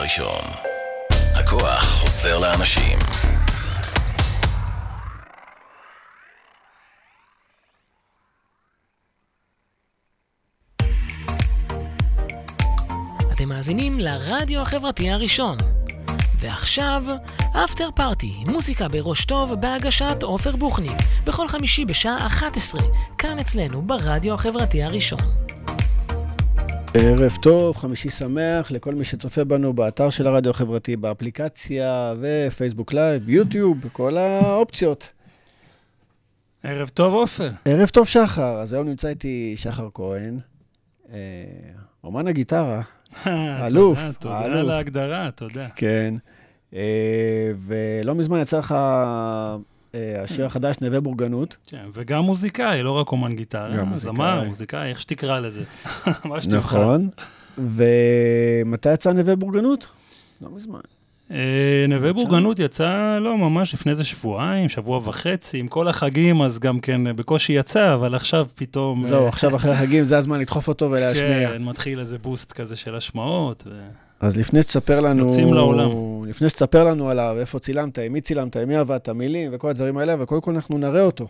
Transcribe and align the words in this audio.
הראשון. 0.00 0.44
הכוח 1.34 1.84
חוזר 1.84 2.38
לאנשים. 2.38 2.98
אתם 13.32 13.48
מאזינים 13.48 13.98
לרדיו 13.98 14.60
החברתי 14.62 15.10
הראשון. 15.10 15.56
ועכשיו, 16.38 17.02
אפטר 17.64 17.88
פארטי, 17.96 18.32
מוזיקה 18.46 18.88
בראש 18.88 19.24
טוב 19.24 19.54
בהגשת 19.54 20.22
עופר 20.22 20.56
בוכניק, 20.56 20.98
בכל 21.24 21.48
חמישי 21.48 21.84
בשעה 21.84 22.26
11, 22.26 22.80
כאן 23.18 23.38
אצלנו 23.38 23.82
ברדיו 23.82 24.34
החברתי 24.34 24.82
הראשון. 24.82 25.49
ערב 26.94 27.36
טוב, 27.42 27.76
חמישי 27.76 28.10
שמח 28.10 28.70
לכל 28.70 28.94
מי 28.94 29.04
שצופה 29.04 29.44
בנו 29.44 29.72
באתר 29.72 30.10
של 30.10 30.26
הרדיו 30.26 30.50
החברתי, 30.50 30.96
באפליקציה 30.96 32.14
ופייסבוק 32.20 32.92
לייב, 32.92 33.28
יוטיוב, 33.28 33.88
כל 33.92 34.16
האופציות. 34.16 35.08
ערב 36.62 36.88
טוב, 36.88 37.14
עופר. 37.14 37.50
ערב 37.64 37.88
טוב, 37.88 38.08
שחר. 38.08 38.60
אז 38.60 38.72
היום 38.72 38.88
נמצא 38.88 39.08
איתי 39.08 39.54
שחר 39.56 39.88
כהן, 39.94 40.38
אה, 41.12 41.18
אומן 42.04 42.26
הגיטרה. 42.26 42.82
אלוף, 43.66 43.98
תודה, 43.98 44.12
תודה 44.12 44.38
האלוף. 44.38 44.58
על 44.58 44.70
ההגדרה, 44.70 45.30
תודה. 45.30 45.68
כן. 45.76 46.14
אה, 46.74 47.50
ולא 47.66 48.14
מזמן 48.14 48.40
יצא 48.40 48.58
לך 48.58 48.72
אה, 48.72 49.56
השיר 49.94 50.46
החדש, 50.46 50.76
נווה 50.80 51.00
בורגנות. 51.00 51.56
כן, 51.66 51.84
וגם 51.92 52.24
מוזיקאי, 52.24 52.82
לא 52.82 52.90
רק 52.90 53.12
אומן 53.12 53.36
גיטרה. 53.36 53.76
גם 53.76 53.96
זמר, 53.96 54.34
מוזיקאי. 54.34 54.48
מוזיקאי, 54.48 54.88
איך 54.90 55.00
שתקרא 55.00 55.40
לזה. 55.40 55.64
מה 56.24 56.40
שתבחר. 56.40 56.78
נכון. 56.78 57.08
ומתי 57.58 58.92
יצא 58.92 59.12
נווה 59.12 59.36
בורגנות? 59.36 59.86
לא 60.40 60.48
מזמן. 60.50 60.80
אה, 61.30 61.86
נווה 61.88 62.12
בורגנות 62.12 62.58
יצא, 62.58 63.18
לא, 63.20 63.38
ממש 63.38 63.74
לפני 63.74 63.92
איזה 63.92 64.04
שבועיים, 64.04 64.68
שבוע 64.68 65.00
וחצי, 65.04 65.58
עם 65.58 65.68
כל 65.68 65.88
החגים, 65.88 66.42
אז 66.42 66.58
גם 66.58 66.80
כן 66.80 67.06
אה, 67.06 67.12
בקושי 67.12 67.52
יצא, 67.52 67.94
אבל 67.94 68.14
עכשיו 68.14 68.46
פתאום... 68.54 69.06
זהו, 69.06 69.22
אה, 69.22 69.28
עכשיו 69.28 69.56
אחרי 69.56 69.70
החגים, 69.70 70.04
זה 70.04 70.18
הזמן 70.18 70.40
לדחוף 70.40 70.68
אותו 70.68 70.90
ולהשמיע. 70.90 71.48
כן, 71.48 71.62
מתחיל 71.62 72.00
איזה 72.00 72.18
בוסט 72.18 72.52
כזה 72.52 72.76
של 72.76 72.94
השמעות. 72.94 73.64
ו... 73.66 73.70
אז 74.20 74.36
לפני 74.36 74.62
שתספר 74.62 75.00
לנו... 75.00 75.24
יוצאים 75.24 75.54
לעולם. 75.54 75.90
לפני 76.28 76.48
שתספר 76.48 76.84
לנו 76.84 77.10
עליו, 77.10 77.36
איפה 77.40 77.58
צילמת, 77.58 77.98
עם 77.98 78.12
מי 78.12 78.20
צילמת, 78.20 78.56
עם 78.56 78.68
מי 78.68 78.76
עבדת, 78.76 79.08
מילים 79.08 79.50
וכל 79.54 79.68
הדברים 79.68 79.96
האלה, 79.96 80.22
וקודם 80.22 80.40
כל 80.40 80.50
אנחנו 80.54 80.78
נראה 80.78 81.02
אותו. 81.02 81.28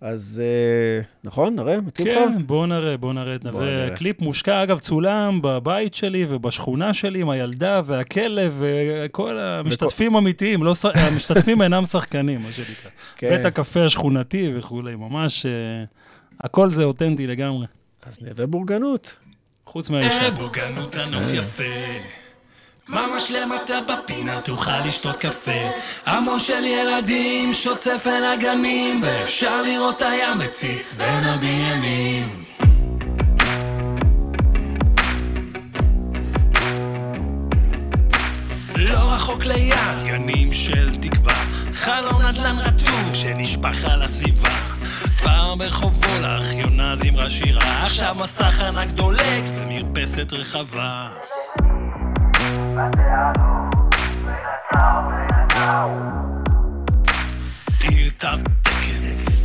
אז 0.00 0.42
אה, 0.44 1.02
נכון, 1.24 1.56
נראה? 1.56 1.80
מתאים 1.80 2.08
לך? 2.08 2.14
כן, 2.14 2.46
בואו 2.46 2.66
נראה, 2.66 2.96
בואו 2.96 3.12
נראה 3.12 3.34
את 3.34 3.44
נווה. 3.44 3.86
הקליפ 3.86 4.20
מושקע, 4.20 4.62
אגב, 4.62 4.78
צולם 4.78 5.38
בבית 5.42 5.94
שלי 5.94 6.26
ובשכונה 6.28 6.94
שלי 6.94 7.20
עם 7.20 7.30
הילדה 7.30 7.80
והכלב 7.84 8.56
וכל 8.58 9.38
המשתתפים 9.38 10.16
אמיתיים, 10.16 10.62
לא, 10.62 10.74
המשתתפים 10.94 11.62
אינם 11.62 11.84
שחקנים, 11.84 12.42
מה 12.42 12.52
שנקרא. 12.52 12.90
כן. 13.16 13.28
בית 13.28 13.44
הקפה 13.44 13.84
השכונתי 13.84 14.52
וכולי, 14.54 14.96
ממש, 14.96 15.46
אה, 15.46 15.84
הכל 16.40 16.70
זה 16.70 16.84
אותנטי 16.84 17.26
לגמרי. 17.26 17.66
אז 18.06 18.18
נווה 18.22 18.46
בורגנות. 18.46 19.16
חוץ 19.68 19.90
מהאישה. 19.90 20.30
בוגנות 20.30 20.96
הנוף 20.96 21.24
יפה. 21.32 21.62
ממש 22.88 23.30
למטה 23.30 23.74
בפינה 23.80 24.40
תוכל 24.40 24.80
לשתות 24.86 25.16
קפה. 25.16 25.70
המון 26.06 26.40
של 26.40 26.64
ילדים 26.64 27.52
שוצף 27.52 28.06
אל 28.06 28.24
הגנים 28.24 29.02
ואפשר 29.02 29.62
לראות 29.62 30.02
הים 30.02 30.38
מציץ 30.38 30.92
בין 30.92 31.24
הבניינים. 31.24 32.44
לא 38.76 38.98
רחוק 38.98 39.44
ליד 39.44 40.02
גנים 40.06 40.52
של 40.52 40.96
תקווה. 40.96 41.44
חלום 41.74 42.22
נדל"ן 42.22 42.58
רטוב 42.58 43.14
שנשפך 43.14 43.84
על 43.84 44.02
הסביבה 44.02 44.77
פעם 45.18 45.58
ברחובו 45.58 46.20
לארכיונה 46.22 46.96
זמרה 46.96 47.30
שירה 47.30 47.84
עכשיו 47.84 48.16
מסך 48.18 48.60
ענק 48.60 48.90
דולק 48.90 49.44
במרפסת 49.54 50.32
רחבה 50.32 51.08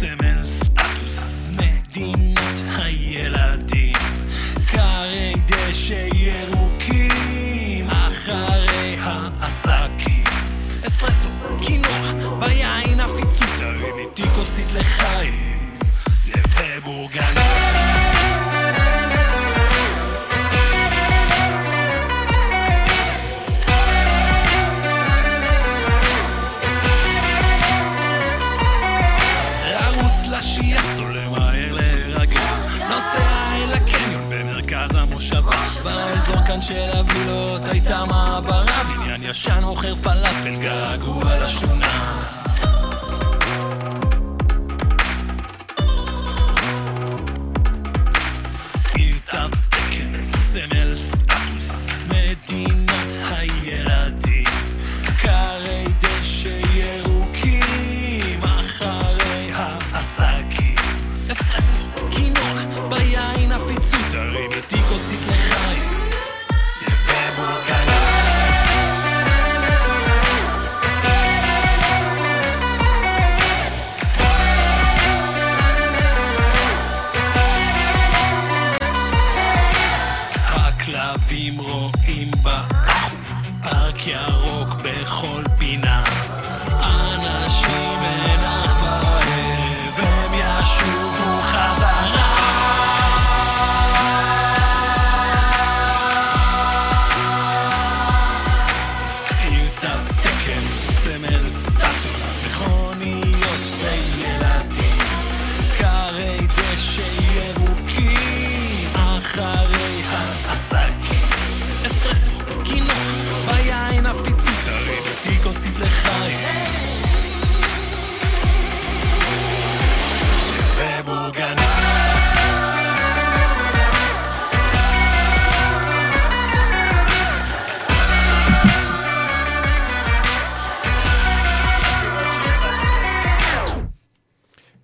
סמל 0.04 0.44
סטטוס, 0.44 1.52
מדינת 1.52 2.62
הילדים. 2.78 3.98
כרי 4.68 5.34
דשא 5.46 6.08
ירוקים, 6.14 7.88
אחרי 7.90 8.96
העסקים. 9.02 10.24
אספרסו, 10.88 11.30
קינוע, 11.66 12.38
ביין 12.40 13.00
עפיצות, 13.00 13.23
איתי 13.98 14.24
כוסית 14.36 14.72
לחיים. 14.72 15.78
לרוץ 29.66 30.28
לשיאץ 30.32 31.00
או 31.00 31.10
למהר 31.10 31.72
להירגע. 31.72 32.42
נוסע 32.90 33.56
אל 33.56 33.74
הקניון 33.74 34.30
במרכז 34.30 34.96
המושבה. 34.96 35.52
באזור 35.84 36.46
כאן 36.48 36.62
של 36.62 36.90
הווילות 36.94 37.62
הייתה 37.68 38.06
מעברה. 38.06 38.84
בניין 38.84 39.24
ישן 39.24 39.64
מוכר 39.64 39.96
פלאפל 39.96 40.56
געגוע 40.56 41.38
לשכונה 41.44 42.23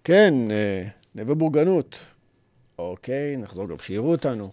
כן, 0.09 0.33
אה, 0.51 0.83
נווה 1.15 1.35
בורגנות. 1.35 1.99
אוקיי, 2.79 3.37
נחזור 3.37 3.67
גם 3.67 3.75
שיראו 3.81 4.11
אותנו. 4.11 4.49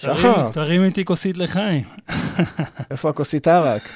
שחר, 0.00 0.50
תרים- 0.52 0.84
איתי 0.84 1.04
כוסית 1.04 1.38
לחיים. 1.38 1.84
איפה 2.90 3.08
הכוסית 3.10 3.48
ערק? 3.48 3.88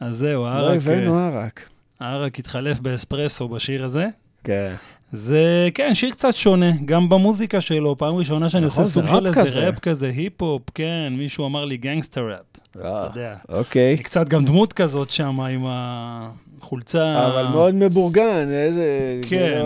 אז 0.00 0.16
זהו, 0.16 0.42
לא 0.42 0.48
הערק, 0.48 0.76
הבאנו 0.76 1.18
אה, 1.18 1.26
ערק. 1.26 1.68
הערק 2.00 2.38
התחלף 2.38 2.80
באספרסו 2.80 3.48
בשיר 3.48 3.84
הזה. 3.84 4.06
כן. 4.44 4.74
זה, 5.12 5.68
כן, 5.74 5.94
שיר 5.94 6.10
קצת 6.10 6.34
שונה, 6.34 6.70
גם 6.84 7.08
במוזיקה 7.08 7.60
שלו, 7.60 7.96
פעם 7.98 8.14
ראשונה 8.14 8.48
שאני 8.48 8.66
נכון, 8.66 8.82
עושה 8.84 8.94
סוג 8.94 9.06
של 9.06 9.26
איזה. 9.26 9.58
ראפ 9.58 9.78
כזה, 9.78 10.06
היפ-הופ, 10.08 10.62
כן, 10.74 11.12
מישהו 11.16 11.46
אמר 11.46 11.64
לי 11.64 11.76
גנגסטר 11.76 12.28
ראפ, 12.30 12.40
אתה 12.70 13.06
יודע. 13.10 13.34
אוקיי. 13.48 13.96
קצת 13.98 14.28
גם 14.28 14.44
דמות 14.44 14.72
כזאת 14.72 15.10
שם 15.10 15.40
עם 15.40 15.64
החולצה. 15.68 17.26
אבל 17.26 17.46
מאוד 17.46 17.74
מבורגן, 17.74 18.48
איזה... 18.50 18.84
כן. 19.28 19.62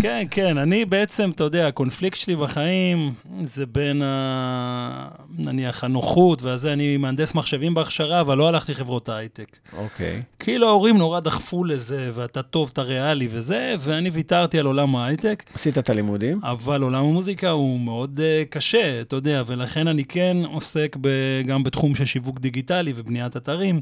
כן, 0.00 0.26
כן, 0.30 0.58
אני 0.58 0.84
בעצם, 0.84 1.30
אתה 1.30 1.44
יודע, 1.44 1.66
הקונפליקט 1.66 2.18
שלי 2.18 2.36
בחיים 2.36 3.12
זה 3.42 3.66
בין, 3.66 4.02
ה... 4.02 5.08
נניח, 5.38 5.84
הנוחות 5.84 6.42
והזה, 6.42 6.72
אני 6.72 6.96
מהנדס 6.96 7.34
מחשבים 7.34 7.74
בהכשרה, 7.74 8.20
אבל 8.20 8.38
לא 8.38 8.48
הלכתי 8.48 8.74
חברות 8.74 9.08
הייטק. 9.08 9.56
אוקיי. 9.76 10.22
כאילו 10.38 10.68
ההורים 10.68 10.98
נורא 10.98 11.20
דחפו 11.20 11.64
לזה, 11.64 12.10
ואתה 12.14 12.42
טוב, 12.42 12.70
אתה 12.72 12.82
ריאלי 12.82 13.28
וזה, 13.30 13.74
ואני 13.78 14.10
ויתרתי 14.10 14.58
על 14.58 14.66
עולם 14.66 14.96
ההייטק. 14.96 15.44
עשית 15.54 15.78
את 15.78 15.90
הלימודים? 15.90 16.40
אבל 16.42 16.82
עולם 16.82 17.04
המוזיקה 17.04 17.50
הוא 17.50 17.80
מאוד 17.80 18.20
uh, 18.20 18.48
קשה, 18.48 19.00
אתה 19.00 19.16
יודע, 19.16 19.42
ולכן 19.46 19.88
אני 19.88 20.04
כן 20.04 20.36
עוסק 20.44 20.96
ב, 21.00 21.08
גם 21.46 21.62
בתחום 21.62 21.94
של 21.94 22.04
שיווק 22.04 22.40
דיגיטלי 22.40 22.92
ובניית 22.96 23.36
אתרים. 23.36 23.80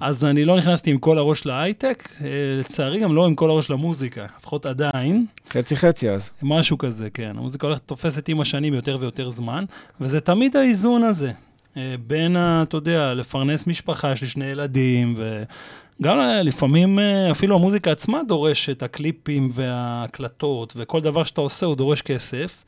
אז 0.00 0.24
אני 0.24 0.44
לא 0.44 0.56
נכנסתי 0.56 0.90
עם 0.90 0.98
כל 0.98 1.18
הראש 1.18 1.46
להייטק, 1.46 2.08
uh, 2.18 2.22
לצערי 2.60 3.00
גם 3.00 3.14
לא 3.14 3.26
עם 3.26 3.34
כל 3.34 3.50
הראש 3.50 3.70
למוזיקה, 3.70 4.26
לפחות 4.38 4.66
עדיין. 4.66 5.21
חצי 5.50 5.76
חצי 5.76 6.10
אז. 6.10 6.30
משהו 6.42 6.78
כזה, 6.78 7.10
כן. 7.10 7.32
המוזיקה 7.38 7.66
הולכת, 7.66 7.82
תופסת 7.86 8.28
עם 8.28 8.40
השנים 8.40 8.74
יותר 8.74 8.96
ויותר 9.00 9.30
זמן, 9.30 9.64
וזה 10.00 10.20
תמיד 10.20 10.56
האיזון 10.56 11.02
הזה. 11.02 11.32
אה, 11.76 11.94
בין, 12.06 12.36
אתה 12.36 12.76
יודע, 12.76 13.14
לפרנס 13.14 13.66
משפחה, 13.66 14.12
יש 14.12 14.20
לי 14.20 14.26
שני 14.26 14.44
ילדים, 14.44 15.14
וגם 15.16 16.18
אה, 16.18 16.42
לפעמים 16.42 16.98
אה, 16.98 17.30
אפילו 17.30 17.54
המוזיקה 17.56 17.90
עצמה 17.90 18.20
דורשת, 18.28 18.82
הקליפים 18.82 19.50
וההקלטות, 19.54 20.72
וכל 20.76 21.00
דבר 21.00 21.24
שאתה 21.24 21.40
עושה 21.40 21.66
הוא 21.66 21.76
דורש 21.76 22.02
כסף. 22.02 22.64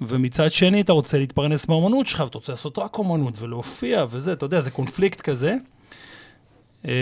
ומצד 0.00 0.52
שני, 0.52 0.80
אתה 0.80 0.92
רוצה 0.92 1.18
להתפרנס 1.18 1.68
מהאומנות 1.68 2.06
שלך, 2.06 2.20
ואתה 2.20 2.38
רוצה 2.38 2.52
לעשות 2.52 2.78
רק 2.78 2.98
אומנות 2.98 3.42
ולהופיע 3.42 4.04
וזה, 4.10 4.32
אתה 4.32 4.46
יודע, 4.46 4.60
זה 4.60 4.70
קונפליקט 4.70 5.20
כזה. 5.20 5.56
אה, 6.86 6.92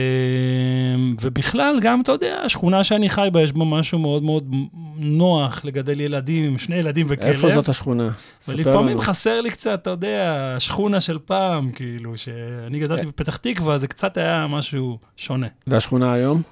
ובכלל, 1.20 1.78
גם, 1.80 2.00
אתה 2.00 2.12
יודע, 2.12 2.36
השכונה 2.44 2.84
שאני 2.84 3.08
חי 3.10 3.28
בה, 3.32 3.42
יש 3.42 3.52
בה 3.52 3.64
משהו 3.64 3.98
מאוד 3.98 4.22
מאוד 4.22 4.54
נוח 4.96 5.64
לגדל 5.64 6.00
ילדים, 6.00 6.44
עם 6.44 6.58
שני 6.58 6.76
ילדים 6.76 7.06
וכלב. 7.08 7.28
איפה 7.28 7.50
זאת 7.54 7.68
השכונה? 7.68 8.10
ולפעמים. 8.48 8.98
חסר 8.98 9.40
לי 9.40 9.50
קצת, 9.50 9.82
אתה 9.82 9.90
יודע, 9.90 10.52
השכונה 10.56 11.00
של 11.00 11.18
פעם, 11.24 11.70
כאילו, 11.70 12.18
שאני 12.18 12.80
אה. 12.80 12.86
גדלתי 12.86 13.06
בפתח 13.06 13.36
תקווה, 13.36 13.78
זה 13.78 13.88
קצת 13.88 14.16
היה 14.16 14.46
משהו 14.50 14.98
שונה. 15.16 15.46
והשכונה 15.66 16.12
היום? 16.12 16.42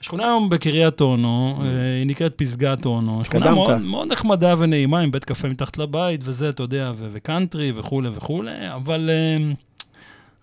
השכונה 0.00 0.24
היום 0.24 0.48
בקריית 0.48 1.00
אונו, 1.00 1.58
אה, 1.62 1.94
היא 1.98 2.06
נקראת 2.06 2.34
פסגת 2.36 2.86
אונו. 2.86 3.24
שכונה. 3.24 3.50
מאוד, 3.50 3.78
מאוד 3.82 4.12
נחמדה 4.12 4.54
ונעימה, 4.58 5.00
עם 5.00 5.10
בית 5.10 5.24
קפה 5.24 5.48
מתחת 5.48 5.78
לבית 5.78 6.20
וזה, 6.24 6.48
אתה 6.48 6.62
יודע, 6.62 6.92
וקאנטרי 7.12 7.72
וכולי 7.74 8.08
וכולי, 8.14 8.74
אבל 8.74 9.10
אה, 9.12 9.52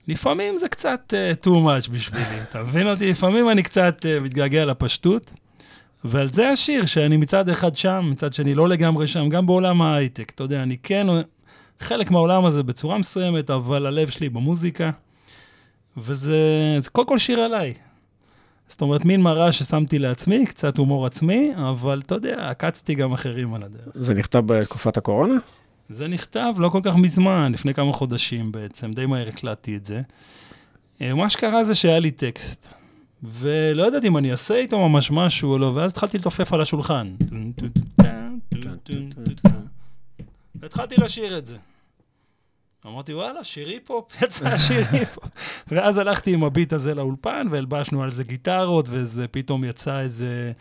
לפעמים 0.07 0.57
זה 0.57 0.69
קצת 0.69 1.13
אה, 1.13 1.31
too 1.45 1.47
much 1.47 1.91
בשבילי, 1.91 2.41
אתה 2.49 2.63
מבין 2.63 2.87
אותי? 2.87 3.11
לפעמים 3.11 3.49
אני 3.49 3.63
קצת 3.63 4.05
אה, 4.05 4.19
מתגעגע 4.19 4.65
לפשטות, 4.65 5.31
ועל 6.03 6.31
זה 6.31 6.49
השיר, 6.49 6.85
שאני 6.85 7.17
מצד 7.17 7.49
אחד 7.49 7.75
שם, 7.75 8.07
מצד 8.11 8.33
שני 8.33 8.55
לא 8.55 8.69
לגמרי 8.69 9.07
שם, 9.07 9.29
גם 9.29 9.45
בעולם 9.45 9.81
ההייטק, 9.81 10.31
אתה 10.35 10.43
יודע, 10.43 10.63
אני 10.63 10.77
כן 10.83 11.07
חלק 11.79 12.11
מהעולם 12.11 12.45
הזה 12.45 12.63
בצורה 12.63 12.97
מסוימת, 12.97 13.49
אבל 13.49 13.85
הלב 13.85 14.09
שלי 14.09 14.29
במוזיקה, 14.29 14.91
וזה 15.97 16.37
זה 16.79 16.89
קודם 16.89 17.07
כל 17.07 17.17
שיר 17.17 17.39
עליי. 17.39 17.73
זאת 18.67 18.81
אומרת, 18.81 19.05
מין 19.05 19.21
מראה 19.21 19.51
ששמתי 19.51 19.99
לעצמי, 19.99 20.45
קצת 20.45 20.77
הומור 20.77 21.05
עצמי, 21.05 21.51
אבל 21.69 22.01
אתה 22.05 22.15
יודע, 22.15 22.49
עקצתי 22.49 22.95
גם 22.95 23.13
אחרים 23.13 23.53
על 23.53 23.63
הדרך. 23.63 23.93
זה 23.95 24.13
נכתב 24.13 24.39
בתקופת 24.45 24.97
הקורונה? 24.97 25.35
זה 25.89 26.07
נכתב 26.07 26.53
לא 26.57 26.69
כל 26.69 26.79
כך 26.83 26.95
מזמן, 26.95 27.51
לפני 27.53 27.73
כמה 27.73 27.93
חודשים 27.93 28.51
בעצם, 28.51 28.93
די 28.93 29.05
מהר 29.05 29.27
הקלטתי 29.27 29.75
את 29.75 29.85
זה. 29.85 30.01
אה, 31.01 31.13
מה 31.13 31.29
שקרה 31.29 31.63
זה 31.63 31.75
שהיה 31.75 31.99
לי 31.99 32.11
טקסט, 32.11 32.67
ולא 33.23 33.87
ידעתי 33.87 34.07
אם 34.07 34.17
אני 34.17 34.31
אעשה 34.31 34.55
איתו 34.55 34.89
ממש 34.89 35.11
משהו 35.11 35.51
או 35.51 35.57
לא, 35.57 35.71
ואז 35.75 35.91
התחלתי 35.91 36.17
לתופף 36.17 36.53
על 36.53 36.61
השולחן. 36.61 37.15
והתחלתי 40.55 40.95
לשיר 40.97 41.37
את 41.37 41.45
זה. 41.45 41.57
אמרתי, 42.85 43.13
וואלה, 43.13 43.43
שירי 43.43 43.79
פופ, 43.79 44.13
יצא 44.23 44.57
שירי 44.57 45.05
פופ. 45.13 45.63
ואז 45.67 45.97
הלכתי 45.97 46.33
עם 46.33 46.43
הביט 46.43 46.73
הזה 46.73 46.95
לאולפן, 46.95 47.47
והלבשנו 47.51 48.03
על 48.03 48.11
זה 48.11 48.23
גיטרות, 48.23 48.87
וזה 48.89 49.27
פתאום 49.27 49.63
יצא 49.63 49.99
איזה 49.99 50.51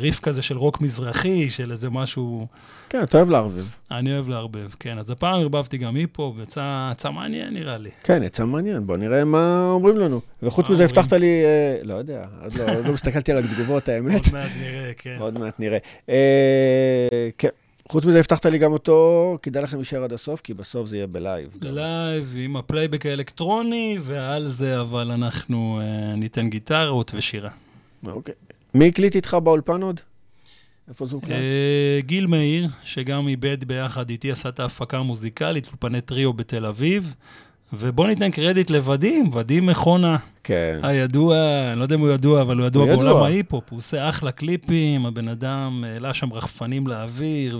ריף 0.00 0.20
כזה 0.20 0.42
של 0.42 0.56
רוק 0.56 0.80
מזרחי, 0.80 1.50
של 1.50 1.70
איזה 1.70 1.90
משהו... 1.90 2.46
כן, 2.88 3.02
אתה 3.02 3.16
אוהב 3.16 3.30
לערבב. 3.30 3.64
אני 3.90 4.14
אוהב 4.14 4.28
לערבב, 4.28 4.68
כן. 4.80 4.98
אז 4.98 5.10
הפעם 5.10 5.40
ערבבתי 5.40 5.78
גם 5.78 5.94
היפ-הופ, 5.94 6.36
ויצא 6.38 6.90
יצא 6.92 7.10
מעניין 7.10 7.54
נראה 7.54 7.78
לי. 7.78 7.90
כן, 8.02 8.22
יצא 8.22 8.46
מעניין, 8.46 8.86
בוא 8.86 8.96
נראה 8.96 9.24
מה 9.24 9.70
אומרים 9.70 9.96
לנו. 9.96 10.20
וחוץ 10.42 10.70
מזה? 10.70 10.84
הבטחת 10.84 11.12
לי, 11.12 11.44
אה, 11.44 11.78
לא 11.82 11.94
יודע, 11.94 12.26
עוד 12.42 12.54
לא 12.54 12.64
עוד 12.76 12.84
לא 12.86 12.92
הסתכלתי 12.92 13.32
על 13.32 13.38
התגובות, 13.38 13.88
האמת. 13.88 14.24
עוד 14.24 14.32
מעט 14.32 14.50
נראה, 14.60 14.92
כן. 14.98 15.16
עוד 15.20 15.38
מעט 15.38 15.60
נראה. 15.60 15.78
אה, 16.08 17.28
כן, 17.38 17.48
חוץ 17.88 18.04
מזה 18.04 18.18
הבטחת 18.18 18.46
לי 18.46 18.58
גם 18.58 18.72
אותו, 18.72 19.38
כדאי 19.42 19.62
לכם 19.62 19.76
להישאר 19.76 20.04
עד 20.04 20.12
הסוף, 20.12 20.40
כי 20.40 20.54
בסוף 20.54 20.88
זה 20.88 20.96
יהיה 20.96 21.06
בלייב. 21.06 21.48
לייב 21.62 22.34
עם 22.36 22.56
הפלייבק 22.56 23.06
האלקטרוני, 23.06 23.98
ועל 24.00 24.44
זה 24.44 24.80
אבל 24.80 25.10
אנחנו 25.10 25.80
אה, 25.82 26.16
ניתן 26.16 26.48
גיטרות 26.48 27.10
ושירה. 27.14 27.50
אוקיי. 28.06 28.34
מי 28.74 28.88
הקליט 28.88 29.16
איתך 29.16 29.36
באולפן 29.42 29.82
עוד? 29.82 30.00
איפה 30.88 31.06
זה 31.06 31.14
הוקלט? 31.14 31.30
אה, 31.30 32.00
גיל 32.00 32.26
מאיר, 32.26 32.68
שגם 32.84 33.28
עיבד 33.28 33.64
ביחד 33.64 34.10
איתי, 34.10 34.30
עשה 34.30 34.48
את 34.48 34.60
ההפקה 34.60 34.98
המוזיקלית, 34.98 35.66
אולפני 35.66 36.00
טריו 36.00 36.32
בתל 36.32 36.66
אביב. 36.66 37.14
ובוא 37.72 38.06
ניתן 38.06 38.30
קרדיט 38.30 38.70
לוודים, 38.70 39.30
ודים 39.34 39.66
מכונה 39.66 40.16
כן. 40.44 40.80
הידוע, 40.82 41.36
אני 41.72 41.78
לא 41.78 41.82
יודע 41.82 41.94
אם 41.94 42.00
הוא 42.00 42.10
ידוע, 42.10 42.42
אבל 42.42 42.58
הוא 42.58 42.66
ידוע 42.66 42.82
הוא. 42.84 42.92
בעולם 42.92 43.16
ההיפ-הופ, 43.22 43.64
הוא 43.70 43.78
עושה 43.78 44.08
אחלה 44.08 44.30
קליפים, 44.32 45.06
הבן 45.06 45.28
אדם 45.28 45.84
העלה 45.86 46.14
שם 46.14 46.32
רחפנים 46.32 46.86
לאוויר, 46.86 47.58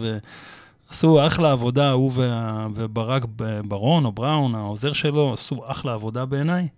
ועשו 0.91 1.27
אחלה 1.27 1.53
עבודה, 1.53 1.91
הוא 1.91 2.13
וה- 2.15 2.67
וברק 2.75 3.23
ב- 3.37 3.61
ברון 3.65 4.05
או 4.05 4.13
בראון, 4.13 4.55
העוזר 4.55 4.93
שלו, 4.93 5.33
עשו 5.33 5.61
אחלה 5.67 5.93
עבודה 5.95 6.25
בעיניי. 6.25 6.69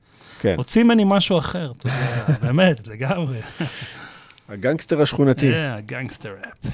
כן. 0.40 0.54
הוציא 0.56 0.82
ממני 0.82 1.02
משהו 1.06 1.38
אחר, 1.38 1.72
אתה 1.78 1.86
יודע, 1.88 2.24
באמת, 2.42 2.86
לגמרי. 2.86 3.38
הגנגסטר 4.50 5.02
השכונתי. 5.02 5.50
כן, 5.52 5.72
גנגסטר 5.86 6.30
ראפ. 6.30 6.72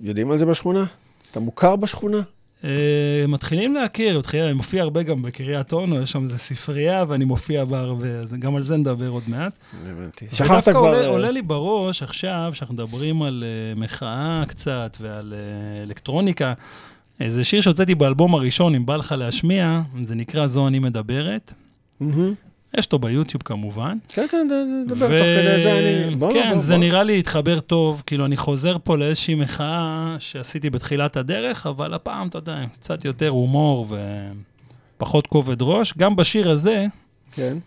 יודעים 0.00 0.30
על 0.30 0.38
זה 0.38 0.46
בשכונה? 0.46 0.84
אתה 1.30 1.40
מוכר 1.40 1.76
בשכונה? 1.76 2.18
אה, 2.64 2.70
מתחילים 3.28 3.74
להכיר, 3.74 4.18
מתחיל- 4.18 4.42
אני 4.44 4.52
מופיע 4.52 4.82
הרבה 4.82 5.02
גם 5.02 5.22
בקריית 5.22 5.72
אונו, 5.72 6.02
יש 6.02 6.12
שם 6.12 6.22
איזה 6.22 6.38
ספרייה, 6.38 7.04
ואני 7.08 7.24
מופיע 7.24 7.64
בה 7.64 7.78
הרבה, 7.80 8.06
גם 8.38 8.56
על 8.56 8.62
זה 8.62 8.76
נדבר 8.76 9.08
עוד 9.08 9.22
מעט. 9.26 9.52
הבנתי. 9.86 10.24
ודווקא 10.24 10.36
שכחת 10.44 10.68
כבר... 10.68 10.78
עולה, 10.78 11.00
אה, 11.00 11.06
עולה 11.06 11.30
לי 11.30 11.42
בראש 11.42 12.02
עכשיו, 12.02 12.50
שאנחנו 12.54 12.74
מדברים 12.74 13.22
על 13.22 13.44
מחאה 13.76 14.42
קצת 14.48 14.96
ועל 15.00 15.34
אלקטרוניקה, 15.82 16.52
איזה 17.20 17.44
שיר 17.44 17.60
שהוצאתי 17.60 17.94
באלבום 17.94 18.34
הראשון, 18.34 18.74
אם 18.74 18.86
בא 18.86 18.96
לך 18.96 19.14
להשמיע, 19.18 19.80
זה 20.02 20.14
נקרא 20.14 20.46
זו 20.46 20.68
אני 20.68 20.78
מדברת. 20.78 21.52
יש 22.76 22.84
אותו 22.84 22.98
ביוטיוב 22.98 23.42
כמובן. 23.42 23.98
כן, 24.08 24.26
כן, 24.30 24.48
דבר, 24.86 25.06
תוך 25.06 25.16
כדי 25.16 25.62
זה 25.62 25.78
אני... 25.78 26.14
בוא, 26.16 26.32
כן, 26.32 26.50
בוא, 26.50 26.58
זה 26.58 26.74
בוא. 26.74 26.80
נראה 26.80 27.04
לי 27.04 27.18
התחבר 27.18 27.60
טוב, 27.60 28.02
כאילו 28.06 28.24
אני 28.24 28.36
חוזר 28.36 28.76
פה 28.84 28.96
לאיזושהי 28.96 29.34
מחאה 29.34 30.16
שעשיתי 30.18 30.70
בתחילת 30.70 31.16
הדרך, 31.16 31.66
אבל 31.66 31.94
הפעם, 31.94 32.28
אתה 32.28 32.38
יודע, 32.38 32.64
קצת 32.72 33.04
יותר 33.04 33.28
הומור 33.28 33.86
ופחות 34.96 35.26
כובד 35.26 35.62
ראש. 35.62 35.94
גם 35.98 36.16
בשיר 36.16 36.50
הזה, 36.50 36.86
כן. 37.32 37.58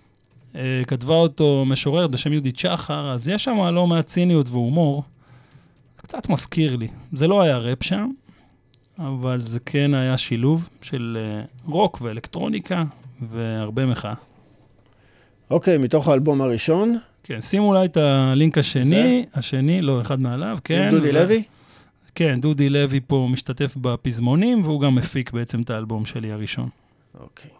אה, 0.55 0.81
כתבה 0.88 1.15
אותו 1.15 1.63
משוררת 1.65 2.12
בשם 2.12 2.31
יהודית 2.31 2.60
שחר, 2.60 3.12
אז 3.12 3.29
יש 3.29 3.43
שם 3.43 3.58
לא 3.74 3.88
מעט 3.88 4.05
ציניות 4.05 4.50
והומור. 4.50 5.03
קצת 5.96 6.29
מזכיר 6.29 6.75
לי. 6.75 6.88
זה 7.13 7.27
לא 7.27 7.41
היה 7.41 7.58
ראפ 7.58 7.84
שם, 7.84 8.10
אבל 9.00 9.41
זה 9.41 9.60
כן 9.60 9.93
היה 9.93 10.17
שילוב 10.17 10.70
של 10.81 11.17
אה, 11.22 11.43
רוק 11.65 12.00
ואלקטרוניקה 12.01 12.84
והרבה 13.29 13.86
מחאה. 13.86 14.13
אוקיי, 15.51 15.77
מתוך 15.77 16.08
האלבום 16.08 16.41
הראשון, 16.41 16.98
כן, 17.24 17.41
שימו 17.41 17.67
אולי 17.67 17.86
את 17.86 17.98
הלינק 17.98 18.58
השני, 18.58 19.25
השני, 19.34 19.81
לא, 19.81 20.01
אחד 20.01 20.22
מעליו, 20.22 20.58
כן. 20.63 20.81
עם 20.81 20.91
דודי 20.91 21.10
ו- 21.10 21.13
לוי? 21.13 21.43
כן, 22.15 22.41
דודי 22.41 22.70
לוי 22.70 23.00
פה 23.08 23.27
משתתף 23.31 23.77
בפזמונים, 23.77 24.63
והוא 24.63 24.81
גם 24.81 24.96
מפיק 24.96 25.31
בעצם 25.31 25.62
את 25.62 25.70
האלבום 25.70 26.05
שלי 26.05 26.31
הראשון. 26.31 26.70
אוקיי. 27.20 27.51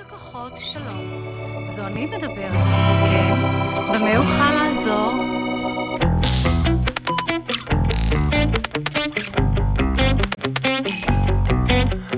לקוחות, 0.00 0.56
שלום. 0.60 1.66
זו 1.66 1.86
אני 1.86 2.06
מדברת. 2.06 2.64
כן. 3.10 3.34
במה 3.94 4.16
אוכל 4.18 4.54
לעזור? 4.54 5.12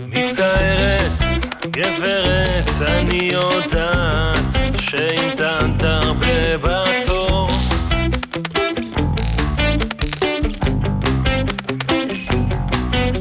מצטערת, 0.07 0.86
גברת, 1.77 2.71
אני 2.81 3.31
יודעת 3.33 4.57
שהמתנת 4.81 5.83
הרבה 5.83 6.57
בתור. 6.63 7.51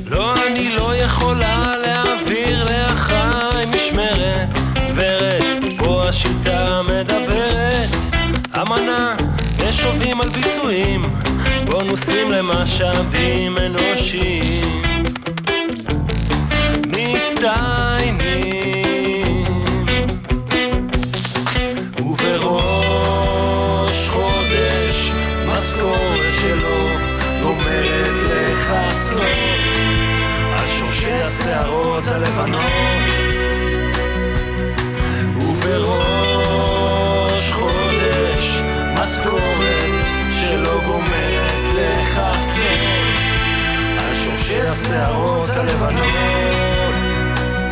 לא, 0.10 0.34
אני 0.48 0.76
לא 0.76 0.96
יכולה 0.96 1.72
להעביר 1.86 2.64
לאחיי 2.64 3.66
משמרת. 3.76 4.58
גברת, 4.90 5.44
פה 5.78 6.06
השיטה 6.08 6.82
מדברת. 6.82 7.96
אמנה, 8.62 9.16
נשובים 9.68 10.22
על 10.22 10.30
ביצועים, 10.30 11.06
בונוסים 11.66 12.32
למשאבים 12.32 13.58
אנושיים. 13.58 14.82
מצטער 16.88 17.85
הלבנות. 32.46 33.14
ובראש 35.36 36.72
חודש 37.52 38.62
משכורת 38.94 40.02
שלא 40.32 40.82
גומרת 40.86 41.64
לכסות 41.76 43.16
על 44.00 44.14
שורשי 44.14 44.62
השערות 44.62 45.50
הלבנות. 45.50 46.06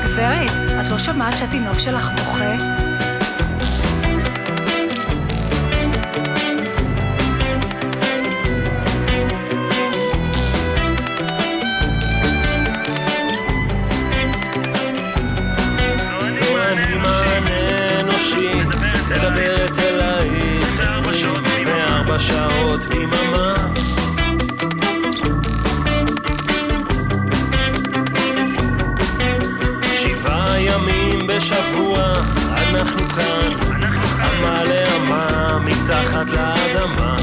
גברת, 0.04 0.52
את 0.86 0.92
לא 0.92 0.98
שומעת 0.98 1.38
שהתינוק 1.38 1.80
שלך 1.80 2.10
בוכה? 2.10 2.56
שעות 22.20 22.86
ביממה. 22.86 23.56
שבעה 30.02 30.60
ימים 30.60 31.28
בשבוע 31.28 32.14
אנחנו 32.54 33.10
כאן, 33.10 33.54
אמה 34.22 34.64
לאמה 34.64 35.58
מתחת 35.60 36.28
לאדמה. 36.28 37.23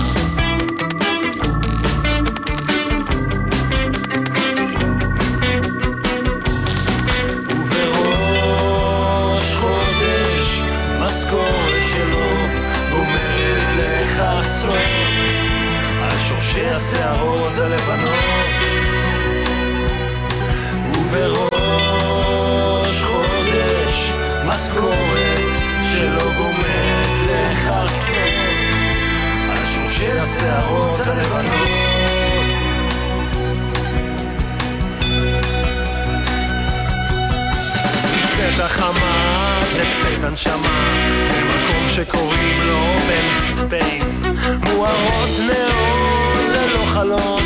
מצאת 38.80 38.94
החמה 38.94 39.60
לצאת 39.76 40.24
הנשמה 40.24 40.86
במקום 41.28 41.88
שקוראים 41.88 42.56
לו 42.66 42.78
open 42.78 43.54
space. 43.54 44.26
מוארות 44.60 45.38
נאון 45.38 46.50
ללא 46.52 46.84
חלון 46.86 47.42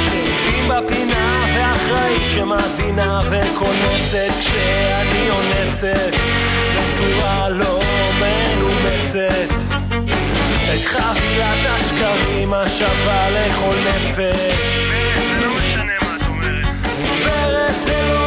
שירותים 0.00 0.68
בפינה 0.68 1.44
ואחראית 1.56 2.30
שמאזינה 2.30 3.20
וכונסת 3.30 4.30
כשאני 4.40 5.30
אונסת 5.30 6.12
בצורה 6.76 7.48
לא 7.48 7.80
מנומסת. 8.20 9.76
את 10.74 10.84
חבילת 10.84 11.66
השקרים 11.66 12.54
השווה 12.54 13.30
לכל 13.30 13.76
נפש. 13.88 14.78
זה 14.78 15.46
לא 15.46 15.54
משנה 15.54 15.92
מה 16.02 16.16
את 16.16 16.28
אומרת. 16.28 16.66
גברת 17.20 17.74
זה 17.84 18.08
לא 18.12 18.25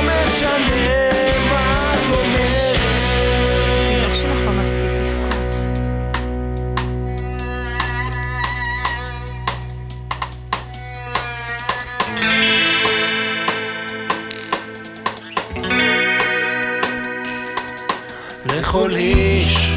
לכל 18.70 18.96
איש 18.96 19.74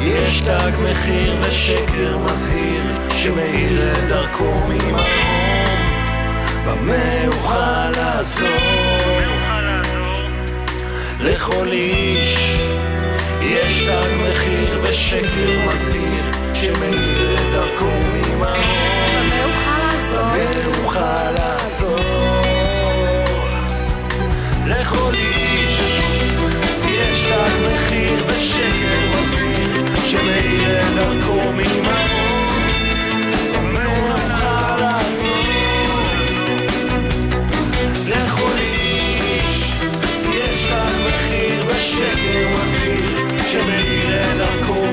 יש 0.00 0.40
תג 0.40 0.70
מחיר 0.82 1.36
ושקר 1.42 2.18
מזהיר 2.18 2.82
שמאיר 3.16 3.92
את 3.92 4.08
דרכו 4.08 4.54
ממרום 4.68 5.04
במה 6.66 7.26
אוכל 7.26 7.90
לעזור? 7.90 8.48
לכל 11.20 11.68
איש 11.72 12.58
יש 13.42 13.86
תג 13.86 14.10
מחיר 14.28 14.80
ושקר 14.82 15.66
מזהיר 15.66 16.24
שמאיר 16.54 17.34
את 17.34 17.52
דרכו 17.52 17.90
לעזור? 18.14 18.66
במה 20.12 20.66
אוכל 20.66 21.30
לעזור? 21.30 21.98
לכל 24.66 25.14
איש 25.14 25.95
יש 27.16 27.22
תג 27.22 27.66
מחיר 27.66 28.24
ושקר 28.26 29.10
מזהיר 29.10 29.96
שמאיר 30.06 30.80
את 30.80 30.94
דרכו 30.94 31.52
ממרום 31.52 32.06
ושקר 41.68 42.48
מזהיר 42.54 43.42
שמאיר 43.46 44.20
את 44.20 44.36
דרכו 44.36 44.86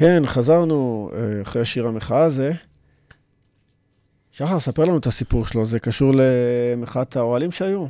כן, 0.00 0.22
חזרנו 0.26 1.10
אה, 1.12 1.42
אחרי 1.42 1.64
שיר 1.64 1.86
המחאה 1.86 2.22
הזה. 2.22 2.52
שחר, 4.32 4.60
ספר 4.60 4.84
לנו 4.84 4.98
את 4.98 5.06
הסיפור 5.06 5.46
שלו, 5.46 5.66
זה 5.66 5.78
קשור 5.78 6.12
למחאת 6.14 7.16
האוהלים 7.16 7.50
שהיו? 7.50 7.86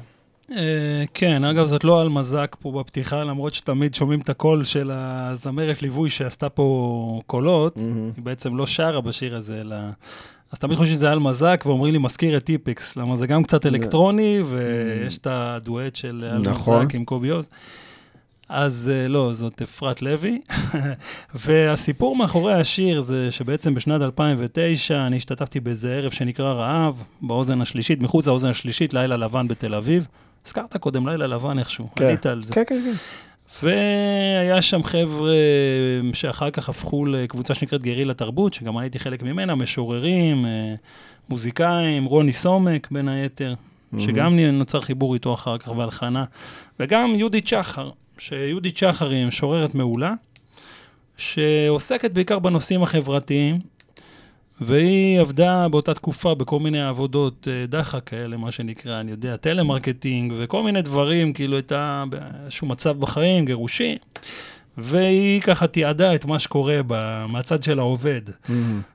אה, 0.52 1.04
כן, 1.14 1.44
אגב, 1.44 1.66
זאת 1.66 1.84
לא 1.84 2.00
על 2.00 2.08
מזק 2.08 2.56
פה 2.60 2.72
בפתיחה, 2.72 3.24
למרות 3.24 3.54
שתמיד 3.54 3.94
שומעים 3.94 4.20
את 4.20 4.28
הקול 4.28 4.64
של 4.64 4.90
הזמרת 4.94 5.82
ליווי 5.82 6.10
שעשתה 6.10 6.48
פה 6.48 7.20
קולות. 7.26 7.78
היא 8.16 8.24
בעצם 8.24 8.56
לא 8.56 8.66
שרה 8.66 9.00
בשיר 9.00 9.36
הזה, 9.36 9.60
אלא... 9.60 9.76
אז 10.52 10.58
תמיד 10.58 10.76
חושבים 10.76 10.96
שזה 10.96 11.10
על 11.10 11.18
מזק, 11.18 11.62
ואומרים 11.66 11.92
לי, 11.92 11.98
מזכיר 11.98 12.36
את 12.36 12.44
טיפקס, 12.44 12.96
למה 12.96 13.16
זה 13.16 13.26
גם 13.26 13.42
קצת 13.42 13.66
אלקטרוני, 13.66 14.42
ויש 14.46 15.18
את 15.18 15.26
הדואט 15.30 15.96
של 15.96 16.24
על 16.32 16.38
נכון. 16.38 16.82
מזק 16.82 16.94
עם 16.94 17.04
קובי 17.04 17.28
עוז. 17.28 17.48
אז 18.52 18.92
אה, 18.94 19.08
לא, 19.08 19.32
זאת 19.32 19.62
אפרת 19.62 20.02
לוי. 20.02 20.40
והסיפור 21.44 22.16
מאחורי 22.16 22.54
השיר 22.54 23.00
זה 23.00 23.30
שבעצם 23.30 23.74
בשנת 23.74 24.02
2009 24.02 25.06
אני 25.06 25.16
השתתפתי 25.16 25.60
באיזה 25.60 25.92
ערב 25.92 26.12
שנקרא 26.12 26.52
רעב, 26.52 27.02
באוזן 27.22 27.60
השלישית, 27.60 28.02
מחוץ 28.02 28.26
לאוזן 28.26 28.48
השלישית, 28.48 28.94
לילה 28.94 29.16
לבן 29.16 29.48
בתל 29.48 29.74
אביב. 29.74 30.06
הזכרת 30.46 30.76
קודם 30.76 31.08
לילה 31.08 31.26
לבן 31.26 31.58
איכשהו, 31.58 31.88
כן. 31.96 32.04
עלית 32.04 32.26
על 32.26 32.42
זה. 32.42 32.54
כן, 32.54 32.62
כן, 32.66 32.80
כן. 32.84 32.92
והיה 33.62 34.62
שם 34.62 34.82
חבר'ה 34.82 35.32
שאחר 36.12 36.50
כך 36.50 36.68
הפכו 36.68 37.06
לקבוצה 37.06 37.54
שנקראת 37.54 37.82
גרילה 37.82 38.14
תרבות, 38.14 38.54
שגם 38.54 38.78
אני 38.78 38.84
הייתי 38.84 38.98
חלק 38.98 39.22
ממנה, 39.22 39.54
משוררים, 39.54 40.46
אה, 40.46 40.74
מוזיקאים, 41.28 42.04
רוני 42.04 42.32
סומק 42.32 42.88
בין 42.90 43.08
היתר, 43.08 43.54
שגם 43.98 44.38
נוצר 44.38 44.80
חיבור 44.80 45.14
איתו 45.14 45.34
אחר 45.34 45.58
כך 45.58 45.68
והלחנה, 45.68 46.24
וגם 46.80 47.14
יהודית 47.14 47.48
שחר, 47.48 47.90
שיהודית 48.18 48.76
שחר 48.76 49.10
היא 49.10 49.26
משוררת 49.26 49.74
מעולה, 49.74 50.14
שעוסקת 51.16 52.10
בעיקר 52.10 52.38
בנושאים 52.38 52.82
החברתיים, 52.82 53.58
והיא 54.60 55.20
עבדה 55.20 55.68
באותה 55.68 55.94
תקופה 55.94 56.34
בכל 56.34 56.58
מיני 56.58 56.82
עבודות 56.82 57.48
אה, 57.50 57.66
דחק 57.66 58.04
כאלה, 58.04 58.36
מה 58.36 58.52
שנקרא, 58.52 59.00
אני 59.00 59.10
יודע, 59.10 59.36
טלמרקטינג 59.36 60.32
וכל 60.36 60.62
מיני 60.62 60.82
דברים, 60.82 61.32
כאילו 61.32 61.56
הייתה 61.56 62.04
באיזשהו 62.10 62.66
מצב 62.66 63.00
בחיים, 63.00 63.44
גירושים. 63.44 63.98
והיא 64.78 65.40
ככה 65.42 65.66
תיעדה 65.66 66.14
את 66.14 66.24
מה 66.24 66.38
שקורה 66.38 66.80
ב- 66.86 67.24
מהצד 67.28 67.62
של 67.62 67.78
העובד. 67.78 68.20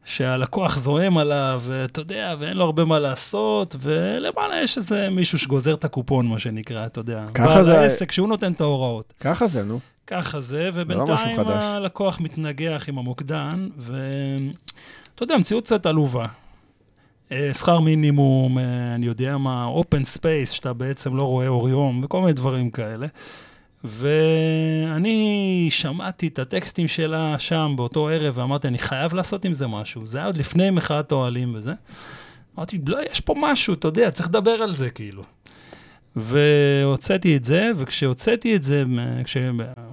שהלקוח 0.05 0.77
זועם 0.77 1.17
עליו, 1.17 1.62
ואתה 1.65 2.01
יודע, 2.01 2.36
ואין 2.39 2.58
לו 2.58 2.63
הרבה 2.65 2.86
מה 2.86 3.00
לעשות, 3.00 3.75
ולמעלה 3.79 4.62
יש 4.63 4.77
איזה 4.77 5.10
מישהו 5.10 5.39
שגוזר 5.39 5.74
את 5.74 5.86
הקופון, 5.86 6.27
מה 6.27 6.39
שנקרא, 6.39 6.86
אתה 6.86 7.00
יודע. 7.00 7.25
ככה 7.34 7.46
בעל 7.53 7.63
זה- 7.63 7.79
העסק 7.82 8.12
שהוא 8.12 8.27
נותן 8.27 8.51
את 8.51 8.62
ההוראות. 8.62 9.13
ככה 9.20 9.48
זה, 9.48 9.63
נו. 9.63 9.79
ככה 10.08 10.41
זה, 10.41 10.63
לא 10.63 10.70
ובינתיים 10.82 11.38
חדש. 11.38 11.63
הלקוח 11.63 12.20
מתנגח 12.20 12.89
עם 12.89 12.98
המוקדן, 12.98 13.67
ואתה 13.77 13.94
יודע, 15.24 15.38
מציאות 15.38 15.63
קצת 15.63 15.86
עלובה. 15.86 16.25
אה, 17.32 17.51
שכר 17.53 17.79
מינימום, 17.79 18.58
אה, 18.60 18.63
אני 18.96 19.05
יודע 19.05 19.38
מה, 19.38 19.67
open 19.82 20.17
space, 20.17 20.51
שאתה 20.51 20.74
בעצם 20.74 21.15
לא 21.15 21.24
רואה 21.24 21.48
אור 21.48 21.70
יום, 21.70 22.01
וכל 22.03 22.20
מיני 22.22 22.34
דברים 22.34 22.70
כאלה. 22.70 23.08
ואני 23.88 25.68
שמעתי 25.72 26.27
את 26.27 26.39
הטקסטים 26.39 26.88
שלה 26.88 27.39
שם 27.39 27.74
באותו 27.75 28.10
ערב, 28.10 28.38
ואמרתי, 28.38 28.68
אני 28.68 28.77
חייב 28.77 29.13
לעשות 29.13 29.46
עם 29.46 29.54
זה 29.54 29.68
משהו. 29.68 30.08
זה 30.08 30.18
היה 30.18 30.27
עוד 30.27 30.38
לפני 30.38 30.70
מחאת 30.70 31.12
האוהלים 31.12 31.56
וזה. 31.56 31.74
אמרתי, 32.58 32.80
לא, 32.88 32.98
יש 33.12 33.20
פה 33.20 33.34
משהו, 33.38 33.74
אתה 33.74 33.88
יודע, 33.88 34.12
צריך 34.12 34.30
לדבר 34.30 34.51
על 34.51 34.74
זה, 34.74 34.89
כאילו. 34.89 35.24
והוצאתי 36.15 37.38
את 37.38 37.44
זה, 37.44 37.72
וכשהוצאתי 37.77 38.56
את 38.56 38.63
זה, 38.63 38.84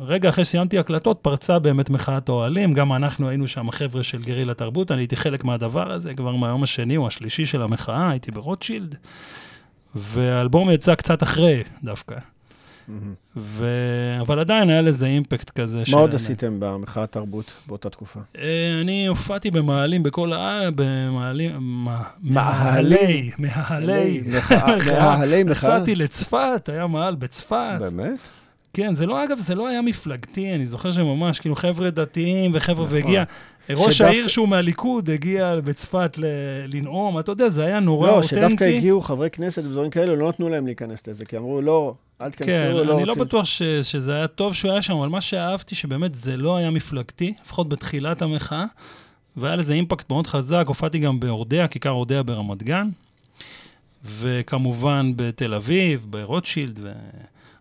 רגע 0.00 0.28
אחרי 0.28 0.44
שסיימתי 0.44 0.78
הקלטות, 0.78 1.18
פרצה 1.22 1.58
באמת 1.58 1.90
מחאת 1.90 2.28
האוהלים, 2.28 2.74
גם 2.74 2.92
אנחנו 2.92 3.28
היינו 3.28 3.48
שם 3.48 3.68
החבר'ה 3.68 4.02
של 4.02 4.22
גרילה 4.22 4.54
תרבות, 4.54 4.90
אני 4.90 5.00
הייתי 5.00 5.16
חלק 5.16 5.44
מהדבר 5.44 5.92
הזה 5.92 6.14
כבר 6.14 6.36
מהיום 6.36 6.62
השני 6.62 6.96
או 6.96 7.06
השלישי 7.06 7.46
של 7.46 7.62
המחאה, 7.62 8.10
הייתי 8.10 8.30
ברוטשילד, 8.30 8.96
והאלבום 9.94 10.70
יצא 10.70 10.94
קצת 10.94 11.22
אחרי 11.22 11.62
דווקא. 11.84 12.16
ו... 13.36 13.66
אבל 14.20 14.38
עדיין 14.38 14.70
היה 14.70 14.80
לזה 14.80 15.06
אימפקט 15.06 15.50
כזה. 15.50 15.82
מה 15.92 15.98
עוד 15.98 16.14
עשיתם 16.14 16.56
במחאת 16.58 17.12
תרבות 17.12 17.52
באותה 17.66 17.90
תקופה? 17.90 18.20
אה, 18.38 18.78
אני 18.80 19.06
הופעתי 19.06 19.50
במאהלים 19.50 20.02
בכל 20.02 20.32
ה... 20.32 20.60
במאהלים... 20.74 21.52
מאהלי. 22.22 23.30
מאהלי. 23.38 24.22
מאהלי. 24.92 25.44
מחאה-? 25.44 25.50
נסעתי 25.50 25.94
לצפת, 25.94 26.68
היה 26.72 26.86
מאהל 26.86 27.14
בצפת. 27.14 27.76
באמת? 27.80 28.18
כן, 28.74 28.94
זה 28.94 29.06
לא, 29.06 29.24
אגב, 29.24 29.38
זה 29.38 29.54
לא 29.54 29.68
היה 29.68 29.82
מפלגתי, 29.82 30.54
אני 30.54 30.66
זוכר 30.66 30.92
שממש, 30.92 31.40
כאילו, 31.40 31.56
חבר'ה 31.56 31.90
דתיים 31.90 32.50
וחבר'ה, 32.54 32.86
והגיע... 32.88 33.24
ראש 33.70 33.78
נכון. 33.78 33.90
שדווקא- 33.92 34.04
העיר 34.12 34.28
שהוא 34.28 34.48
מהליכוד 34.48 35.10
הגיע 35.10 35.54
בצפת 35.64 36.18
ל- 36.18 36.24
לנאום, 36.74 37.18
אתה 37.18 37.32
יודע, 37.32 37.48
זה 37.48 37.64
היה 37.64 37.80
נורא 37.80 38.08
לא, 38.08 38.14
אותנטי. 38.16 38.34
שדווקא 38.34 38.64
הגיעו 38.64 39.00
חברי 39.00 39.30
כנסת 39.30 39.62
ודברים 39.64 39.90
כאלו, 39.90 40.16
לא 40.16 40.28
נתנו 40.28 40.48
להם 40.48 40.66
להיכנס 40.66 41.06
לזה, 41.06 41.24
כי 41.24 41.36
אמרו, 41.36 41.62
לא, 41.62 41.94
אל 42.22 42.30
תיכנסו, 42.30 42.50
כן, 42.50 42.72
לא 42.72 42.80
אני 42.80 43.04
לא 43.04 43.12
רוצים... 43.12 43.24
בטוח 43.24 43.44
ש, 43.44 43.62
שזה 43.62 44.14
היה 44.14 44.26
טוב 44.26 44.54
שהוא 44.54 44.72
היה 44.72 44.82
שם, 44.82 44.96
אבל 44.96 45.08
מה 45.08 45.20
שאהבתי, 45.20 45.74
שבאמת 45.74 46.14
זה 46.14 46.36
לא 46.36 46.56
היה 46.56 46.70
מפלגתי, 46.70 47.34
לפחות 47.44 47.68
בתחילת 47.68 48.22
המחאה, 48.22 48.64
והיה 49.36 49.56
לזה 49.56 49.74
אימפקט 49.74 50.10
מאוד 50.10 50.26
חזק. 50.26 50.64
הופעתי 50.66 50.98
גם 50.98 51.20
באורדע, 51.20 51.66
כיכר 51.66 51.90
אורדע 51.90 52.22
ברמת 52.22 52.62
גן, 52.62 52.88
וכמובן 54.04 55.12
בתל 55.16 55.54
אביב, 55.54 56.06
ברוטשילד, 56.10 56.80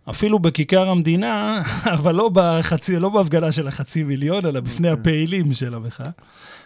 ואפילו 0.07 0.39
בכיכר 0.39 0.89
המדינה, 0.89 1.61
אבל 1.95 2.15
לא, 2.15 2.29
בחצי, 2.33 2.99
לא 2.99 3.09
בהפגנה 3.09 3.51
של 3.51 3.67
החצי 3.67 4.03
מיליון, 4.03 4.45
אלא 4.45 4.59
בפני 4.59 4.89
הפעילים 4.89 5.53
של 5.53 5.73
המחאה. 5.73 6.09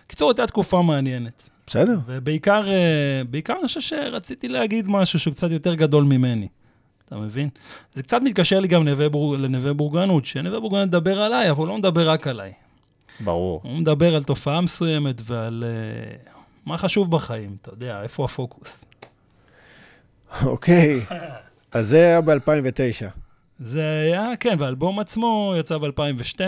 קיצור, 0.08 0.30
הייתה 0.30 0.48
תקופה 0.48 0.82
מעניינת. 0.82 1.44
בסדר. 1.68 2.00
ובעיקר, 2.08 2.70
אה, 2.70 3.22
בעיקר 3.30 3.54
אני 3.60 3.68
חושב 3.68 3.82
שרציתי 3.82 4.48
להגיד 4.48 4.88
משהו 4.88 5.20
שהוא 5.20 5.34
קצת 5.34 5.52
יותר 5.52 5.76
גדול 5.76 6.04
ממני. 6.04 6.48
אתה 7.06 7.16
מבין? 7.16 7.50
זה 7.94 8.04
קצת 8.04 8.22
מתקשר 8.22 8.60
לי 8.60 8.68
גם 8.68 8.82
לנווה 8.88 9.10
בור- 9.10 9.38
לנווה 9.38 9.74
בורגנות, 9.74 10.26
שנווה 10.26 10.60
בורגנות 10.60 10.88
מדבר 10.88 11.22
עליי, 11.22 11.50
אבל 11.50 11.60
הוא 11.60 11.68
לא 11.68 11.78
מדבר 11.78 12.10
רק 12.10 12.28
עליי. 12.28 12.54
ברור. 13.20 13.62
הוא 13.64 13.72
מדבר 13.78 14.16
על 14.16 14.24
תופעה 14.24 14.62
מסוימת 14.62 15.22
ועל 15.26 15.64
uh, 16.26 16.30
מה 16.66 16.78
חשוב 16.78 17.12
בחיים, 17.12 17.56
אתה 17.62 17.70
יודע, 17.74 18.02
איפה 18.04 18.26
הפוקוס. 18.26 18.86
אוקיי. 20.46 21.02
אז 21.72 21.88
זה 21.88 21.98
היה 21.98 22.22
ב-2009. 22.22 23.10
זה 23.60 24.00
היה, 24.02 24.30
כן, 24.40 24.56
והאלבום 24.60 25.00
עצמו 25.00 25.54
יצא 25.60 25.78
ב-2012, 25.78 26.42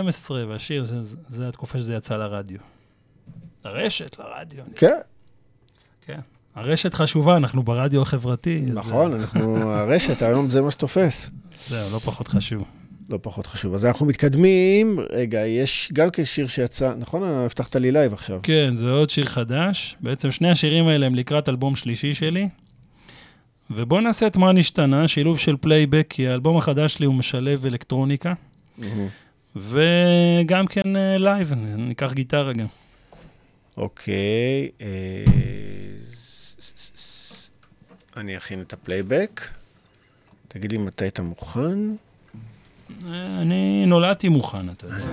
והשיר, 0.47 0.83
זה, 0.83 1.03
זה, 1.03 1.17
זה 1.27 1.47
התקופה 1.47 1.77
שזה 1.77 1.93
יצא 1.95 2.15
לרדיו. 2.17 2.59
לרשת, 3.65 4.19
לרדיו. 4.19 4.63
כן, 4.75 4.87
כן. 4.87 4.95
הרשת 6.57 6.93
חשובה, 6.93 7.37
אנחנו 7.37 7.63
ברדיו 7.63 8.01
החברתי. 8.01 8.61
נכון, 8.73 9.13
אה, 9.13 9.19
אנחנו, 9.19 9.57
הרשת, 9.79 10.21
היום 10.21 10.49
זה 10.49 10.61
מה 10.61 10.71
שתופס. 10.71 11.29
זהו, 11.67 11.93
לא 11.93 11.99
פחות 11.99 12.27
חשוב. 12.27 12.63
לא 13.09 13.19
פחות 13.21 13.47
חשוב. 13.47 13.73
אז 13.73 13.85
אנחנו 13.85 14.05
מתקדמים. 14.05 14.99
רגע, 15.11 15.45
יש 15.45 15.89
גם 15.93 16.09
כן 16.09 16.23
שיר 16.23 16.47
שיצא, 16.47 16.93
נכון? 16.97 17.23
הבטחת 17.23 17.75
לי 17.75 17.91
לייב 17.91 18.13
עכשיו. 18.13 18.39
כן, 18.43 18.75
זה 18.75 18.91
עוד 18.91 19.09
שיר 19.09 19.25
חדש. 19.25 19.95
בעצם 20.01 20.31
שני 20.31 20.49
השירים 20.49 20.87
האלה 20.87 21.05
הם 21.05 21.15
לקראת 21.15 21.49
אלבום 21.49 21.75
שלישי 21.75 22.13
שלי. 22.13 22.49
ובואו 23.71 24.01
נעשה 24.01 24.27
את 24.27 24.37
מה 24.37 24.53
נשתנה, 24.53 25.07
שילוב 25.07 25.39
של 25.39 25.55
פלייבק, 25.61 26.05
כי 26.09 26.27
האלבום 26.27 26.57
החדש 26.57 26.93
שלי 26.93 27.05
הוא 27.05 27.15
משלב 27.15 27.65
אלקטרוניקה. 27.65 28.33
וגם 29.55 30.67
כן 30.69 30.95
אה, 30.95 31.17
לייב, 31.17 31.53
ניקח 31.77 32.13
גיטרה 32.13 32.53
גם. 32.53 32.67
אוקיי. 33.77 34.69
אה, 34.81 34.87
אני 38.17 38.37
אכין 38.37 38.61
את 38.61 38.73
הפלייבק. 38.73 39.41
תגיד 40.47 40.71
לי 40.71 40.77
מתי 40.77 41.07
אתה 41.07 41.21
מוכן. 41.21 41.79
אני 43.41 43.85
נולדתי 43.85 44.29
מוכן, 44.29 44.69
אתה 44.69 44.85
יודע. 44.85 45.05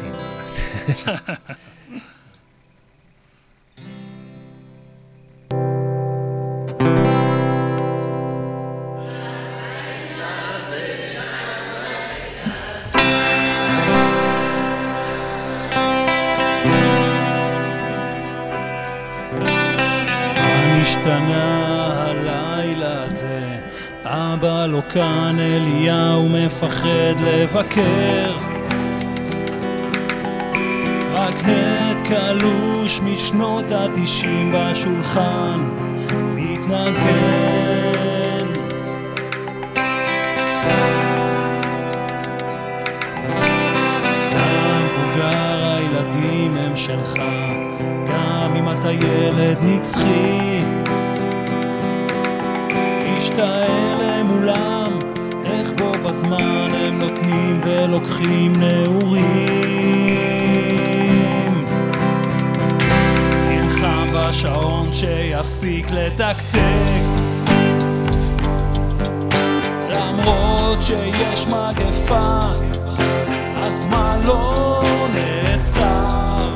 מה 21.04 21.73
הזה? 23.24 23.58
אבא 24.04 24.66
לא 24.66 24.80
כאן, 24.88 25.36
אליהו 25.40 26.28
מפחד 26.28 27.20
לבקר. 27.20 28.36
רק 31.12 31.34
הד 31.44 32.00
קלוש 32.00 33.00
משנות 33.00 33.64
התשעים 33.72 34.52
בשולחן 34.54 35.60
מתנגן. 36.10 36.94
אתה 44.28 44.80
מבוגר, 44.84 45.64
הילדים 45.64 46.56
הם 46.56 46.76
שלך, 46.76 47.14
גם 48.06 48.56
אם 48.56 48.70
אתה 48.70 48.92
ילד 48.92 49.58
נצחי. 49.62 50.73
משתעל 53.24 53.98
למולם, 54.00 54.98
איך 55.44 55.72
בו 55.72 55.92
בזמן 56.04 56.68
הם 56.74 56.98
נותנים 56.98 57.60
ולוקחים 57.64 58.52
נעורים. 58.56 59.24
נלחם 63.48 64.06
בשעון 64.14 64.92
שיפסיק 64.92 65.90
לתקתק 65.90 67.04
למרות 69.90 70.82
שיש 70.82 71.46
מגפה, 71.46 72.50
הזמן 73.56 74.20
לא 74.24 74.82
נעצר. 75.14 76.54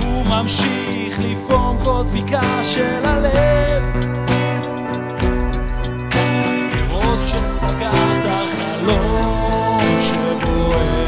הוא 0.00 0.26
ממשיך 0.26 0.93
לפעום 1.18 1.78
כל 1.84 2.02
דפיקה 2.08 2.64
של 2.64 3.04
הלב. 3.04 3.84
לראות 6.74 7.24
שסגרת 7.24 8.24
חלום 8.56 9.96
שבוער. 10.00 11.04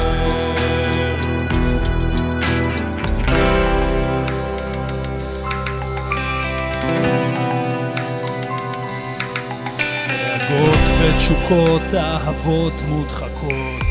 דאגות 10.09 10.89
ותשוקות, 11.01 11.95
אהבות 11.95 12.83
מודחקות. 12.89 13.87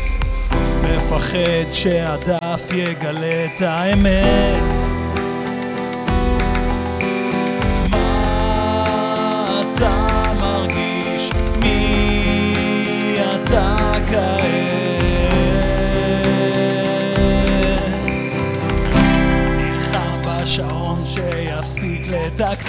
מפחד 0.82 1.72
שהדף 1.72 2.70
יגלה 2.70 3.44
את 3.44 3.60
האמת. 3.60 4.85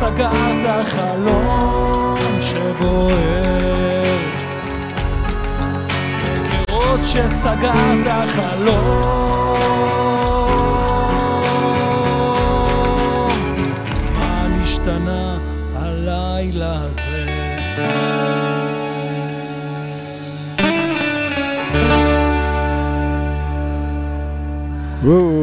שסגרת 0.00 0.84
חלום 0.84 2.18
שבוער 2.40 4.16
בגרות 6.24 7.04
שסגרת 7.04 8.06
חלום 8.26 9.02
מה 14.18 14.46
נשתנה 14.62 15.38
הלילה 15.74 16.74
הזה? 16.82 17.26
וואו. 25.02 25.39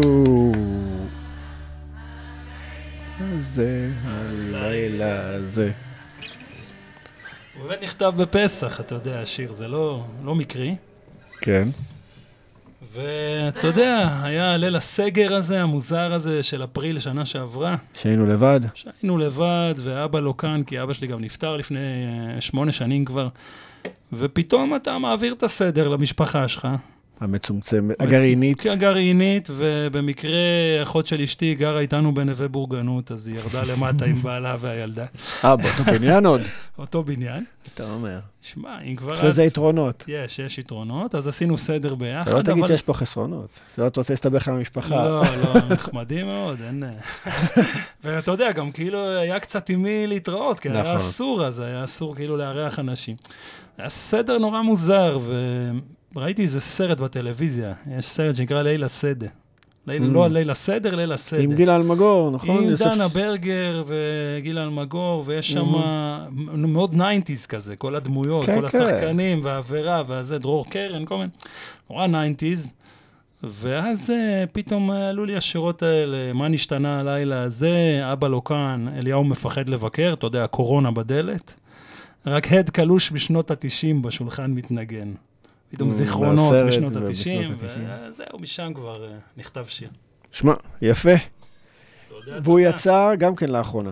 הוא 7.57 7.67
באמת 7.67 7.83
נכתב 7.83 8.13
בפסח, 8.17 8.79
אתה 8.79 8.95
יודע, 8.95 9.19
השיר, 9.19 9.53
זה 9.53 9.67
לא, 9.67 10.03
לא 10.23 10.35
מקרי. 10.35 10.75
כן. 11.41 11.67
ואתה 12.93 13.67
יודע, 13.67 14.09
היה 14.23 14.57
ליל 14.57 14.75
הסגר 14.75 15.33
הזה, 15.33 15.61
המוזר 15.61 16.13
הזה 16.13 16.43
של 16.43 16.63
אפריל 16.63 16.99
שנה 16.99 17.25
שעברה, 17.25 17.75
שהיינו 17.93 18.25
לבד. 18.25 18.59
שהיינו 18.73 19.17
לבד, 19.17 19.73
ואבא 19.77 20.19
לא 20.19 20.33
כאן, 20.37 20.63
כי 20.63 20.81
אבא 20.83 20.93
שלי 20.93 21.07
גם 21.07 21.21
נפטר 21.21 21.57
לפני 21.57 21.79
אה, 22.35 22.41
שמונה 22.41 22.71
שנים 22.71 23.05
כבר, 23.05 23.27
ופתאום 24.13 24.75
אתה 24.75 24.97
מעביר 24.97 25.33
את 25.33 25.43
הסדר 25.43 25.87
למשפחה 25.87 26.47
שלך. 26.47 26.67
המצומצמת, 27.21 28.01
הגרעינית. 28.01 28.62
כן, 28.62 28.69
הגרעינית, 28.69 29.49
ובמקרה 29.51 30.32
אחות 30.84 31.08
של 31.08 31.21
אשתי 31.21 31.56
גרה 31.56 31.80
איתנו 31.80 32.13
בנווה 32.13 32.47
בורגנות, 32.47 33.12
אז 33.12 33.27
היא 33.27 33.38
ירדה 33.38 33.63
למטה 33.63 34.06
עם 34.06 34.21
בעלה 34.21 34.56
והילדה. 34.60 35.06
אה, 35.43 35.56
באותו 35.56 35.84
בניין 35.99 36.25
עוד. 36.25 36.41
אותו 36.77 37.03
בניין. 37.03 37.43
אתה 37.73 37.84
אומר. 37.84 38.19
שמע, 38.41 38.82
אם 38.82 38.95
כבר 38.95 39.13
יש 39.13 39.19
אז... 39.19 39.25
לזה 39.25 39.45
יתרונות. 39.45 40.03
יש, 40.08 40.39
יש 40.39 40.58
יתרונות, 40.58 41.15
אז 41.15 41.27
עשינו 41.27 41.58
סדר 41.58 41.95
ביחד, 41.95 42.27
אתה 42.30 42.38
לא 42.38 42.41
תגיד 42.43 42.67
שיש 42.67 42.82
פה 42.82 42.93
חסרונות. 42.93 43.60
זה 43.75 43.82
לא 43.82 43.88
אתה 43.88 43.99
רוצה 43.99 44.13
להסתבך 44.13 44.47
עם 44.47 44.56
המשפחה. 44.56 45.03
לא, 45.03 45.21
לא, 45.21 45.53
נחמדים 45.73 46.25
מאוד, 46.25 46.62
אין... 46.62 46.84
ואתה 48.03 48.32
יודע, 48.32 48.51
גם 48.51 48.71
כאילו 48.71 49.10
היה 49.10 49.39
קצת 49.39 49.69
עם 49.69 49.82
מי 49.82 50.08
להתראות, 50.08 50.60
כי 50.60 50.69
היה 50.69 50.82
נכון. 50.82 50.95
אסור 50.95 51.45
אז, 51.45 51.60
היה 51.60 51.84
אסור 51.84 52.15
כאילו 52.15 52.38
לארח 52.38 52.80
אנשים. 52.80 53.15
היה 53.77 53.89
סדר 53.89 54.38
נורא 54.38 54.62
מוזר, 54.62 55.19
וראיתי 56.15 56.41
איזה 56.41 56.61
סרט 56.61 56.99
בטלוויזיה, 56.99 57.73
יש 57.97 58.05
סרט 58.05 58.35
שנקרא 58.35 58.61
ליל 58.61 58.83
הסדר. 58.83 59.27
ליל, 59.87 60.03
אממ. 60.03 60.05
לא 60.13 60.27
ליל 60.27 60.49
הסדר, 60.49 60.95
ליל 60.95 61.11
הסדר. 61.11 61.39
עם 61.41 61.53
גילה 61.53 61.69
אלמגור, 61.69 62.31
נכון? 62.31 62.63
עם 62.63 62.69
יוסף? 62.69 62.85
דנה 62.85 63.07
ברגר 63.07 63.83
וגילה 63.88 64.60
אלמגור, 64.59 65.23
ויש 65.25 65.51
שם 65.51 65.65
מאוד 66.57 66.93
ניינטיז 66.93 67.45
כזה, 67.45 67.75
כל 67.75 67.95
הדמויות, 67.95 68.45
כן, 68.45 68.61
כל 68.61 68.69
כן. 68.69 68.81
השחקנים 68.83 69.39
והאווירה 69.43 70.03
והזה, 70.07 70.37
דרור 70.39 70.65
קרן, 70.69 71.05
כל 71.05 71.17
מיני, 71.17 71.29
נורא 71.89 72.07
ניינטיז. 72.07 72.71
ואז 73.43 74.09
אה, 74.09 74.43
פתאום 74.51 74.91
עלו 74.91 75.25
לי 75.25 75.35
השורות 75.38 75.83
האלה, 75.83 76.33
מה 76.33 76.47
נשתנה 76.47 76.99
הלילה 76.99 77.41
הזה, 77.41 77.99
אבא 78.13 78.27
לא 78.27 78.41
כאן, 78.45 78.85
אליהו 78.97 79.23
מפחד 79.23 79.69
לבקר, 79.69 80.13
אתה 80.13 80.27
יודע, 80.27 80.43
הקורונה 80.43 80.91
בדלת. 80.91 81.55
רק 82.25 82.51
הד 82.53 82.69
קלוש 82.69 83.11
משנות 83.11 83.51
התשעים 83.51 84.01
בשולחן 84.01 84.51
מתנגן. 84.51 85.11
פתאום 85.69 85.91
זיכרונות 85.91 86.62
התשעים, 86.62 86.97
ה-תשעים. 86.97 87.56
וזהו, 87.60 88.39
משם 88.39 88.73
כבר 88.73 89.06
אה, 89.06 89.17
נכתב 89.38 89.65
שיר. 89.69 89.89
שמע, 90.32 90.53
יפה. 90.82 91.10
והוא. 92.43 92.60
יצא 92.60 93.15
גם 93.15 93.36
כן 93.36 93.49
לאחרונה. 93.49 93.91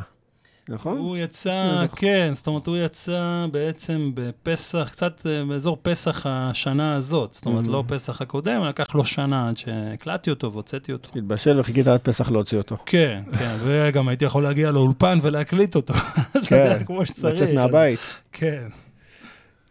נכון? 0.69 0.97
הוא 0.97 1.17
יצא, 1.17 1.85
כן, 1.95 2.31
זאת 2.33 2.47
אומרת, 2.47 2.67
הוא 2.67 2.77
יצא 2.77 3.45
בעצם 3.51 4.11
בפסח, 4.13 4.89
קצת 4.91 5.21
אה, 5.25 5.45
באזור 5.45 5.77
פסח 5.81 6.25
השנה 6.29 6.95
הזאת. 6.95 7.33
זאת 7.33 7.45
אומרת, 7.45 7.67
לא 7.67 7.83
פסח 7.87 8.21
הקודם, 8.21 8.63
לקח 8.63 8.95
לו 8.95 9.05
שנה 9.05 9.49
עד 9.49 9.57
שהקלטתי 9.57 10.29
אותו 10.29 10.51
והוצאתי 10.51 10.91
אותו. 10.91 11.09
התבשל 11.15 11.59
וחיכית 11.59 11.87
עד 11.87 11.99
פסח 11.99 12.31
להוציא 12.31 12.57
אותו. 12.57 12.77
כן, 12.85 13.21
כן, 13.39 13.55
וגם 13.63 14.07
הייתי 14.07 14.25
יכול 14.25 14.43
להגיע 14.43 14.71
לאולפן 14.71 15.17
ולהקליט 15.21 15.75
אותו. 15.75 15.93
כן. 16.49 16.81
לצאת 17.23 17.53
מהבית. 17.53 17.99
כן. 18.31 18.67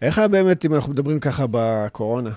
איך 0.03 0.19
היה 0.19 0.29
באמת, 0.29 0.65
אם 0.65 0.75
אנחנו 0.75 0.93
מדברים 0.93 1.21
ככה 1.21 1.45
בקורונה? 1.51 2.31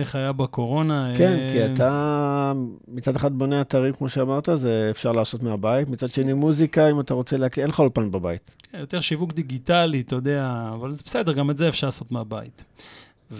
איך 0.00 0.14
היה 0.14 0.32
בקורונה? 0.32 1.12
כן, 1.18 1.32
אה, 1.38 1.48
כי 1.52 1.74
אתה 1.74 2.52
מצד 2.88 3.16
אחד 3.16 3.32
בונה 3.32 3.60
אתרים, 3.60 3.92
כמו 3.94 4.08
שאמרת, 4.08 4.48
זה 4.54 4.88
אפשר 4.90 5.12
לעשות 5.12 5.42
מהבית. 5.42 5.88
מצד 5.88 6.08
שני, 6.08 6.32
מוזיקה, 6.32 6.90
אם 6.90 7.00
אתה 7.00 7.14
רוצה 7.14 7.36
להקליט, 7.36 7.58
אין 7.64 7.70
לך 7.70 7.78
אולפן 7.80 8.10
בבית. 8.10 8.50
כן, 8.72 8.78
יותר 8.78 9.00
שיווק 9.00 9.32
דיגיטלי, 9.32 10.00
אתה 10.00 10.14
יודע, 10.14 10.70
אבל 10.74 10.94
זה 10.94 11.02
בסדר, 11.06 11.32
גם 11.32 11.50
את 11.50 11.58
זה 11.58 11.68
אפשר 11.68 11.86
לעשות 11.86 12.12
מהבית. 12.12 12.64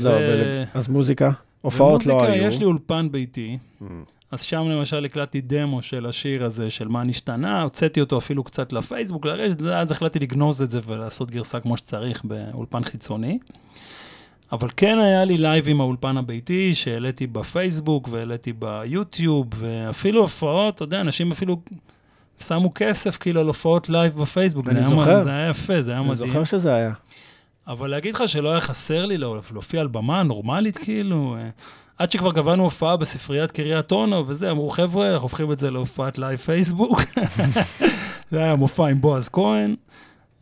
לא, 0.01 0.11
אבל- 0.11 0.62
אז 0.74 0.88
מוזיקה? 0.88 1.31
הופעות 1.62 2.07
לא 2.07 2.14
במוזיקה 2.14 2.33
היו. 2.33 2.44
יש 2.49 2.59
לי 2.59 2.64
אולפן 2.64 3.09
ביתי, 3.12 3.59
אז 4.31 4.42
שם 4.42 4.68
למשל 4.68 5.05
הקלטתי 5.05 5.40
דמו 5.40 5.83
של 5.83 6.07
השיר 6.07 6.44
הזה, 6.44 6.71
של 6.71 6.88
מה 6.88 7.05
נשתנה, 7.05 7.62
הוצאתי 7.62 8.01
אותו 8.01 8.18
אפילו 8.18 8.44
קצת 8.44 8.73
לפייסבוק, 8.73 9.27
לרשת, 9.27 9.62
ואז 9.62 9.92
החלטתי 9.92 10.18
לגנוז 10.18 10.62
את 10.62 10.71
זה 10.71 10.81
ולעשות 10.87 11.31
גרסה 11.31 11.61
כמו 11.61 11.77
שצריך 11.77 12.25
באולפן 12.25 12.85
חיצוני. 12.85 13.38
אבל 14.53 14.68
כן 14.77 14.99
היה 14.99 15.25
לי 15.25 15.38
לייב 15.38 15.68
עם 15.68 15.81
האולפן 15.81 16.16
הביתי, 16.16 16.75
שהעליתי 16.75 17.27
בפייסבוק 17.27 18.09
והעליתי 18.12 18.53
ביוטיוב, 18.53 19.47
ואפילו 19.57 20.21
הופעות, 20.21 20.75
אתה 20.75 20.83
יודע, 20.83 21.01
אנשים 21.01 21.33
אפילו 21.33 21.61
שמו 22.40 22.71
כסף 22.75 23.16
כאילו 23.16 23.40
על 23.40 23.47
הופעות 23.47 23.88
לייב 23.88 24.16
בפייסבוק. 24.16 24.68
אני 24.68 24.83
זוכר. 24.83 25.25
זה 25.25 25.31
היה 25.31 25.51
יפה, 25.51 25.81
זה 25.83 25.90
היה 25.90 26.01
אני 26.01 26.09
מדהים. 26.09 26.29
זוכר 26.29 26.44
שזה 26.44 26.75
היה. 26.75 26.92
אבל 27.69 27.91
להגיד 27.91 28.15
לך 28.15 28.29
שלא 28.29 28.51
היה 28.51 28.61
חסר 28.61 29.07
לי 29.07 29.19
לה- 29.19 29.27
להופיע 29.53 29.81
על 29.81 29.87
במה 29.87 30.23
נורמלית, 30.23 30.79
כאילו, 30.79 31.37
אה, 31.39 31.49
עד 31.99 32.11
שכבר 32.11 32.33
קבענו 32.33 32.63
הופעה 32.63 32.97
בספריית 32.97 33.51
קריית 33.51 33.93
אונו 33.93 34.25
וזה, 34.29 34.51
אמרו, 34.51 34.71
חבר'ה, 34.71 35.07
אנחנו 35.13 35.23
הופכים 35.23 35.53
את 35.53 35.59
זה 35.59 35.71
להופעת 35.71 36.19
לייב 36.19 36.39
פייסבוק. 36.39 37.01
זה 38.31 38.43
היה 38.43 38.55
מופע 38.55 38.89
עם 38.89 39.01
בועז 39.01 39.29
כהן. 39.29 39.75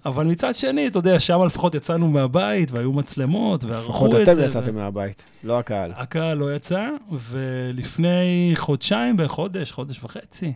אבל 0.07 0.27
מצד 0.27 0.55
שני, 0.55 0.87
אתה 0.87 0.99
יודע, 0.99 1.21
שם 1.21 1.43
לפחות 1.47 1.75
יצאנו 1.75 2.09
מהבית, 2.09 2.71
והיו 2.71 2.93
מצלמות, 2.93 3.65
וערכו 3.65 3.89
לפחות 3.89 4.15
את 4.15 4.21
אתם 4.23 4.33
זה. 4.35 4.45
יצאתם 4.45 4.75
מהבית, 4.75 5.23
לא 5.45 5.59
הקהל. 5.59 5.93
הקהל 5.97 6.39
לא 6.39 6.55
יצא, 6.55 6.89
ולפני 7.31 8.53
חודשיים, 8.55 9.17
בחודש, 9.17 9.73
חודש 9.73 10.01
וחצי, 10.05 10.53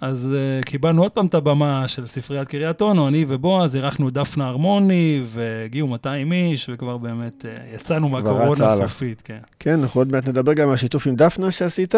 אז 0.00 0.34
אה, 0.34 0.64
קיבלנו 0.64 1.02
עוד 1.02 1.12
פעם 1.12 1.26
את 1.26 1.34
הבמה 1.34 1.88
של 1.88 2.06
ספריית 2.06 2.48
קריית 2.48 2.80
אונו, 2.80 3.08
אני 3.08 3.24
ובועז, 3.28 3.76
אירחנו 3.76 4.10
דפנה 4.10 4.46
הרמוני, 4.46 5.22
והגיעו 5.24 5.88
200 5.88 6.32
איש, 6.32 6.70
וכבר 6.72 6.96
באמת 6.96 7.44
אה, 7.44 7.74
יצאנו 7.74 8.08
מהקורונה 8.08 8.68
סופית, 8.70 9.20
כן. 9.20 9.38
כן, 9.58 9.80
אנחנו 9.80 10.00
עוד 10.00 10.12
מעט 10.12 10.28
נדבר 10.28 10.52
גם 10.52 10.68
על 10.68 10.74
השיתוף 10.74 11.06
עם 11.06 11.16
דפנה 11.16 11.50
שעשית, 11.50 11.94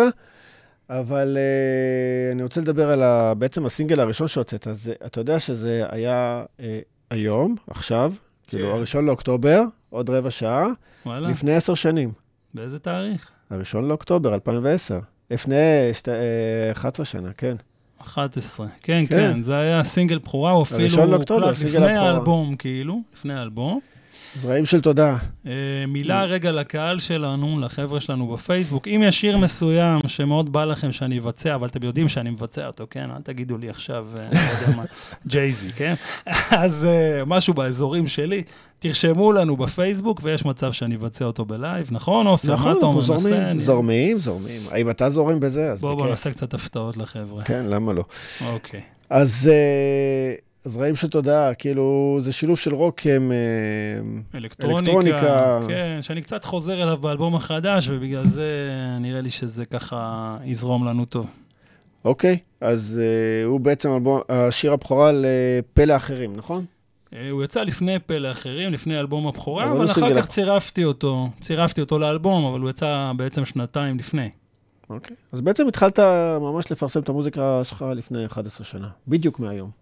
אבל 0.91 1.37
uh, 1.37 2.33
אני 2.33 2.43
רוצה 2.43 2.61
לדבר 2.61 2.91
על 2.91 3.03
ה, 3.03 3.35
בעצם 3.35 3.67
הסינגל 3.67 4.01
הראשון 4.01 4.29
שהוצאת. 4.29 4.67
אז 4.67 4.93
אתה 5.07 5.21
יודע 5.21 5.39
שזה 5.39 5.85
היה 5.91 6.45
uh, 6.59 6.63
היום, 7.11 7.57
עכשיו, 7.67 8.13
כן. 8.47 8.57
כאילו, 8.57 8.71
הראשון 8.71 9.07
לאוקטובר, 9.07 9.63
עוד 9.91 10.11
רבע 10.11 10.31
שעה, 10.31 10.67
וואלה. 11.07 11.31
לפני 11.31 11.55
עשר 11.55 11.75
שנים. 11.75 12.13
באיזה 12.55 12.79
תאריך? 12.79 13.31
הראשון 13.51 13.89
לאוקטובר, 13.89 14.35
2010. 14.35 14.99
לפני 15.31 15.57
שת, 15.93 16.09
11 16.73 17.07
שנה, 17.07 17.33
כן. 17.33 17.57
11, 18.03 18.67
כן, 18.83 19.05
כן, 19.09 19.17
כן, 19.33 19.41
זה 19.43 19.59
היה 19.59 19.85
סינגל 19.85 20.19
בכורה, 20.19 20.51
הוא 20.53 20.63
אפילו 20.63 21.15
הוקלט 21.15 21.31
לפני 21.65 21.97
האלבום, 21.97 22.55
כאילו, 22.55 23.01
לפני 23.15 23.35
האלבום. 23.35 23.81
זרעים 24.35 24.67
של 24.67 24.81
תודה. 24.81 25.17
אה, 25.47 25.53
מילה 25.89 26.25
רגע 26.25 26.53
לקהל 26.53 26.99
שלנו, 26.99 27.61
לחבר'ה 27.61 28.01
שלנו 28.01 28.29
בפייסבוק. 28.29 28.89
אם 28.89 29.03
יש 29.07 29.21
שיר 29.21 29.39
מסוים 29.39 30.01
שמאוד 30.07 30.53
בא 30.53 30.65
לכם 30.65 30.93
שאני 30.93 31.19
אבצע, 31.19 31.55
אבל 31.55 31.69
אתם 31.69 31.85
יודעים 31.85 32.09
שאני 32.09 32.31
מבצע 32.31 32.67
אותו, 32.67 32.87
כן? 32.91 33.11
אל 33.11 33.23
תגידו 33.23 33.59
לי 33.59 33.71
עכשיו, 33.71 34.07
אה, 34.19 34.29
לא 34.33 34.61
יודע 34.61 34.77
מה, 34.77 34.85
ג'ייזי, 35.27 35.73
כן? 35.73 35.95
אז 36.65 36.85
אה, 36.85 37.25
משהו 37.27 37.55
באזורים 37.55 38.09
שלי, 38.09 38.43
תרשמו 38.79 39.33
לנו 39.33 39.57
בפייסבוק, 39.57 40.21
ויש 40.25 40.45
מצב 40.45 40.73
שאני 40.73 40.97
אבצע 40.97 41.25
אותו 41.25 41.45
בלייב, 41.45 41.89
נכון, 41.91 42.27
עופר? 42.27 42.53
נכון, 42.53 42.73
אנחנו 42.73 43.03
זורמים, 43.03 43.61
זורמים, 43.61 44.19
זורמים. 44.19 44.61
האם 44.71 44.91
אתה 44.91 45.11
זורם 45.11 45.41
בזה, 45.41 45.73
אז 45.73 45.79
בכיף. 45.79 45.97
בואו 45.97 46.09
נעשה 46.09 46.31
קצת 46.31 46.55
הפתעות 46.55 46.97
לחבר'ה. 46.97 47.45
כן, 47.45 47.67
למה 47.67 47.93
לא? 47.93 48.05
אוקיי. 48.47 48.81
אז... 49.11 49.51
זרעים 50.65 50.97
של 50.97 51.09
תודעה, 51.09 51.55
כאילו, 51.55 52.19
זה 52.21 52.33
שילוב 52.33 52.59
של 52.59 52.75
רוק 52.75 53.01
עם 53.07 53.33
אה, 53.33 54.39
אלקטרוניקה, 54.39 54.93
אלקטרוניקה. 54.93 55.61
כן, 55.69 55.99
שאני 56.03 56.23
קצת 56.23 56.45
חוזר 56.45 56.83
אליו 56.83 56.97
באלבום 56.97 57.35
החדש, 57.35 57.89
ובגלל 57.89 58.25
זה 58.25 58.69
נראה 59.01 59.21
לי 59.21 59.31
שזה 59.31 59.67
ככה 59.67 60.37
יזרום 60.45 60.87
לנו 60.87 61.05
טוב. 61.05 61.31
אוקיי, 62.05 62.39
אז 62.61 63.01
uh, 63.01 63.47
הוא 63.47 63.61
בעצם 63.61 63.91
אלבום, 63.91 64.21
השיר 64.29 64.73
הבכורה 64.73 65.11
לפלא 65.15 65.97
אחרים, 65.97 66.37
נכון? 66.37 66.65
Uh, 67.11 67.17
הוא 67.31 67.45
יצא 67.45 67.63
לפני 67.63 67.99
פלא 67.99 68.31
אחרים, 68.31 68.73
לפני 68.73 69.01
אלבום 69.01 69.27
הבכורה, 69.27 69.65
אבל, 69.65 69.77
אבל 69.77 69.91
אחר 69.91 70.15
כך 70.15 70.27
צירפתי 70.27 70.85
אותו, 70.85 71.29
צירפתי 71.41 71.81
אותו 71.81 71.99
לאלבום, 71.99 72.45
אבל 72.45 72.61
הוא 72.61 72.71
יצא 72.71 73.13
בעצם 73.17 73.45
שנתיים 73.45 73.99
לפני. 73.99 74.31
אוקיי, 74.91 75.17
אז 75.33 75.41
בעצם 75.41 75.69
התחלת 75.69 75.99
ממש 76.41 76.73
לפרסם 76.73 77.01
את 77.01 77.09
המוזיקה 77.09 77.61
שלך 77.65 77.85
לפני 77.97 78.27
11 78.27 78.65
שנה, 78.65 78.89
בדיוק 79.09 79.41
מהיום. 79.41 79.80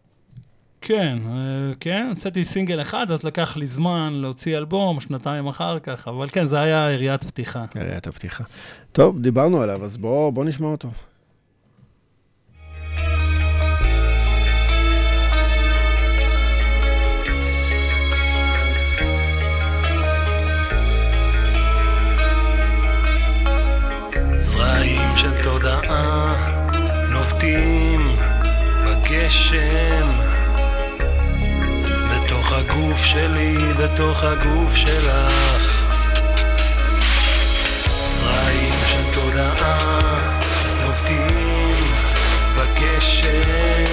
כן, 0.81 1.19
אה, 1.27 1.73
כן, 1.81 2.07
הוצאתי 2.11 2.45
סינגל 2.45 2.81
אחד, 2.81 3.11
אז 3.11 3.25
לקח 3.25 3.57
לי 3.57 3.67
זמן 3.67 4.13
להוציא 4.15 4.59
אלבום, 4.59 5.01
שנתיים 5.01 5.47
אחר 5.47 5.79
כך, 5.79 6.09
אבל 6.09 6.29
כן, 6.29 6.47
זה 6.47 6.61
היה 6.61 6.91
יריית 6.93 7.25
פתיחה. 7.25 7.65
יריית 7.75 8.07
הפתיחה. 8.07 8.45
טוב, 8.93 9.21
דיברנו 9.21 9.63
עליו, 9.63 9.85
אז 9.85 9.97
בואו 9.97 10.33
בוא 10.33 10.45
נשמע 10.45 10.67
אותו. 10.67 10.89
זרעים 24.41 25.17
של 25.17 25.43
תודעה 25.43 26.37
נובטים 27.13 28.17
בגשם 28.87 30.28
הגוף 32.79 33.05
שלי 33.05 33.73
בתוך 33.79 34.25
הגוף 34.25 34.75
שלך. 34.75 35.89
זרעים 37.89 38.75
של 38.89 39.15
תודעה 39.15 39.99
נובטים 40.83 41.75
בגשם. 42.57 43.85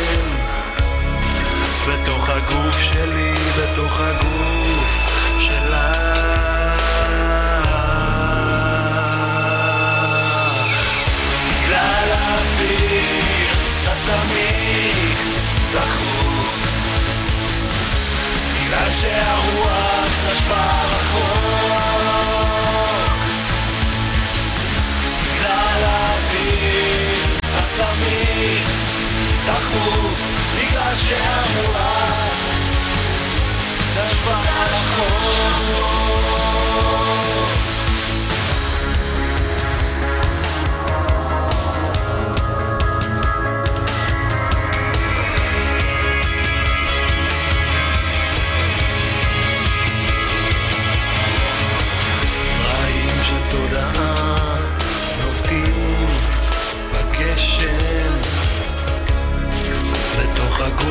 בתוך 1.87 2.29
הגוף 2.29 2.79
שלי, 2.79 3.33
בתוך 3.57 3.99
הגוף 3.99 4.34
שהרוח 19.01 20.09
נשבה 20.31 20.81
רחוק. 20.91 21.35
בגלל 25.23 25.83
האוויר 25.83 27.37
הצמיד 27.53 28.67
דחוף 29.45 30.19
בגלל 30.55 30.95
שהרוח 30.95 32.15
נשבה 33.95 34.41
רחוק 34.65 36.44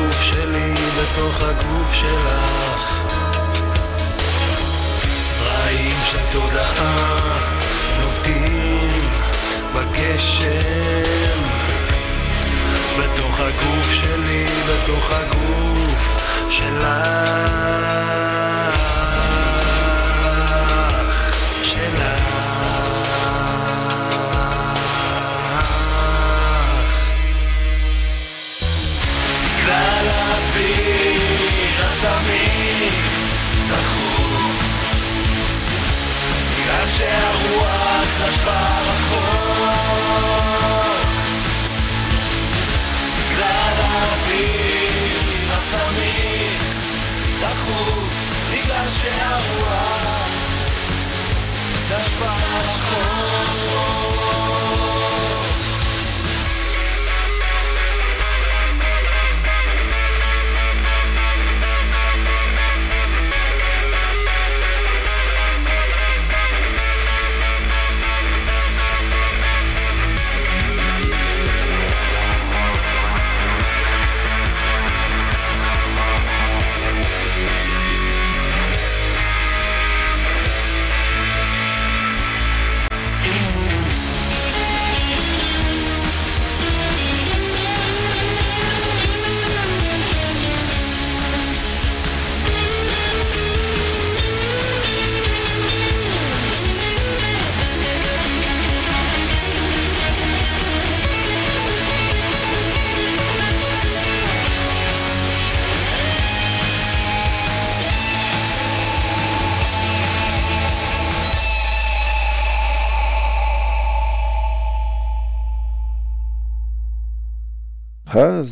הגוף 0.05 0.21
שלי 0.21 0.73
בתוך 0.73 1.41
הגוף 1.41 1.93
שלך. 1.93 3.05
זרעים 5.39 5.97
של 6.11 6.17
תודעה 6.33 7.14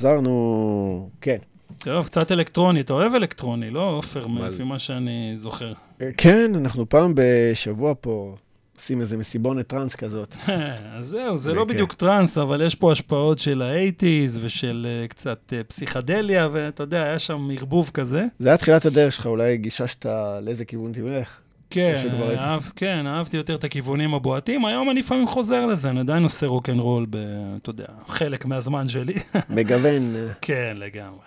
חזרנו, 0.04 1.10
כן. 1.22 1.38
טוב, 1.78 2.06
קצת 2.06 2.32
אלקטרוני. 2.32 2.82
אתה 2.82 2.94
אוהב 2.94 3.16
אלקטרוני, 3.16 3.70
לא, 3.70 3.90
עופר, 3.90 4.26
לפי 4.28 4.64
מה 4.64 4.80
שאני 4.80 5.34
זוכר. 5.36 5.74
כן, 6.18 6.52
אנחנו 6.56 6.90
פעם 6.90 7.14
בשבוע 7.16 7.94
פה 8.02 8.36
עושים 8.78 9.02
איזה 9.02 9.18
מסיבונת 9.18 9.68
טראנס 9.68 9.96
כזאת. 9.96 10.36
אז 10.98 11.06
זהו, 11.06 11.38
זה 11.38 11.54
לא. 11.54 11.66
בדיוק 11.66 11.94
טראנס, 11.94 12.38
אבל 12.38 12.62
יש 12.62 12.76
פה 12.76 12.92
השפעות 12.92 13.40
של 13.40 13.62
האייטיז 13.62 14.40
ושל 14.44 14.88
אה, 14.90 15.08
קצת 15.08 15.54
אה, 15.54 15.64
פסיכדליה, 15.64 16.48
ואתה 16.52 16.84
יודע, 16.84 17.04
היה 17.04 17.20
שם 17.20 17.50
ערבוב 17.58 17.92
כזה. 17.94 18.26
זה 18.40 18.50
היה 18.50 18.58
תחילת 18.58 18.86
הדרך 18.86 19.14
שלך, 19.14 19.26
אולי 19.26 19.58
גיששת 19.58 20.06
לאיזה 20.42 20.66
כיוון 20.66 20.94
תלך. 20.94 21.40
כן. 21.74 22.08
אהב, 22.38 22.62
כן, 22.76 23.08
אהבתי 23.08 23.38
יותר 23.38 23.56
את 23.56 23.64
הכיוונים 23.64 24.14
הבועטים. 24.14 24.66
היום 24.66 24.90
אני 24.90 25.00
לפעמים 25.00 25.28
חוזר 25.28 25.66
לזה, 25.66 25.90
אני 25.90 26.00
עדיין 26.00 26.24
עושה 26.24 26.48
רוקנרול, 26.48 27.06
ב, 27.10 27.18
אתה 27.62 27.70
יודע, 27.70 27.86
חלק 28.08 28.46
מהזמן 28.46 28.90
שלי. 28.90 29.14
מגוון. 29.50 30.14
כן, 30.42 30.74
לגמרי. 30.78 31.20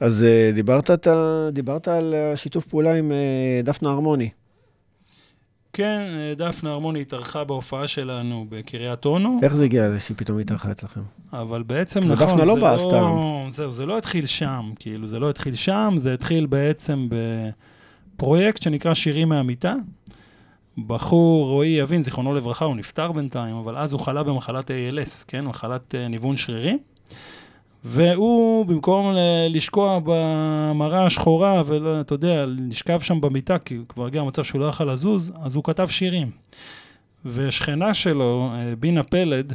אז 0.00 0.24
אה, 0.24 0.50
דיברת, 0.54 0.90
את 0.90 1.06
ה- 1.06 1.48
דיברת 1.52 1.88
על 1.88 2.14
השיתוף 2.32 2.66
פעולה 2.66 2.94
עם 2.94 3.12
אה, 3.12 3.16
דפנה 3.64 3.90
הרמוני. 3.90 4.28
כן, 5.72 6.00
אה, 6.08 6.32
דפנה 6.36 6.70
הרמוני 6.70 7.00
התארחה 7.00 7.44
בהופעה 7.44 7.88
שלנו 7.88 8.46
בקריית 8.48 9.04
אונו, 9.04 9.40
איך 9.42 9.54
זה 9.54 9.64
הגיע 9.64 9.88
לזה 9.88 10.00
שהיא 10.00 10.16
פתאום 10.16 10.38
התארחה 10.38 10.70
אצלכם? 10.70 11.00
אבל 11.32 11.62
בעצם, 11.62 12.00
כאילו, 12.00 12.14
נכון, 12.14 12.28
דפנה 12.28 12.44
לא 12.44 12.54
באה 12.54 12.76
לא... 12.76 13.46
זהו, 13.50 13.72
זה 13.72 13.86
לא 13.86 13.98
התחיל 13.98 14.26
שם, 14.26 14.70
כאילו, 14.78 15.06
זה 15.06 15.18
לא 15.18 15.30
התחיל 15.30 15.54
שם, 15.54 15.94
זה 15.96 16.14
התחיל 16.14 16.46
בעצם 16.46 17.08
בפרויקט 18.14 18.62
שנקרא 18.62 18.94
שירים 18.94 19.28
מהמיטה. 19.28 19.74
בחור, 20.86 21.48
רועי 21.48 21.68
יבין, 21.68 22.02
זיכרונו 22.02 22.34
לברכה, 22.34 22.64
הוא 22.64 22.76
נפטר 22.76 23.12
בינתיים, 23.12 23.56
אבל 23.56 23.76
אז 23.76 23.92
הוא 23.92 24.00
חלה 24.00 24.22
במחלת 24.22 24.70
ALS, 24.70 25.24
כן? 25.28 25.44
מחלת 25.44 25.94
אה, 25.94 26.08
ניוון 26.08 26.36
שרירים. 26.36 26.78
והוא, 27.84 28.66
במקום 28.66 29.14
לשקוע 29.50 30.00
במראה 30.04 31.06
השחורה, 31.06 31.62
ואתה 31.66 32.14
יודע, 32.14 32.44
לשכב 32.48 33.00
שם 33.00 33.20
במיטה, 33.20 33.58
כי 33.58 33.74
הוא 33.74 33.86
כבר 33.88 34.06
הגיע 34.06 34.22
למצב 34.22 34.44
שהוא 34.44 34.60
לא 34.60 34.66
יכל 34.66 34.84
לזוז, 34.92 35.32
אז 35.40 35.54
הוא 35.54 35.64
כתב 35.64 35.86
שירים. 35.88 36.30
ושכנה 37.24 37.94
שלו, 37.94 38.50
אה, 38.52 38.76
בינה 38.76 39.02
פלד, 39.02 39.52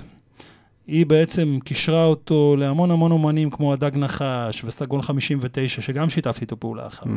היא 0.87 1.05
בעצם 1.05 1.57
קישרה 1.63 2.03
אותו 2.03 2.55
להמון 2.59 2.91
המון 2.91 3.11
אומנים 3.11 3.49
כמו 3.49 3.73
הדג 3.73 3.91
נחש 3.95 4.63
וסגול 4.63 5.01
59, 5.01 5.81
שגם 5.81 6.09
שיתפתי 6.09 6.41
איתו 6.41 6.59
פעולה 6.59 6.87
אחת. 6.87 7.07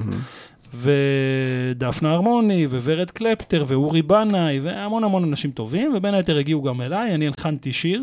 ודפנה 0.74 2.12
הרמוני, 2.12 2.66
וורד 2.66 3.10
קלפטר, 3.10 3.64
ואורי 3.66 4.02
בנאי, 4.02 4.60
והמון 4.60 5.04
המון 5.04 5.24
אנשים 5.24 5.50
טובים, 5.50 5.94
ובין 5.96 6.14
היתר 6.14 6.38
הגיעו 6.38 6.62
גם 6.62 6.80
אליי, 6.80 7.14
אני 7.14 7.26
הלחנתי 7.26 7.72
שיר, 7.72 8.02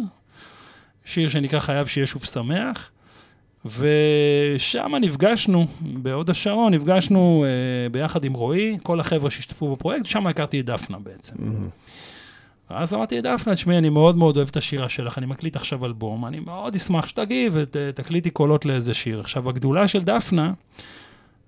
שיר 1.05 1.29
שנקרא 1.29 1.59
חייב 1.59 1.87
שיהיה 1.87 2.07
שוב 2.07 2.23
שמח, 2.25 2.91
ושם 3.65 4.91
נפגשנו, 5.01 5.67
בהוד 5.81 6.29
השרון, 6.29 6.73
נפגשנו 6.73 7.45
אה, 7.47 7.89
ביחד 7.89 8.25
עם 8.25 8.33
רועי, 8.33 8.77
כל 8.83 8.99
החבר'ה 8.99 9.31
שהשתתפו 9.31 9.75
בפרויקט, 9.75 10.05
שם 10.05 10.27
הכרתי 10.27 10.59
את 10.59 10.65
דפנה 10.65 10.99
בעצם. 10.99 11.35
ואז 12.69 12.93
אמרתי 12.93 13.17
לדפנה, 13.17 13.55
תשמעי, 13.55 13.77
אני 13.77 13.89
מאוד 13.89 14.17
מאוד 14.17 14.37
אוהב 14.37 14.47
את 14.47 14.57
השירה 14.57 14.89
שלך, 14.89 15.17
אני 15.17 15.25
מקליט 15.25 15.55
עכשיו 15.55 15.85
אלבום, 15.85 16.25
אני 16.25 16.39
מאוד 16.39 16.75
אשמח 16.75 17.07
שתגיב 17.07 17.53
ותקליטי 17.55 18.29
קולות 18.29 18.65
לאיזה 18.65 18.93
שיר. 18.93 19.19
עכשיו, 19.19 19.49
הגדולה 19.49 19.87
של 19.87 20.03
דפנה, 20.03 20.53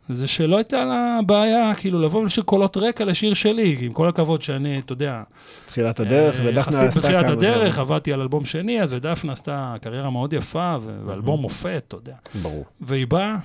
זה 0.09 0.27
שלא 0.27 0.57
הייתה 0.57 0.85
לה 0.85 1.19
בעיה, 1.25 1.75
כאילו, 1.75 1.99
לבוא 1.99 2.21
ולשיר 2.21 2.43
קולות 2.43 2.77
רקע 2.77 3.05
לשיר 3.05 3.33
שלי, 3.33 3.77
עם 3.79 3.93
כל 3.93 4.07
הכבוד 4.07 4.41
שאני, 4.41 4.79
אתה 4.79 4.93
יודע, 4.93 5.23
תחילת 5.65 5.99
הדרך, 5.99 6.39
אה, 6.39 6.45
ודפנה 6.45 6.59
עשתה 6.59 6.85
יחסית 6.85 7.03
כמה 7.03 7.03
בתחילת 7.03 7.25
דברים. 7.25 7.53
הדרך, 7.53 7.79
עבדתי 7.79 8.13
על 8.13 8.21
אלבום 8.21 8.45
שני, 8.45 8.81
אז 8.81 8.93
ודפנה 8.93 9.33
עשתה 9.33 9.75
קריירה 9.81 10.09
מאוד 10.09 10.33
יפה, 10.33 10.77
ואלבום 11.05 11.41
מופת, 11.41 11.83
אתה 11.87 11.95
יודע. 11.95 12.15
ברור. 12.41 12.65
והיא 12.81 13.07
באה, 13.07 13.35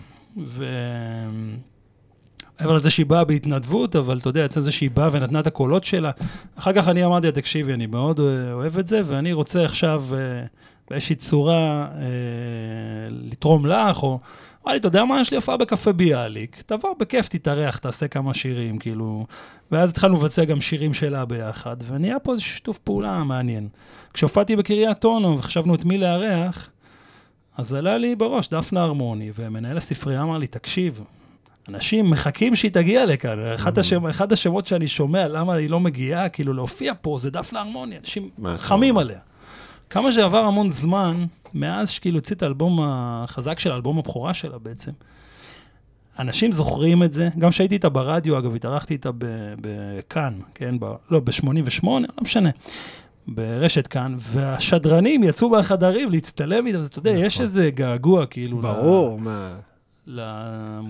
ו... 0.47 0.65
מעבר 2.61 2.75
לזה 2.75 2.91
שהיא 2.91 3.07
באה 3.07 3.25
בהתנדבות, 3.25 3.97
אבל 3.97 4.19
אתה 4.19 4.29
יודע, 4.29 4.45
עצם 4.45 4.63
זה 4.63 4.73
שהיא 4.73 4.91
באה 4.91 5.09
ונתנה 5.13 5.41
את 5.41 5.47
הקולות 5.47 5.85
שלה. 5.85 6.11
אחר 6.59 6.73
כך 6.73 6.89
אני 6.89 7.05
אמרתי 7.05 7.27
לה, 7.27 7.33
תקשיבי, 7.33 7.75
אני 7.75 7.87
מאוד 7.87 8.21
אה, 8.21 8.53
אוהב 8.53 8.79
את 8.79 8.87
זה, 8.87 9.03
ואני 9.05 9.33
רוצה 9.33 9.65
עכשיו 9.65 10.05
אה, 10.13 10.19
באיזושהי 10.91 11.17
צורה 11.17 11.89
אה, 11.95 12.07
לתרום 13.11 13.67
לך, 13.67 14.03
או... 14.03 14.21
אמרה 14.67 14.75
לי, 14.75 14.81
אתה 14.81 14.87
יודע 14.87 15.05
מה, 15.05 15.21
יש 15.21 15.31
לי 15.31 15.37
הופעה 15.37 15.57
בקפה 15.57 15.93
ביאליק, 15.93 16.63
תבוא 16.67 16.95
בכיף, 16.99 17.29
תתארח, 17.29 17.77
תעשה 17.77 18.09
כמה 18.09 18.35
שירים, 18.35 18.79
כאילו... 18.79 19.27
ואז 19.71 19.91
התחלנו 19.91 20.17
לבצע 20.17 20.45
גם 20.45 20.61
שירים 20.61 20.95
שלה 20.95 21.25
ביחד, 21.25 21.77
ונהיה 21.87 22.19
פה 22.19 22.33
איזה 22.33 22.43
שיתוף 22.43 22.79
פעולה 22.79 23.25
מעניין. 23.25 23.69
כשהופעתי 24.15 24.57
בקריית 24.57 25.05
אונו 25.05 25.39
וחשבנו 25.39 25.75
את 25.75 25.85
מי 25.85 25.99
לארח, 25.99 26.69
אז 27.57 27.75
עלה 27.75 27.99
לי 27.99 28.17
בראש 28.17 28.49
דפנה 28.49 28.83
הרמוני, 28.83 29.33
ומנהל 29.35 29.77
הספרייה 29.77 30.23
אמר 30.23 30.39
לי, 30.39 30.47
תקשיב, 30.47 31.01
אנשים 31.69 32.11
מחכים 32.11 32.57
שהיא 32.57 32.71
תגיע 32.71 33.07
לכאן. 33.07 33.39
אחד, 33.55 33.79
השם, 33.79 34.07
אחד 34.07 34.33
השמות 34.33 34.67
שאני 34.67 34.89
שומע, 34.89 35.29
למה 35.29 35.55
היא 35.55 35.71
לא 35.71 35.81
מגיעה, 35.81 36.29
כאילו 36.29 36.53
להופיע 36.53 36.93
פה, 37.01 37.19
זה 37.23 37.31
דפנה 37.31 37.61
הרמוני, 37.61 37.99
אנשים 37.99 38.31
חמים 38.57 38.99
עליה. 38.99 39.21
כמה 39.91 40.13
שעבר 40.13 40.45
המון 40.45 40.69
זמן, 40.69 41.25
מאז 41.57 41.91
שכאילו 41.91 42.17
הוציא 42.19 42.37
את 42.37 42.43
האלבום 42.43 42.81
החזק 42.83 43.59
של 43.59 43.73
האלבום 43.73 43.99
הבכורה 43.99 44.35
שלה 44.35 44.59
בעצם, 44.59 44.93
אנשים 46.19 46.53
זוכרים 46.53 47.03
את 47.03 47.13
זה, 47.13 47.29
גם 47.39 47.51
כשהייתי 47.51 47.75
איתה 47.75 47.89
ברדיו, 47.89 48.39
אגב, 48.39 48.55
התארחתי 48.55 48.95
איתה 48.95 49.11
בכאן, 49.61 50.39
כן, 50.55 50.81
ב, 50.81 50.85
לא, 51.11 51.21
ב-88, 51.21 51.85
לא 51.85 52.01
משנה, 52.23 52.51
ברשת 53.29 53.87
כאן, 53.87 54.17
והשדרנים 54.19 55.25
יצאו 55.25 55.49
מהחדרים 55.49 56.11
להצטלם 56.11 56.67
איתה, 56.67 56.79
אז 56.79 56.87
אתה 56.87 56.99
יודע, 56.99 57.11
יש 57.11 57.41
איזה 57.41 57.71
געגוע, 57.71 58.27
כאילו, 58.27 58.59
ל- 58.59 58.63
ברור, 58.63 59.21
מה... 59.21 59.57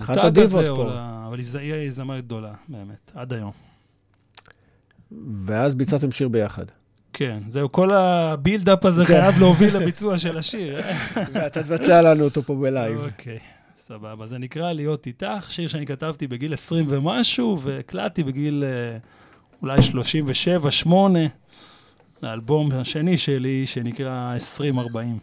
אחת 0.01 0.17
למותג 0.17 0.39
הזה, 0.39 0.69
או. 0.69 0.85
ל... 0.85 0.89
אבל 1.27 1.39
היא 1.53 1.91
זמרת 1.91 2.23
גדולה, 2.23 2.53
באמת, 2.69 3.11
עד 3.15 3.33
היום. 3.33 3.51
ואז 5.45 5.75
ביצעתם 5.75 6.11
שיר 6.11 6.27
ביחד. 6.27 6.65
כן, 7.17 7.39
זהו, 7.47 7.71
כל 7.71 7.93
ה 7.93 8.03
build-up 8.03 8.85
הזה 8.85 9.05
חייב 9.05 9.39
להוביל 9.39 9.77
לביצוע 9.77 10.17
של 10.17 10.37
השיר. 10.37 10.81
ואתה 11.33 11.63
תבצע 11.63 12.01
לנו 12.01 12.23
אותו 12.23 12.43
פה 12.43 12.55
בלייב. 12.55 12.99
אוקיי, 12.99 13.39
סבבה. 13.75 14.27
זה 14.27 14.37
נקרא 14.37 14.73
להיות 14.73 15.07
איתך, 15.07 15.45
שיר 15.49 15.67
שאני 15.67 15.85
כתבתי 15.85 16.27
בגיל 16.27 16.53
20 16.53 16.85
ומשהו, 16.89 17.59
והקלטתי 17.61 18.23
בגיל 18.23 18.63
אה, 18.63 18.97
אולי 19.61 19.79
37-8, 20.85 20.89
לאלבום 22.23 22.71
השני 22.71 23.17
שלי, 23.17 23.67
שנקרא 23.67 24.33
2040. 24.33 25.17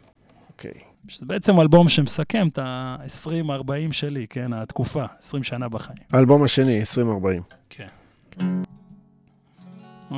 אוקיי. 0.51 0.73
שזה 1.09 1.27
בעצם 1.27 1.61
אלבום 1.61 1.89
שמסכם 1.89 2.49
את 2.49 2.59
ה-20-40 2.59 3.93
שלי, 3.93 4.27
כן, 4.27 4.53
התקופה, 4.53 5.05
20 5.19 5.43
שנה 5.43 5.69
בחיים. 5.69 5.99
האלבום 6.13 6.45
השני, 6.45 6.81
2040. 6.81 7.43
כן. 7.71 7.87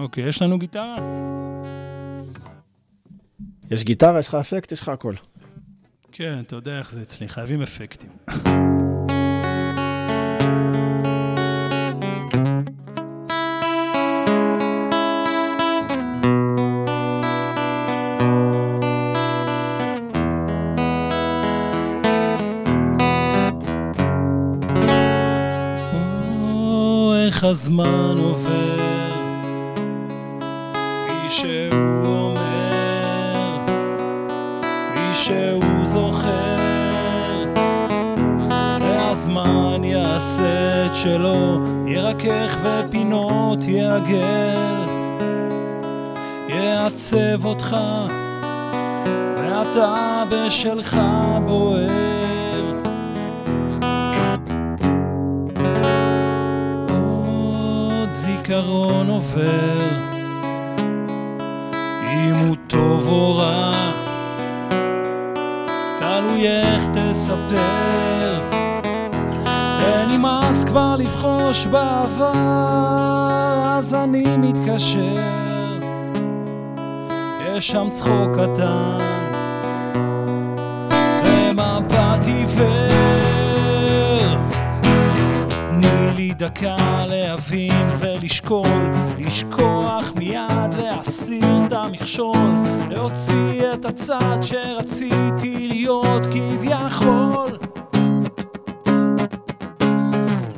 אוקיי, 0.02 0.28
יש 0.28 0.42
לנו 0.42 0.59
גיטרה? 0.59 0.96
יש 3.70 3.84
גיטרה, 3.84 4.18
יש 4.18 4.28
לך 4.28 4.34
אפקט, 4.34 4.72
יש 4.72 4.80
לך 4.80 4.88
הכל. 4.88 5.14
כן, 6.12 6.40
אתה 6.40 6.57
יודע 6.57 6.78
איך 6.78 6.92
זה 6.92 7.03
אצלי, 7.03 7.28
חייבים 7.28 7.62
אפקטים. 7.62 8.11
איך 27.26 27.44
הזמן 27.44 28.16
עובר, 28.18 28.86
שהוא 31.37 32.07
אומר, 32.07 33.59
בלי 34.95 35.14
שהוא 35.14 35.84
זוכר, 35.84 36.57
והזמן 38.80 39.84
יעשה 39.84 40.87
את 40.87 40.95
שלו, 40.95 41.61
ירכך 41.87 42.59
ופינות 42.62 43.64
יעגל, 43.64 44.84
יעצב 46.49 47.45
אותך, 47.45 47.76
ואתה 49.37 50.22
בשלך 50.30 51.01
בוער. 51.47 52.16
זיכרון 58.16 59.09
עובר, 59.09 60.15
טוב 62.77 63.09
או 63.09 63.37
רע, 63.37 63.72
תלוי 65.99 66.47
איך 66.49 66.87
תספר. 66.93 68.41
ונמאס 69.81 70.64
כבר 70.64 70.97
לבחוש 70.97 71.66
בעבר, 71.66 72.33
אז 73.79 73.95
אני 73.95 74.37
מתקשר. 74.37 75.16
יש 77.47 77.68
שם 77.68 77.89
צחוק 77.91 78.31
קטן, 78.35 78.99
עיוור. 82.27 82.95
דקה 86.39 87.07
להבין 87.09 87.87
ולשקול, 87.99 88.91
לשכוח 89.18 90.12
מיד, 90.16 90.74
להסיר 90.78 91.66
את 91.66 91.72
המכשול, 91.72 92.53
להוציא 92.91 93.62
את 93.74 93.84
הצד 93.84 94.39
שרציתי 94.43 95.68
להיות 95.68 96.22
כביכול. 96.26 97.59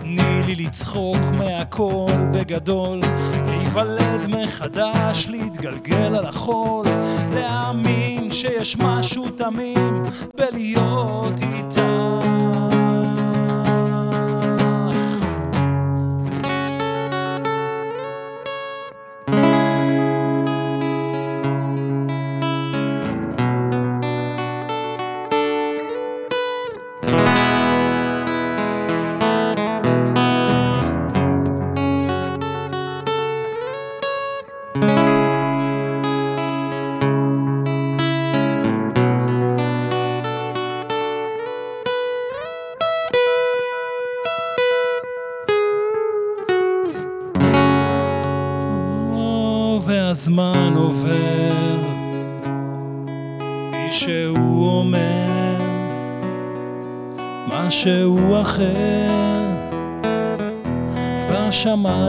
תני 0.02 0.42
לי 0.46 0.54
לצחוק 0.54 1.22
מהכל 1.38 2.12
בגדול, 2.32 3.00
להיוולד 3.46 4.26
מחדש, 4.28 5.28
להתגלגל 5.28 6.14
על 6.14 6.26
החול, 6.26 6.86
להאמין 7.34 8.32
שיש 8.32 8.76
משהו 8.76 9.28
תמים 9.28 10.04
בלהיות 10.36 11.40
איתך. 11.40 12.37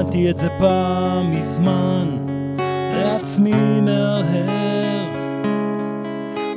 שמעתי 0.10 0.32
את 0.32 0.38
זה 0.38 0.49
פעם 0.60 1.32
מזמן, 1.32 2.07
לעצמי 2.97 3.82
מהרהר. 3.82 5.10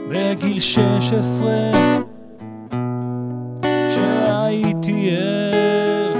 בגיל 0.08 0.60
שש 0.60 1.12
עשרה, 1.18 1.72
כשהייתי 3.88 5.10
ער, 5.10 6.14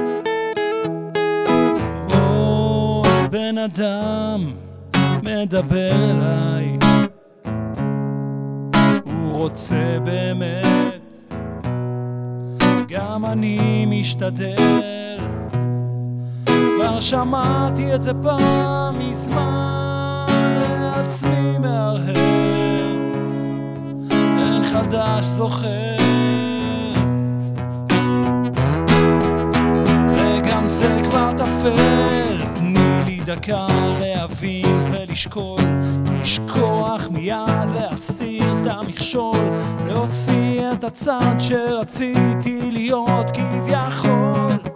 עוד 2.14 3.30
בן 3.30 3.59
אדם 3.59 4.41
מדבר 5.22 6.11
אליי, 6.11 6.78
הוא 9.05 9.37
רוצה 9.39 9.99
באמת, 10.05 11.14
גם 12.89 13.24
אני 13.24 13.87
משתדל. 13.89 14.71
שמעתי 17.03 17.94
את 17.94 18.03
זה 18.03 18.11
פעם 18.22 18.98
מזמן, 18.98 20.26
לעצמי 20.61 21.59
מהרהר, 21.59 22.16
אין 24.11 24.64
חדש 24.64 25.24
זוכר. 25.24 25.96
וגם 30.16 30.66
זה 30.66 31.00
כבר 31.05 31.30
טפל, 31.36 32.42
תני 32.55 33.03
לי 33.07 33.20
דקה 33.24 33.66
להבין 34.00 34.84
ולשקול, 34.92 35.61
לשכוח 36.20 37.09
מיד, 37.11 37.70
להסיר 37.74 38.44
את 38.62 38.66
המכשול, 38.66 39.50
להוציא 39.86 40.72
את 40.72 40.84
הצד 40.84 41.34
שרציתי 41.38 42.70
להיות 42.72 43.30
כביכול. 43.30 44.71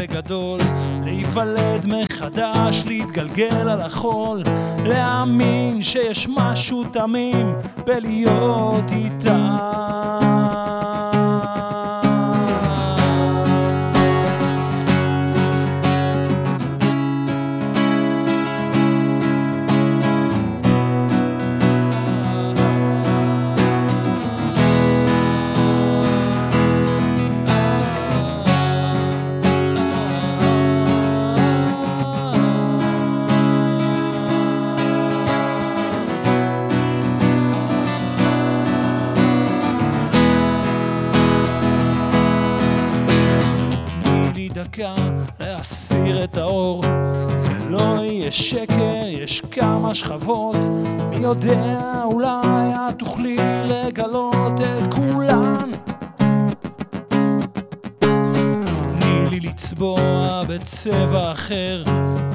בגדול, 0.00 0.60
להיוולד 1.04 1.86
מחדש, 1.86 2.84
להתגלגל 2.86 3.68
על 3.68 3.80
החול, 3.80 4.42
להאמין 4.84 5.82
שיש 5.82 6.28
משהו 6.28 6.84
תמים 6.84 7.54
בלהיות 7.86 8.92
איתה. 8.92 10.79
יודע, 51.30 52.02
אולי 52.04 52.28
את 52.88 52.98
תוכלי 52.98 53.36
לגלות 53.64 54.60
את 54.60 54.94
כולן. 54.94 55.70
תני 59.00 59.30
לי 59.30 59.40
לצבוע 59.40 60.42
בצבע 60.48 61.32
אחר 61.32 61.84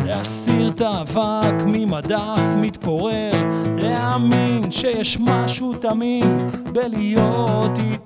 להסיר 0.06 0.70
את 0.70 0.82
האבק 0.82 1.64
ממדף 1.66 2.41
מתפורר 2.62 3.48
להאמין 3.78 4.72
שיש 4.72 5.20
משהו 5.20 5.74
תמים 5.74 6.38
בלהיות 6.74 7.80
איתה 7.80 8.05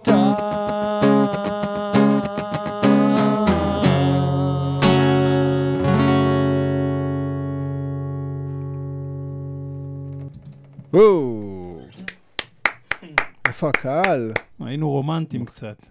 הקהל? 13.79 14.31
היינו 14.59 14.89
רומנטים 14.89 15.45
קצת. 15.45 15.85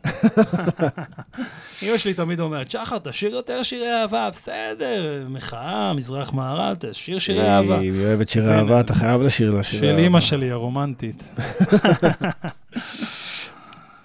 אמא 1.83 1.99
שלי 1.99 2.15
תמיד 2.15 2.41
אומרת, 2.41 2.71
שחר, 2.71 2.99
תשאיר 2.99 3.35
יותר 3.35 3.63
שירי 3.63 3.93
אהבה, 3.93 4.31
בסדר, 4.33 5.27
מחאה, 5.31 5.93
מזרח 5.95 6.33
מערב, 6.33 6.77
תשאיר 6.81 7.19
שירי 7.19 7.49
אהבה. 7.49 7.79
היא 7.79 7.93
אוהבת 8.05 8.29
שירי 8.29 8.55
אהבה, 8.55 8.81
אתה 8.81 8.95
חייב 8.95 9.23
לשיר 9.23 9.51
לה 9.51 9.63
שירי 9.63 9.79
של 9.79 9.87
אהבה. 9.87 9.99
אימא 9.99 10.21
שלי 10.21 10.51
הרומנטית. 10.51 11.29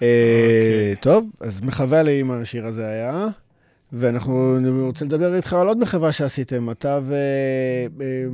אה, 0.02 0.92
טוב, 1.00 1.30
אז 1.40 1.62
מחווה 1.62 2.02
לאימא 2.02 2.34
השיר 2.42 2.66
הזה 2.66 2.86
היה, 2.86 3.26
ואנחנו 3.92 4.58
רוצים 4.86 5.06
לדבר 5.08 5.34
איתך 5.34 5.52
על 5.52 5.68
עוד 5.68 5.78
מחווה 5.78 6.12
שעשיתם, 6.12 6.70
אתה 6.70 7.00
ו... 7.02 7.14
אה, 8.00 8.26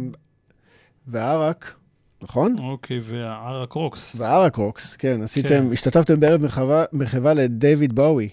והערק, 1.07 1.74
נכון? 2.23 2.57
אוקיי, 2.59 3.01
והערק 3.03 3.73
Rocks. 3.72 4.16
והערק 4.21 4.57
Rocks, 4.57 4.97
כן, 4.97 5.23
עשיתם, 5.23 5.68
השתתפתם 5.73 6.21
בערב 6.21 6.41
מחווה- 6.93 7.35
לדייוויד 7.35 7.93
בואוי. 7.95 8.29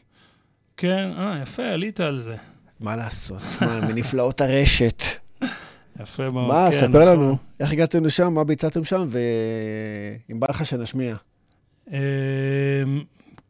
כן, 0.78 1.10
אה, 1.18 1.40
יפה, 1.44 1.64
עלית 1.64 2.00
על 2.00 2.20
זה. 2.20 2.36
מה 2.80 2.96
לעשות, 2.96 3.42
מה, 3.62 3.80
מנפלאות 3.94 4.42
הרשת. 4.42 5.02
יפה 6.02 6.32
מאוד. 6.32 6.48
מה, 6.48 6.66
כן, 6.66 6.72
ספר 6.72 6.88
נכון. 6.88 7.02
לנו, 7.02 7.38
איך 7.60 7.72
הגעתם 7.74 8.06
לשם, 8.06 8.34
מה 8.34 8.44
ביצעתם 8.44 8.84
שם, 8.84 9.08
ואם 9.10 10.40
בא 10.40 10.48
לך 10.50 10.66
שנשמיע. 10.66 11.16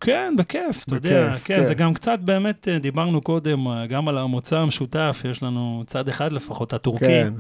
כן, 0.02 0.34
בכיף, 0.38 0.84
אתה 0.84 0.95
יודע. 0.95 1.36
כן, 1.43 1.58
כן. 1.58 1.66
זה 1.66 1.74
גם 1.74 1.93
קצת 1.93 2.20
באמת, 2.20 2.68
אה, 2.68 2.80
דיברנו 2.80 3.22
קודם, 3.22 3.68
אה, 3.68 3.86
גם 3.88 4.08
על 4.08 4.18
המוצא 4.18 4.58
המשותף, 4.58 5.22
יש 5.30 5.43
לנו 5.43 5.84
צד 5.88 6.10
אחד 6.10 6.32
לפחות, 6.32 6.74
הטורקי. 6.74 7.06
כן. 7.06 7.34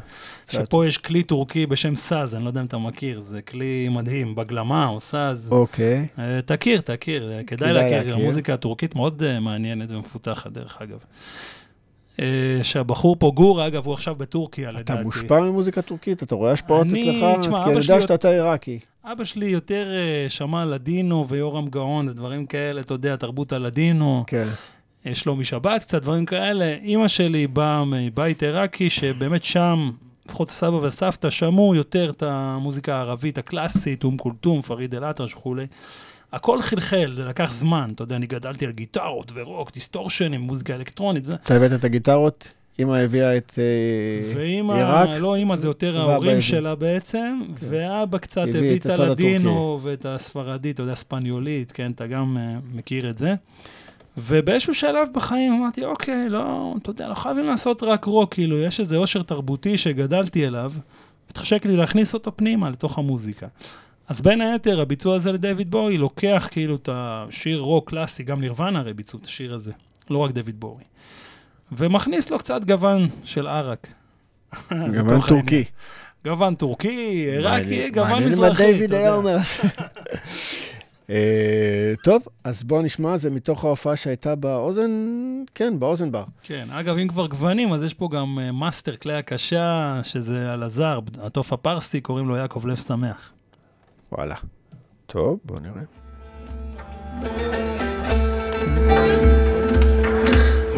שפה 0.51 0.85
יש 0.87 0.97
כלי 0.97 1.23
טורקי 1.23 1.65
בשם 1.65 1.95
סאז, 1.95 2.35
אני 2.35 2.43
לא 2.43 2.49
יודע 2.49 2.61
אם 2.61 2.65
אתה 2.65 2.77
מכיר, 2.77 3.19
זה 3.19 3.41
כלי 3.41 3.89
מדהים, 3.91 4.35
בגלמה 4.35 4.87
או 4.87 5.01
סאז. 5.01 5.49
אוקיי. 5.51 6.07
אה, 6.19 6.39
תכיר, 6.45 6.81
תכיר, 6.81 7.31
כדאי 7.47 7.73
להכיר. 7.73 8.15
המוזיקה 8.15 8.53
הטורקית 8.53 8.95
מאוד 8.95 9.39
מעניינת 9.41 9.91
ומפותחת, 9.91 10.51
דרך 10.51 10.81
אגב. 10.81 10.99
אה, 12.19 12.59
שהבחור 12.63 13.15
פה, 13.19 13.31
גור, 13.35 13.67
אגב, 13.67 13.85
הוא 13.85 13.93
עכשיו 13.93 14.15
בטורקיה, 14.15 14.71
לדעתי. 14.71 14.93
אתה 14.93 15.03
מושפע 15.03 15.39
ממוזיקה 15.41 15.81
טורקית? 15.81 16.23
אתה 16.23 16.35
רואה 16.35 16.51
השפעות 16.51 16.87
אני- 16.87 17.01
אצלך? 17.01 17.39
תשמע, 17.39 17.63
כי 17.63 17.69
אני 17.69 17.79
יודע 17.79 18.01
שאתה 18.01 18.29
עיראקי. 18.29 18.79
אבא 19.05 19.23
שלי 19.23 19.45
יותר 19.45 19.87
אה, 19.93 20.25
שמע 20.29 20.65
לדינו 20.65 21.27
ויורם 21.27 21.67
גאון 21.67 22.09
ודברים 22.09 22.45
כאלה, 22.45 22.81
אתה 22.81 22.93
יודע, 22.93 23.15
תרבות 23.15 23.53
הלדינו, 23.53 24.23
כן. 24.27 24.45
אה, 25.05 25.15
שלומי 25.15 25.43
שבת, 25.43 25.81
קצת 25.81 26.01
דברים 26.01 26.25
כאלה. 26.25 26.75
אימא 26.83 27.07
שלי 27.07 27.47
באה 27.47 27.83
מבית 27.85 28.43
עיראקי, 28.43 28.89
שבאמת 28.89 29.43
שם, 29.43 29.89
לפחות 30.25 30.49
הסבא 30.49 30.75
והסבתא, 30.75 31.29
שמעו 31.29 31.75
יותר 31.75 32.09
את 32.09 32.23
המוזיקה 32.23 32.95
הערבית 32.95 33.37
הקלאסית, 33.37 34.03
אום 34.03 34.17
כולתום, 34.17 34.61
פריד 34.61 34.95
אל-אטרש 34.95 35.33
וכולי. 35.33 35.65
הכל 36.33 36.61
חלחל, 36.61 37.11
זה 37.15 37.25
לקח 37.25 37.51
זמן, 37.51 37.91
אתה 37.95 38.03
יודע, 38.03 38.15
אני 38.15 38.27
גדלתי 38.27 38.65
על 38.65 38.71
גיטרות 38.71 39.31
ורוק, 39.35 39.73
דיסטורשנים, 39.73 40.41
מוזיקה 40.41 40.75
אלקטרונית. 40.75 41.27
אתה 41.29 41.55
הבאת 41.55 41.71
את 41.73 41.83
הגיטרות? 41.83 42.49
אמא 42.79 42.95
הביאה 42.95 43.37
את 43.37 43.59
אה, 43.59 44.35
ואימא, 44.35 44.73
עיראק? 44.73 45.09
לא 45.19 45.35
אימא, 45.35 45.55
זה 45.55 45.67
יותר 45.67 45.99
ההורים. 45.99 46.41
שלה 46.41 46.75
בעצם, 46.75 47.41
ואבא 47.59 48.17
קצת 48.17 48.47
הביא 48.47 48.75
את 48.75 48.85
הלדינו 48.85 49.79
ואת 49.81 50.05
הספרדית, 50.05 50.73
אתה 50.73 50.83
יודע, 50.83 50.95
ספניולית, 50.95 51.71
כן, 51.71 51.91
אתה 51.91 52.07
גם 52.07 52.37
אה, 52.37 52.57
מכיר 52.73 53.09
את 53.09 53.17
זה. 53.17 53.35
ובאיזשהו 54.17 54.73
שלב 54.73 55.07
בחיים 55.13 55.53
אמרתי, 55.53 55.85
אוקיי, 55.85 56.29
לא, 56.29 56.73
אתה 56.81 56.89
יודע, 56.89 57.07
לא 57.07 57.13
חייבים 57.13 57.45
לעשות 57.45 57.83
רק 57.83 58.05
רוק, 58.05 58.33
כאילו, 58.33 58.57
יש 58.57 58.79
איזה 58.79 58.97
עושר 58.97 59.21
תרבותי 59.21 59.77
שגדלתי 59.77 60.47
אליו, 60.47 60.71
התחשק 61.29 61.65
לי 61.65 61.77
להכניס 61.77 62.13
אותו 62.13 62.31
פנימה, 62.35 62.69
לתוך 62.69 62.97
המוזיקה. 62.97 63.47
אז 64.07 64.21
בין 64.21 64.41
היתר, 64.41 64.81
הביצוע 64.81 65.15
הזה 65.15 65.31
לדיוויד 65.31 65.71
בואי 65.71 65.97
לוקח 65.97 66.47
כאילו 66.51 66.75
את 66.75 66.89
השיר 66.91 67.59
רוק 67.59 67.89
קלאסי, 67.89 68.23
גם 68.23 68.41
נירוונה 68.41 68.79
הרי 68.79 68.93
ביצעו 68.93 69.19
את 69.19 69.25
השיר 69.25 69.53
הזה, 69.53 69.71
לא 70.09 70.17
רק 70.17 70.31
דיוויד 70.31 70.59
בואי. 70.59 70.83
ומכניס 71.71 72.29
לו 72.29 72.39
קצת 72.39 72.65
גוון 72.65 73.07
של 73.23 73.47
ערק. 73.47 73.87
גוון 74.71 75.19
טורקי. 75.27 75.63
גוון 76.25 76.55
טורקי, 76.55 76.89
עיראקי, 76.89 77.63
מעניין- 77.63 77.91
גוון 77.93 78.09
מעניין 78.09 78.29
מזרחי. 78.29 78.63
מה 78.65 78.71
דיוויד 78.71 78.83
אתה 78.93 78.97
היה. 78.97 79.13
אומר. 79.13 79.37
אה, 81.09 81.15
טוב, 82.03 82.21
אז 82.43 82.63
בואו 82.63 82.81
נשמע, 82.81 83.17
זה 83.17 83.29
מתוך 83.29 83.65
ההופעה 83.65 83.95
שהייתה 83.95 84.35
באוזן, 84.35 84.91
כן, 85.55 85.79
באוזן 85.79 86.11
בר. 86.11 86.23
כן, 86.43 86.67
אגב, 86.71 86.97
אם 86.97 87.07
כבר 87.07 87.27
גוונים, 87.27 87.73
אז 87.73 87.83
יש 87.83 87.93
פה 87.93 88.09
גם 88.11 88.39
אה, 88.41 88.51
מאסטר 88.51 88.95
כלי 88.95 89.13
הקשה, 89.13 89.99
שזה 90.03 90.53
אלעזר, 90.53 90.99
התוף 91.21 91.53
הפרסי, 91.53 92.01
קוראים 92.01 92.27
לו 92.27 92.35
יעקב 92.35 92.65
לב 92.67 92.75
שמח. 92.75 93.31
Voilà. 94.09 94.39
Top, 95.07 95.41
on 95.51 95.65
irait. 95.65 95.87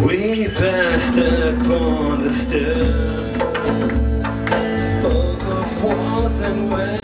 We 0.05 0.47
passed 0.49 1.15
the 1.15 1.55
spoke 4.99 5.43
of 5.43 5.67
and. 6.41 6.98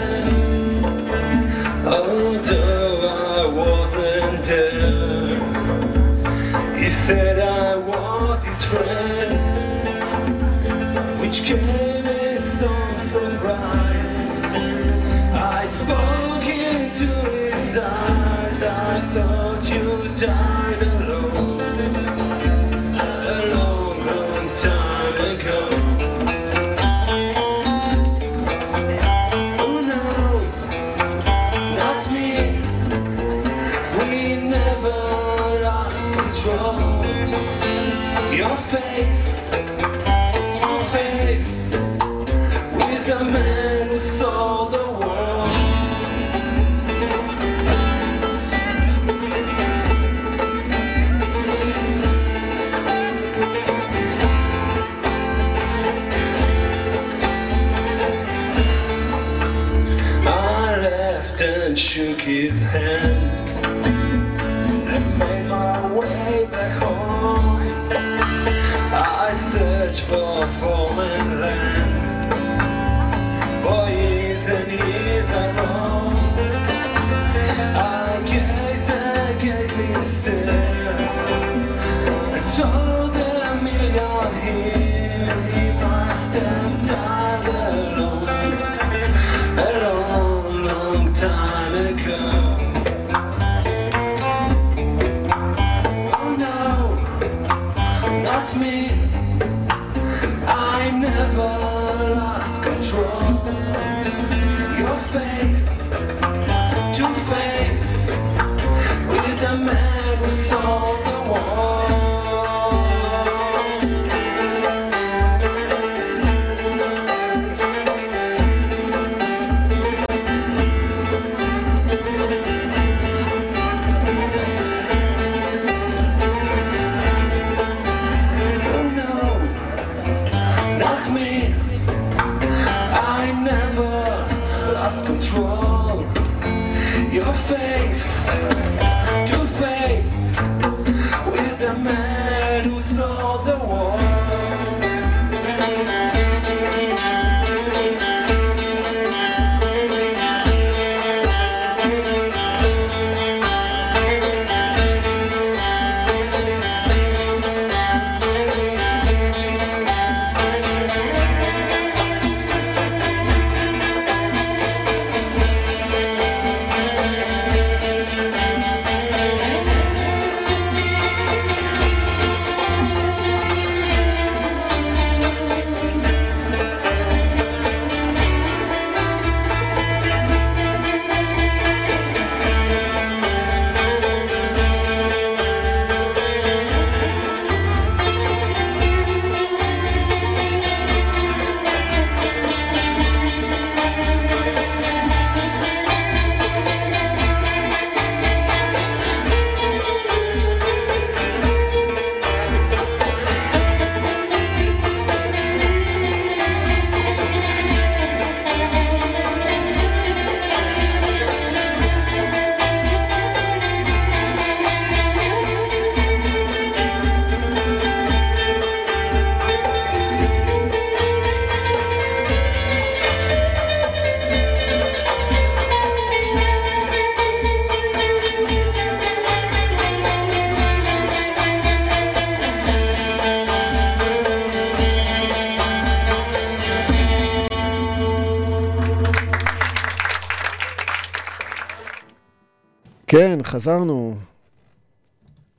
חזרנו 243.55 244.15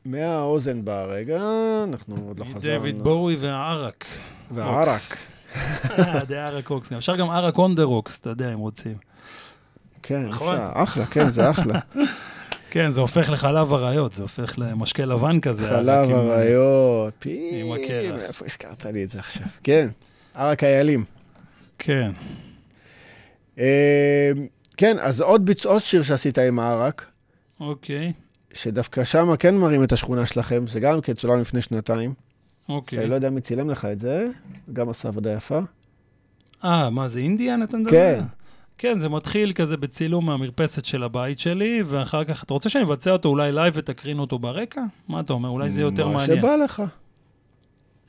מהאוזן 0.05 0.85
ברגע, 0.85 1.41
אנחנו 1.85 2.17
עוד 2.29 2.39
לא 2.41 2.45
חזרנו. 2.45 2.61
דויד 2.81 3.03
בואי 3.03 3.37
והערק. 3.37 4.05
והערק. 4.51 4.89
The 6.29 6.47
ערק 6.47 6.71
Rocks. 6.71 6.93
אפשר 6.93 7.17
גם 7.17 7.31
ערק 7.31 7.59
on 7.59 7.75
the 7.75 7.83
rocks, 7.83 8.21
אתה 8.21 8.31
יודע, 8.31 8.53
אם 8.55 8.59
רוצים. 8.59 8.95
כן, 10.03 10.27
נכון. 10.27 10.55
אפשר, 10.57 10.71
אחלה, 10.75 11.07
כן, 11.07 11.31
זה 11.31 11.51
אחלה. 11.51 11.79
כן, 12.71 12.91
זה 12.91 13.01
הופך 13.01 13.31
לחלב 13.31 13.73
אריות, 13.73 14.15
זה 14.15 14.23
הופך 14.23 14.59
למשקה 14.59 15.05
לבן 15.05 15.41
כזה. 15.41 15.69
חלב 15.69 16.11
עם- 16.11 16.17
אריות, 16.17 17.15
פי, 17.19 17.51
עם 17.53 17.73
הקרח. 17.73 18.19
מאיפה 18.21 18.45
הזכרת 18.45 18.85
לי 18.87 19.05
את 19.05 19.11
זה 19.11 19.19
עכשיו? 19.19 19.47
כן, 19.65 19.89
ערק 20.35 20.65
איילים. 20.65 21.05
כן. 21.79 22.11
אה, 23.59 24.31
כן, 24.77 24.97
אז 24.99 25.21
עוד 25.21 25.51
שיר 25.79 26.03
שעשית 26.03 26.39
עם 26.39 26.59
הערק, 26.59 27.07
אוקיי, 27.61 28.13
שדווקא 28.53 29.05
שם 29.05 29.37
כן 29.39 29.57
מראים 29.57 29.85
את 29.85 29.93
השכונה 29.93 30.27
שלכם, 30.27 30.67
זה 30.67 30.81
גם 30.81 31.01
כן 31.01 31.13
צולם 31.13 31.41
לפני 31.41 31.61
שנתיים, 31.61 32.15
אוקיי. 32.69 32.99
שאני 32.99 33.11
לא 33.11 33.15
יודע 33.15 33.31
מי 33.31 33.41
צילם 33.41 33.71
לך 33.71 33.85
את 33.85 33.99
זה, 33.99 34.29
גם 34.73 34.89
עשה 34.89 35.09
עבודה 35.09 35.33
יפה. 35.33 35.61
אה, 36.65 36.91
מה, 36.91 37.09
זה 37.09 37.21
אינדיאן 37.21 37.63
אתה 37.63 37.77
מדבר? 37.77 37.91
כן. 37.91 38.21
כן, 38.79 38.99
זה 38.99 39.09
מתחיל 39.09 39.53
כזה 39.53 39.77
בצילום 39.77 40.27
מהמרפסת 40.27 40.85
של 40.85 41.03
הבית 41.03 41.39
שלי, 41.39 41.83
ואחר 41.87 42.25
כך, 42.25 42.45
אתה 42.45 42.55
רוצה 42.55 42.69
שאני 42.69 42.85
אבצע 42.85 43.11
אותו 43.11 43.29
אולי 43.29 43.53
לייב 43.53 43.75
ותקרין 43.77 44.19
אותו 44.19 44.39
ברקע? 44.39 44.83
מה 45.09 45.21
אתה 45.21 45.33
אומר? 45.33 45.49
אולי 45.49 45.71
זה 45.71 45.81
יותר 45.81 46.09
מה 46.09 46.15
מעניין. 46.15 46.39
שבא 46.39 46.57
לך. 46.57 46.83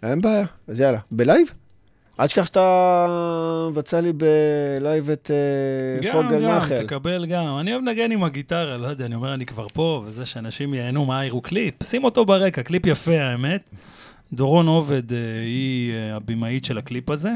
אין 0.03 0.21
בעיה, 0.21 0.45
אז 0.67 0.79
יאללה. 0.79 0.99
בלייב? 1.11 1.47
אל 2.19 2.27
תשכח 2.27 2.45
שאתה 2.45 3.67
מבצע 3.71 4.01
לי 4.01 4.13
בלייב 4.13 5.09
את 5.09 5.31
אה, 5.33 6.07
גם, 6.07 6.11
פוגל 6.11 6.41
גם, 6.43 6.51
מאכל. 6.51 6.83
תקבל 6.83 7.25
גם. 7.25 7.57
אני 7.59 7.73
אוהב 7.73 7.83
לנגן 7.83 8.11
עם 8.11 8.23
הגיטרה, 8.23 8.77
לא 8.77 8.87
יודע, 8.87 9.05
אני 9.05 9.15
אומר, 9.15 9.33
אני 9.33 9.45
כבר 9.45 9.67
פה, 9.73 10.03
וזה 10.05 10.25
שאנשים 10.25 10.73
ייהנו 10.73 11.05
מה 11.05 11.25
יראו 11.25 11.41
קליפ. 11.41 11.83
שים 11.83 12.03
אותו 12.03 12.25
ברקע, 12.25 12.63
קליפ 12.63 12.85
יפה, 12.85 13.21
האמת. 13.21 13.69
דורון 14.33 14.67
עובד 14.67 15.13
אה, 15.13 15.17
היא 15.41 15.93
אה, 15.93 16.15
הבמאית 16.15 16.65
של 16.65 16.77
הקליפ 16.77 17.09
הזה. 17.09 17.31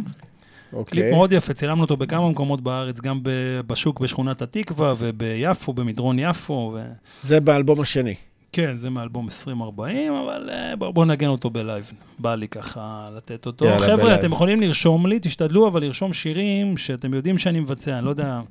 אוקיי. 0.73 1.01
קליפ 1.01 1.13
מאוד 1.13 1.32
יפה, 1.32 1.53
צילמנו 1.53 1.82
אותו 1.82 1.97
בכמה 1.97 2.29
מקומות 2.29 2.61
בארץ, 2.61 2.99
גם 2.99 3.19
בשוק 3.67 3.99
בשכונת 3.99 4.41
התקווה 4.41 4.93
וביפו, 4.97 5.73
במדרון 5.73 6.19
יפו. 6.19 6.73
ו... 6.75 6.82
זה 7.23 7.39
באלבום 7.39 7.82
השני. 7.82 8.15
כן, 8.54 8.76
זה 8.76 8.89
מאלבום 8.89 9.28
2040, 9.47 10.14
אבל 10.14 10.49
אה, 10.54 10.76
בואו 10.76 10.93
בוא 10.93 11.06
נגן 11.06 11.28
אותו 11.28 11.49
בלייב. 11.49 11.91
בא 12.20 12.36
לי 12.36 12.47
ככה 12.47 13.10
לתת 13.16 13.45
אותו. 13.45 13.66
יאללה, 13.66 13.80
חבר'ה, 13.80 13.95
בלייב. 13.95 14.20
אתם 14.20 14.32
יכולים 14.32 14.62
לרשום 14.62 15.08
לי, 15.08 15.20
תשתדלו 15.22 15.68
אבל 15.68 15.82
לרשום 15.82 16.14
שירים 16.14 16.78
שאתם 16.78 17.14
יודעים 17.14 17.38
שאני 17.38 17.60
מבצע, 17.60 17.97
אני 17.97 18.06
לא 18.06 18.10
יודע, 18.10 18.41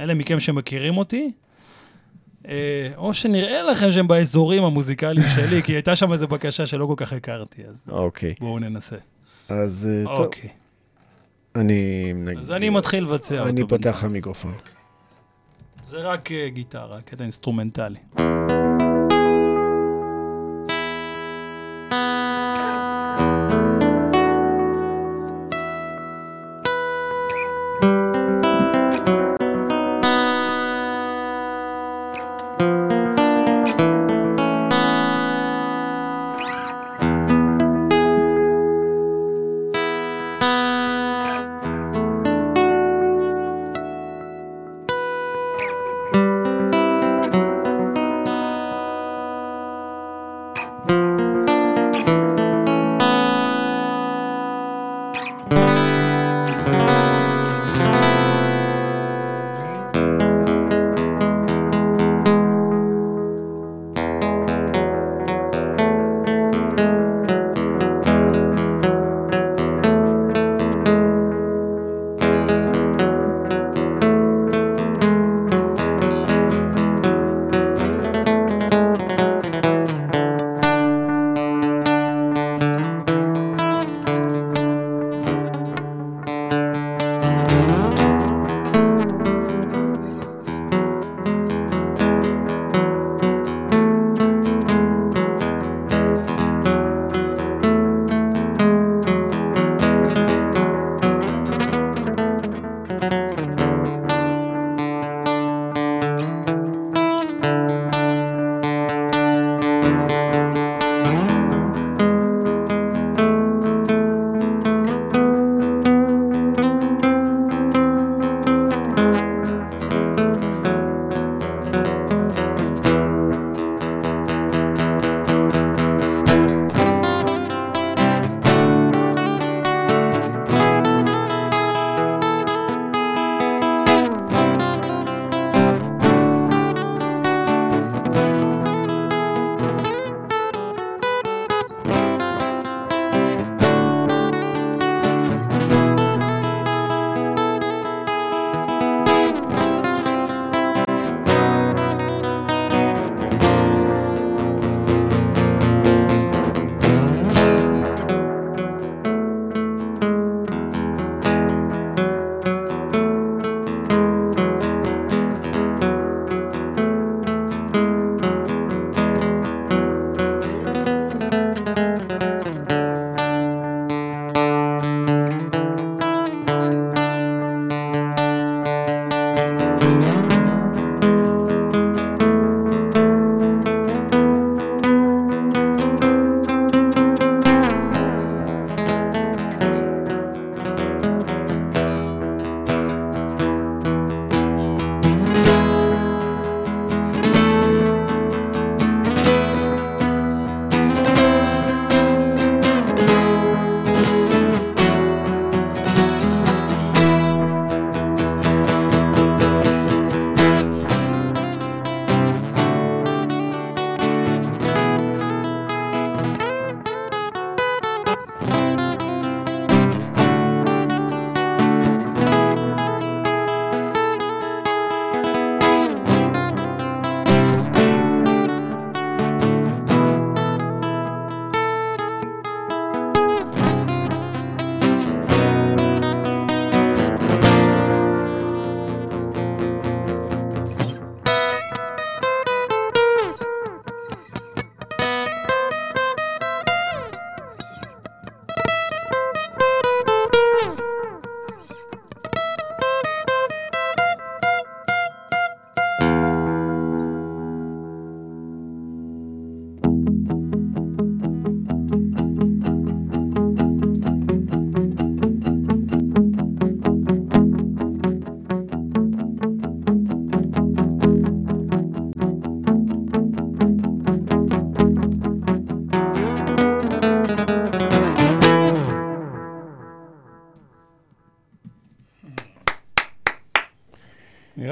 אלה 0.00 0.14
מכם 0.14 0.40
שמכירים 0.40 0.98
אותי. 0.98 1.32
אה, 2.48 2.90
או 2.96 3.14
שנראה 3.14 3.62
לכם 3.62 3.90
שהם 3.90 4.08
באזורים 4.08 4.64
המוזיקליים 4.64 5.28
שלי, 5.36 5.62
כי 5.62 5.72
הייתה 5.72 5.96
שם 5.96 6.12
איזו 6.12 6.28
בקשה 6.28 6.66
שלא 6.66 6.86
כל 6.86 6.94
כך 6.96 7.12
הכרתי, 7.12 7.64
אז 7.64 7.84
אוקיי. 7.88 8.34
בואו 8.40 8.58
ננסה. 8.58 8.96
אז 9.48 9.88
אה, 9.90 10.04
טוב, 10.04 10.24
אוקיי. 10.24 10.50
אני... 11.56 12.12
אז 12.38 12.52
אני 12.52 12.70
מתחיל 12.70 13.04
לבצע 13.04 13.38
אותו. 13.38 13.48
אני 13.48 13.60
פותח 13.62 13.72
בינתיים. 13.72 13.94
לך 13.94 14.04
מיקרופון. 14.04 14.54
זה 15.84 15.98
רק 15.98 16.28
גיטרה, 16.48 17.00
קטע 17.00 17.22
אינסטרומנטלי. 17.22 17.98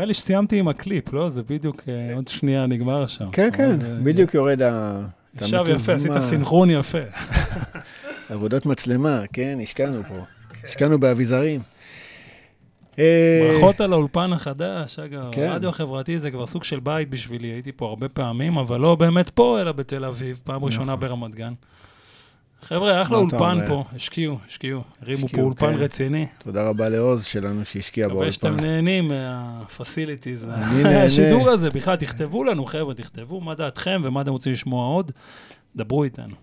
לי 0.07 0.14
שסיימתי 0.14 0.59
עם 0.59 0.68
הקליפ, 0.68 1.12
לא? 1.12 1.30
זה 1.30 1.42
בדיוק 1.42 1.82
אה, 1.88 2.14
עוד 2.14 2.28
שנייה 2.28 2.66
נגמר 2.66 3.07
שם. 3.07 3.30
כן, 3.32 3.48
כן, 3.52 3.74
זה- 3.76 3.98
בדיוק 4.02 4.34
יורד 4.34 4.62
ה... 4.62 5.00
ישב 5.42 5.64
יפה, 5.68 5.92
עשית. 5.94 6.18
סינכרון 6.18 6.70
יפה. 6.70 6.98
עבודת 8.30 8.66
מצלמה, 8.66 9.22
כן, 9.32 9.59
השקענו 9.62 10.02
פה. 10.09 10.14
השקענו 10.64 11.00
באביזרים. 11.00 11.61
אה, 12.98 13.50
ברכות 13.52 13.80
על 13.80 13.92
האולפן 13.92 14.32
החדש, 14.32 14.98
אגב, 14.98 15.28
כן. 15.32 15.48
הרדיו 15.48 15.68
החברתי 15.68 16.18
זה 16.18 16.30
כבר 16.30 16.46
סוג 16.46 16.64
של 16.64 16.80
בית 16.80 17.11
בשבילי, 17.11 17.48
הייתי 17.48 17.72
פה 17.72 17.86
הרבה 17.88 18.09
פעמים, 18.09 18.59
אבל 18.59 18.80
לא 18.80 18.94
באמת 18.94 19.28
פה, 19.28 19.61
אלא 19.61 19.72
בתל 19.72 20.04
אביב, 20.04 20.40
פעם 20.44 20.64
ראשונה 20.64 20.96
ברמת 20.96 21.34
גן. 21.34 21.52
חבר'ה, 22.66 23.02
אחלה 23.02 23.18
אולפן? 23.18 23.58
פה, 23.66 23.84
השקיעו, 23.96 24.38
השקיעו, 24.48 24.82
הרימו 25.02 25.28
פה 25.28 25.42
אולפן 25.42 25.74
כן. 25.74 25.82
רציני. 25.82 26.26
תודה 26.38 26.68
רבה 26.68 26.88
לעוז 26.88 27.24
שלנו 27.24 27.64
שהשקיע 27.64 28.08
מקווה 28.08 28.32
שאתם 28.32 28.48
באולפן. 28.48 28.64
נהנים 28.64 29.08
מה 29.09 29.30
facilities. 29.30 30.48
מהשידור 30.84 31.50
הזה, 31.50 31.70
בכלל, 31.70 31.96
תכתבו 31.96 32.44
לנו, 32.44 32.64
חבר'ה, 32.64 32.94
תכתבו 32.94 33.40
מה 33.40 33.54
דעתכם 33.54 34.00
ומה 34.04 34.20
אתם 34.20 34.30
רוצים 34.30 34.52
לשמוע 34.52 34.86
עוד, 34.86 35.12
דברו 35.76 36.04
איתנו. 36.04 36.34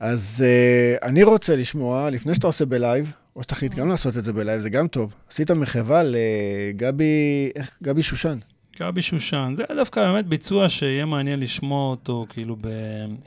אז 0.00 0.44
אה, 0.46 1.08
אני 1.08 1.22
רוצה 1.22 1.56
לשמוע, 1.56 2.10
לפני 2.10 2.34
שאתה 2.34 2.46
עושה 2.46 2.64
בלייב, 2.64 3.12
או 3.36 3.42
שתחליט 3.42 3.74
גם 3.74 3.88
לעשות 3.88 4.18
את 4.18 4.24
זה 4.24 4.32
בלייב, 4.32 4.60
זה 4.60 4.70
גם 4.70 4.88
טוב. 4.88 5.14
עשית 5.30 5.50
מחווה 5.50 6.02
לגבי, 6.04 7.50
איך? 7.56 7.78
גבי 7.82 8.02
שושן. 8.02 8.38
גבי 8.80 9.02
שושן, 9.02 9.52
זה 9.56 9.64
דווקא 9.76 10.12
באמת 10.12 10.26
ביצוע 10.26 10.68
שיהיה 10.68 11.04
מעניין 11.04 11.40
לשמוע 11.40 11.90
אותו, 11.90 12.26
כאילו, 12.28 12.56
ב... 12.60 12.68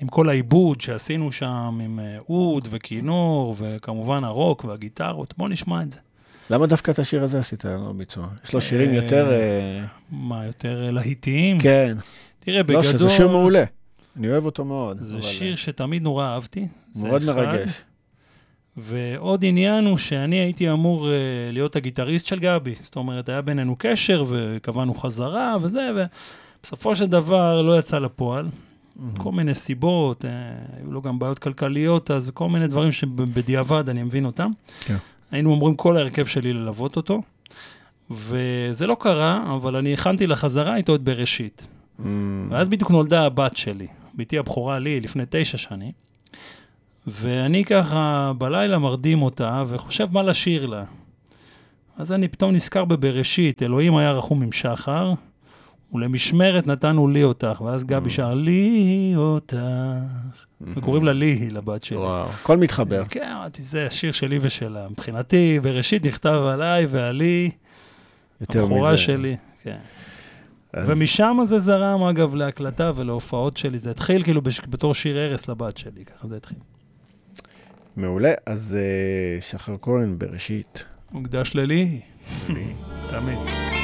עם 0.01 0.07
כל 0.07 0.29
העיבוד 0.29 0.81
שעשינו 0.81 1.31
שם, 1.31 1.79
עם 1.83 1.99
אה, 1.99 2.17
אוד 2.29 2.67
וכינור, 2.71 3.55
וכמובן 3.59 4.23
הרוק 4.23 4.65
והגיטרות, 4.65 5.33
בוא 5.37 5.49
נשמע 5.49 5.83
את 5.83 5.91
זה. 5.91 5.99
למה 6.49 6.67
דווקא 6.67 6.91
את 6.91 6.99
השיר 6.99 7.23
הזה 7.23 7.39
עשית 7.39 7.65
לו 7.65 7.93
ביצוע? 7.93 8.27
יש 8.45 8.53
לו 8.53 8.61
שירים 8.61 8.89
אה, 8.89 8.95
יותר... 8.95 9.31
אה, 9.31 9.85
מה, 10.11 10.45
יותר 10.45 10.91
להיטיים? 10.91 11.59
כן. 11.59 11.97
תראה, 12.39 12.57
לא, 12.57 12.63
בגדול... 12.63 12.83
שזה 12.83 13.09
שיר 13.09 13.27
מעולה. 13.27 13.63
אני 14.17 14.29
אוהב 14.29 14.45
אותו 14.45 14.65
מאוד. 14.65 14.97
זה 15.01 15.15
אבל, 15.15 15.21
שיר 15.21 15.55
שתמיד 15.55 16.03
נורא 16.03 16.25
אהבתי. 16.25 16.67
מאוד 16.95 17.23
אחד. 17.23 17.57
ועוד 18.77 19.45
עניין 19.45 19.85
הוא 19.85 19.97
שאני 19.97 20.35
הייתי 20.35 20.71
אמור 20.71 21.07
uh, 21.07 21.09
להיות 21.53 21.75
הגיטריסט 21.75 22.25
של 22.25 22.39
גבי. 22.39 22.75
זאת 22.75 22.95
אומרת, 22.95 23.29
היה 23.29 23.41
בינינו 23.41 23.75
קשר 23.79 24.23
וקבענו 24.29 24.93
חזרה 24.93 25.57
וזה, 25.61 25.89
ובסופו 26.63 26.95
של 26.95 27.05
דבר 27.05 27.61
לא 27.61 27.79
יצא 27.79 27.99
לפועל. 27.99 28.47
כל 29.17 29.31
מיני 29.31 29.53
סיבות, 29.53 30.25
uh, 30.25 30.27
היו 30.77 30.91
לו 30.91 31.01
גם 31.01 31.19
בעיות 31.19 31.39
כלכליות 31.39 32.11
אז, 32.11 32.29
וכל 32.29 32.49
מיני 32.49 32.67
דברים 32.67 32.91
שבדיעבד 32.91 33.89
אני 33.89 34.03
מבין 34.03 34.25
אותם. 34.25 34.51
כן. 34.85 34.95
היינו 35.31 35.51
אומרים 35.51 35.75
כל 35.75 35.97
ההרכב 35.97 36.25
שלי 36.25 36.53
ללוות 36.53 36.95
אותו, 36.95 37.21
וזה 38.11 38.87
לא 38.87 38.97
קרה, 38.99 39.55
אבל 39.55 39.75
אני 39.75 39.93
הכנתי 39.93 40.27
לחזרה 40.27 40.75
איתו 40.75 40.95
את 40.95 41.01
בראשית. 41.01 41.67
Mm, 41.99 42.03
ואז 42.49 42.69
בדיוק 42.69 42.91
נולדה 42.91 43.25
הבת 43.25 43.57
שלי, 43.57 43.87
בתי 44.15 44.37
הבכורה 44.37 44.79
לי, 44.79 45.01
לפני 45.01 45.23
תשע 45.29 45.57
שנים. 45.57 46.06
ואני 47.07 47.63
ככה 47.65 48.31
בלילה 48.37 48.79
מרדים 48.79 49.21
אותה 49.21 49.63
וחושב 49.67 50.07
מה 50.11 50.23
לשיר 50.23 50.65
לה. 50.65 50.83
אז 51.97 52.11
אני 52.11 52.27
פתאום 52.27 52.51
נזכר 52.55 52.85
בבראשית, 52.85 53.63
אלוהים 53.63 53.95
היה 53.97 54.11
רחום 54.11 54.41
עם 54.41 54.51
שחר, 54.51 55.13
ולמשמרת 55.93 56.67
נתנו 56.67 57.07
לי 57.07 57.23
אותך, 57.23 57.61
ואז 57.61 57.85
גבי 57.85 58.09
שר 58.09 58.33
לי 58.33 59.13
אותך, 59.15 59.57
וקוראים 60.61 61.05
לה 61.05 61.13
ליהי, 61.13 61.49
לבת 61.49 61.83
שלי. 61.83 61.97
וואו. 61.97 62.25
הכל 62.29 62.57
מתחבר. 62.57 63.03
כן, 63.09 63.31
אמרתי, 63.37 63.63
זה 63.63 63.85
השיר 63.87 64.11
שלי 64.11 64.39
ושלה. 64.41 64.87
מבחינתי, 64.89 65.59
בראשית 65.59 66.05
נכתב 66.05 66.41
עליי 66.53 66.85
ועלי, 66.89 67.51
הבכורה 68.41 68.89
מזה. 68.93 68.97
שלי. 68.97 69.35
כן. 69.63 69.77
אז- 70.73 70.89
ומשם 70.89 71.37
זה 71.45 71.59
זרם, 71.59 72.03
אגב, 72.03 72.35
להקלטה 72.35 72.91
ולהופעות 72.95 73.57
שלי. 73.57 73.79
זה 73.79 73.91
התחיל 73.91 74.23
כאילו 74.23 74.41
בש... 74.41 74.61
בתור 74.69 74.93
שיר 74.93 75.17
ערש 75.17 75.49
לבת 75.49 75.77
שלי, 75.77 76.05
ככה 76.05 76.27
זה 76.27 76.37
התחיל. 76.37 76.57
מעולה. 77.97 78.33
אז 78.45 78.77
אה, 78.79 79.41
שחר 79.41 79.75
כהן, 79.81 80.15
בראשית. 80.19 80.83
מוקדש 81.11 81.55
ללי, 81.55 82.01
תמיד. 83.09 83.76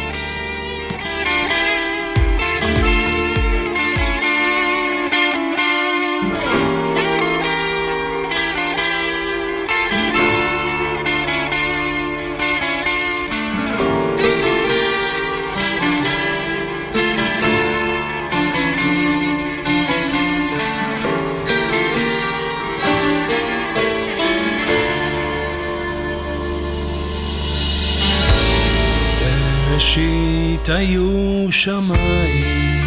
בראשית 30.64 30.76
היו 30.80 31.52
שמיים. 31.52 32.86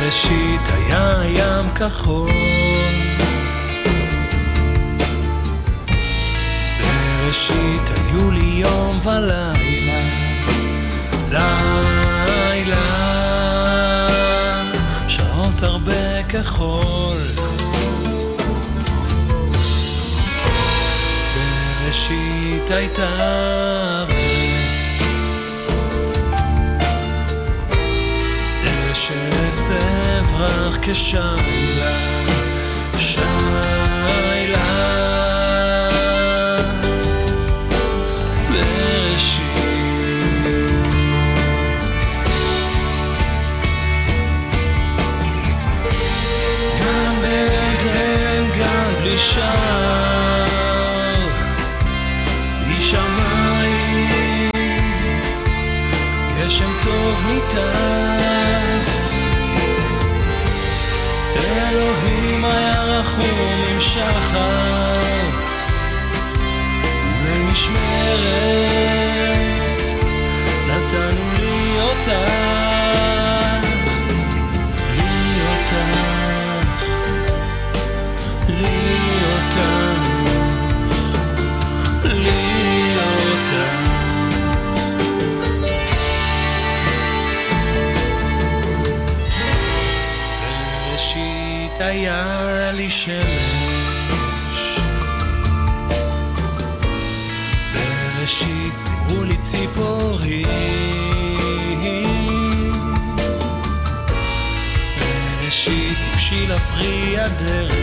בראשית 0.00 0.68
היה 0.74 1.22
ים 1.26 1.70
כחול. 1.74 2.30
בראשית 6.80 7.90
היו 7.96 8.30
לי 8.30 8.40
יום 8.40 9.00
ולילה 9.06 10.00
לילה 11.30 12.76
שעות 15.08 15.62
הרבה 15.62 16.22
כחול 16.28 17.18
בראשית 21.90 22.70
הייתה 22.70 23.08
ארץ. 24.00 25.02
דשא 28.62 29.14
עשב 29.48 30.34
רך 30.38 30.78
כשיילה 30.82 31.92
שיילה. 32.98 34.70
בראשית 38.48 39.40
גם 46.80 47.14
בעדן 47.22 48.44
גם 48.60 48.94
בלי 49.00 49.18
שער 49.18 50.09
ולמשמרת 68.12 69.82
נתנו 70.68 71.32
לי 71.40 71.80
אותך 71.80 72.39
ציפורי 99.50 100.44
ראשית 105.44 105.98
הבשיל 106.12 106.52
הפרי 106.52 107.18
הדרך. 107.18 107.79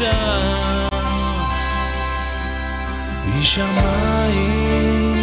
שער 0.00 0.88
משמיים 3.26 5.14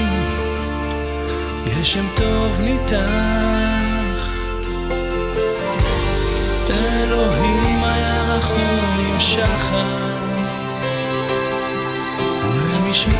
גשם 1.65 2.05
טוב 2.15 2.61
ניתח. 2.61 4.27
אלוהים 6.69 7.83
היה 7.83 8.23
רחום 8.23 8.99
עם 8.99 9.19
שחר. 9.19 10.17
ולמשמרת 12.55 13.17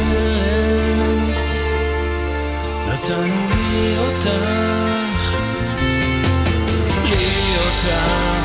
נתנו 2.87 3.47
לי 3.49 3.97
אותך. 3.97 5.33
לי 7.03 7.57
אותך 7.57 8.36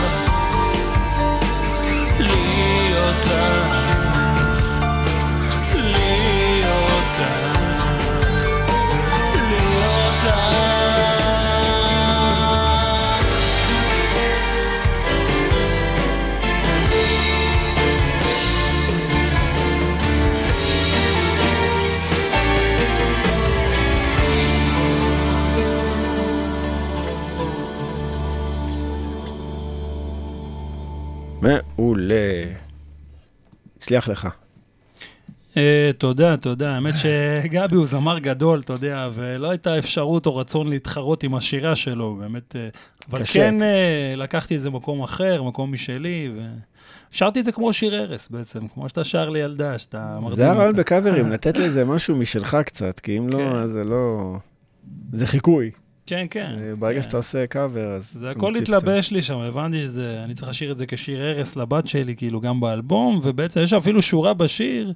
הצליח 33.82 34.08
לך. 34.08 34.28
אה, 35.56 35.90
תודה, 35.98 36.36
תודה. 36.36 36.74
האמת 36.74 36.94
שגבי 36.96 37.76
הוא 37.76 37.86
זמר 37.86 38.18
גדול, 38.18 38.60
אתה 38.60 38.72
יודע, 38.72 39.08
ולא 39.14 39.50
הייתה 39.50 39.78
אפשרות 39.78 40.26
או 40.26 40.36
רצון 40.36 40.66
להתחרות 40.66 41.22
עם 41.22 41.34
השירה 41.34 41.76
שלו, 41.76 42.16
באמת. 42.16 42.56
אה, 42.56 42.68
אבל. 43.10 43.22
כן 43.32 43.62
אה, 43.62 44.14
לקחתי 44.16 44.56
את 44.56 44.60
זה 44.60 44.70
מקום 44.70 45.02
אחר, 45.02 45.42
מקום 45.42 45.72
משלי, 45.72 46.32
ושרתי 47.12 47.40
את 47.40 47.44
זה 47.44 47.52
כמו 47.52 47.72
שיר 47.72 47.94
ערש 47.94 48.28
בעצם, 48.30 48.68
כמו 48.68 48.88
שאתה 48.88 49.04
שר 49.04 49.28
לילדה, 49.28 49.78
שאתה 49.78 50.18
מרדים 50.20 50.36
זה 50.36 50.50
הרעיון. 50.50 50.76
בקאברים, 50.76 51.30
לתת 51.32 51.56
לזה 51.56 51.84
משהו 51.84 52.16
משלך 52.16 52.56
קצת, 52.66 53.00
כי 53.00 53.18
אם 53.18 53.28
לא, 53.28 53.38
כן. 53.38 53.46
אז 53.46 53.70
זה 53.70 53.84
לא... 53.84 54.36
זה 55.12 55.26
חיקוי. 55.26 55.70
כן, 56.06 56.26
כן. 56.30 56.56
אה, 56.60 56.76
ברגע 56.76 56.96
כן. 56.96 57.02
שאתה 57.02 57.16
עושה 57.16 57.46
קאבר, 57.46 57.92
אז... 57.92 58.10
זה 58.12 58.30
הכל 58.30 58.56
התלבש 58.56 59.10
לי 59.10 59.22
שם, 59.22 59.38
הבנתי 59.38 59.82
שזה, 59.82 60.24
אני 60.24 60.34
צריך 60.34 60.48
לשיר 60.48 60.72
את 60.72 60.78
זה 60.78 60.86
כשיר 60.86 61.22
ערש 61.22 61.56
לבת 61.56 61.88
שלי, 61.88 62.16
כאילו 62.16 62.40
גם 62.40 62.60
באלבום, 62.60 63.20
ובעצם 63.22 63.60
יש 63.60 63.72
אפילו 63.72 64.02
שורה 64.02 64.34
בשיר, 64.34 64.92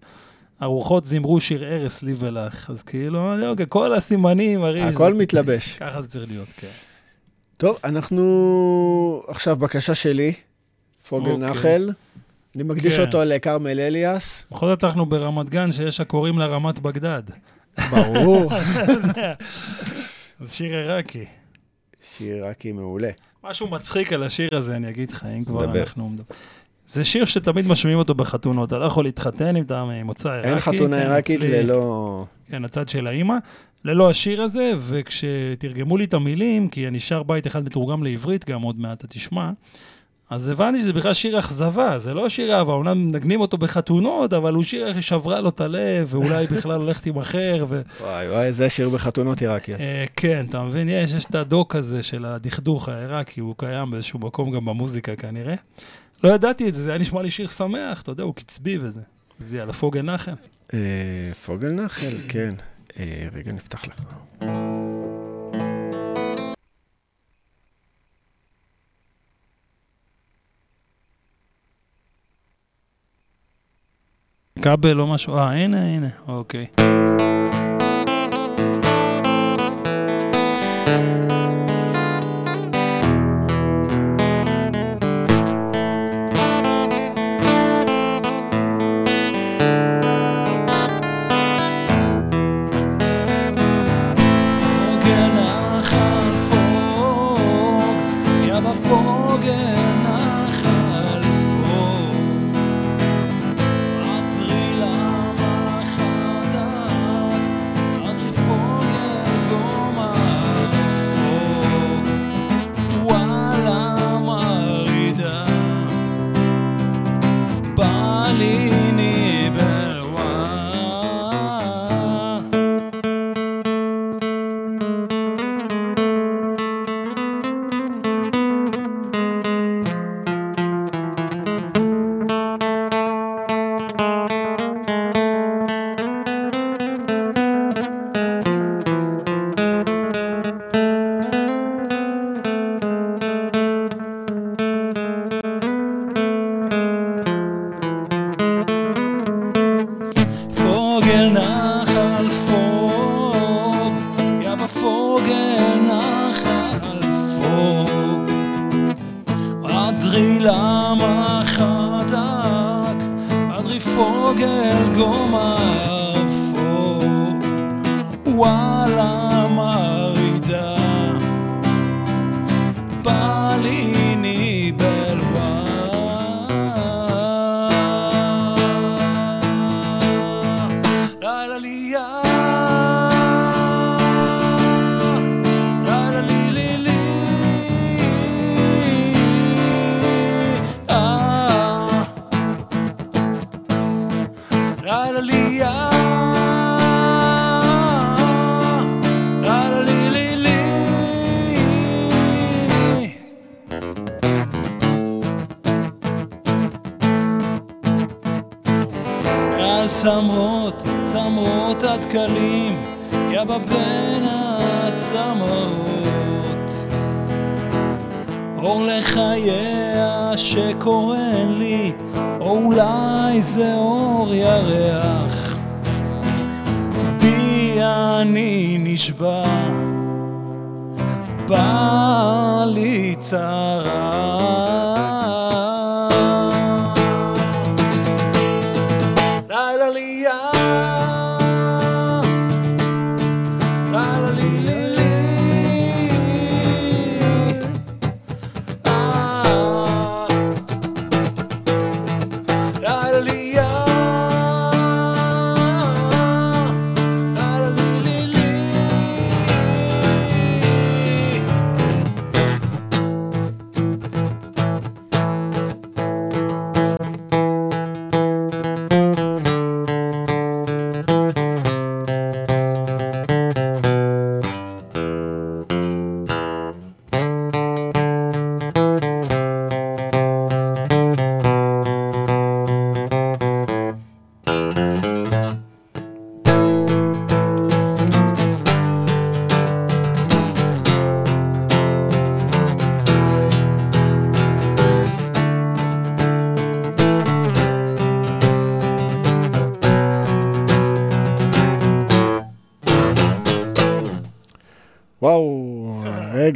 הרוחות 0.61 1.05
זימרו 1.05 1.41
שיר 1.41 1.65
ערש 1.65 2.03
לי 2.03 2.15
ולך, 2.19 2.71
אז 2.71 2.83
כאילו, 2.83 3.49
אוקיי, 3.49 3.67
כל 3.69 3.95
הסימנים. 3.95 4.61
שזה... 4.61 4.87
הכל 4.87 5.15
מתלבש. 5.15 5.73
ככה 5.81 6.03
זה 6.03 6.09
צריך 6.09 6.31
להיות, 6.31 6.49
כן. 6.57 6.69
טוב, 7.57 7.79
אנחנו... 7.85 9.23
עכשיו 9.29 9.57
בקשה 9.57 9.95
שלי, 9.95 10.33
פוגל 11.09 11.31
אוקיי. 11.31 11.51
נחל. 11.51 11.91
אני 12.57 12.63
מקדיש 12.63 12.97
כן. 12.97 13.07
אותו 13.07 13.25
לכרמל 13.25 13.81
אליאס. 13.81 14.45
בכל 14.51 14.67
זאת 14.67 14.85
אנחנו 14.85 15.07
ברמת 15.07 15.51
גן 15.51 15.73
שיש 15.73 16.01
הקוראים 16.01 16.39
לה 16.39 16.47
רמת 16.47 16.79
בגדד. 16.79 17.23
ברור. 17.91 18.53
זה 20.41 20.53
שיר 20.55 20.74
עיראקי. 20.76 21.24
שיר 22.16 22.47
רקי 22.47 22.72
מעולה. 22.72 23.11
משהו 23.45 23.68
מצחיק 23.70 24.12
על 24.12 24.22
השיר 24.22 24.49
הזה, 24.57 24.76
אני 24.76 24.89
אגיד 24.89 25.11
לך, 25.11 25.26
אם 25.37 25.45
כבר 25.45 25.66
דבר. 25.66 25.80
אנחנו. 25.80 26.12
זה 26.84 27.05
שיר 27.05 27.24
שתמיד 27.24 27.66
משמיעים 27.66 27.99
אותו 27.99 28.14
בחתונות, 28.14 28.68
אתה 28.68 28.78
לא 28.78 28.84
יכול 28.84 29.05
להתחתן 29.05 29.57
אם 29.57 29.62
אתה 29.62 29.84
ממוצא 29.84 30.30
עיראקי. 30.32 30.49
אין 30.49 30.61
חתונה 30.61 30.97
כן, 30.97 31.03
עיראקית 31.03 31.37
אצלי- 31.45 31.62
ללא... 31.62 32.24
כן, 32.49 32.64
הצד 32.64 32.89
של 32.89 33.07
האימא. 33.07 33.34
ללא 33.84 34.11
השיר 34.11 34.43
הזה, 34.43 34.72
וכשתרגמו 34.89 35.97
לי 35.97 36.05
את 36.05 36.14
המילים, 36.14 36.68
כי 36.68 36.89
אני 36.89 37.01
שר 37.01 37.22
בית 37.22 37.47
אחד 37.47 37.64
מתורגם 37.64 38.05
לעברית, 38.05 38.45
גם 38.45 38.62
עוד 38.62 38.80
מעט 38.80 38.99
אתה 38.99 39.07
תשמע, 39.07 39.51
אז 40.31 40.49
הבנתי 40.49 40.81
שזה 40.81 40.93
בכלל 40.93 41.14
שיר 41.14 41.39
אכזבה, 41.39 41.99
זה 41.99 42.14
לא 42.14 42.29
שיר 42.29 42.55
אהבה, 42.55 42.72
אומנם 42.72 42.99
מנגנים 43.09 43.41
אותו 43.41 43.59
בחתונות, 43.59 44.33
אבל 44.33 44.55
הוא 44.55 44.62
שיר 44.62 45.01
ששברה 45.01 45.41
לו 45.41 45.49
את 45.49 45.61
הלב, 45.61 46.14
ואולי 46.14 46.47
בכלל 46.57 46.81
הולכת 46.81 47.07
עם 47.07 47.18
אחר, 47.18 47.66
ו... 47.68 47.81
וואי 48.01 48.29
וואי, 48.29 48.53
זה 48.53 48.70
שיר 48.70 48.89
בחתונות 48.89 49.41
עיראקיות. 49.41 49.81
אה, 49.81 50.05
כן, 50.16 50.47
אתה 50.49 50.62
מבין? 50.62 50.89
יש, 50.89 51.12
יש 51.12 51.24
את 51.24 51.35
הדוק 51.35 51.77
הזה 51.77 52.03
של 52.03 52.24
הדכדוך 52.24 52.89
העיראקי, 52.89 53.41
הוא 53.41 53.55
קיים 53.59 53.91
באיזשהו 53.91 54.18
מקום 54.18 54.51
גם 54.51 54.64
במוזיקה 54.64 55.16
כנראה. 55.16 55.55
לא 56.24 56.29
ידעתי 56.29 56.68
את 56.68 56.74
זה, 56.74 56.83
זה 56.83 56.91
היה 56.91 56.99
נשמע 56.99 57.22
לי 57.22 57.31
שיר 57.31 57.47
שמח, 57.47 58.03
אתה 58.03 58.11
יודע, 58.11 58.24
הוא 58.24 58.35
קצבי 58.35 58.79
וזה. 58.79 59.01
זה 59.39 59.62
על 59.62 59.70
הפוגל 59.70 60.03
נחל. 60.03 60.33
אה, 60.74 60.79
פוגל 61.47 61.70
נחל, 61.70 62.16
כן. 62.29 62.55
אה, 62.99 63.29
רגע, 63.33 63.53
נפתח 63.53 63.85
לך. 63.89 64.03
כבל 74.67 75.01
או 75.01 75.07
משהו, 75.07 75.37
אה, 75.37 75.51
הנה, 75.51 75.79
הנה, 75.85 76.09
אוקיי. 76.29 76.67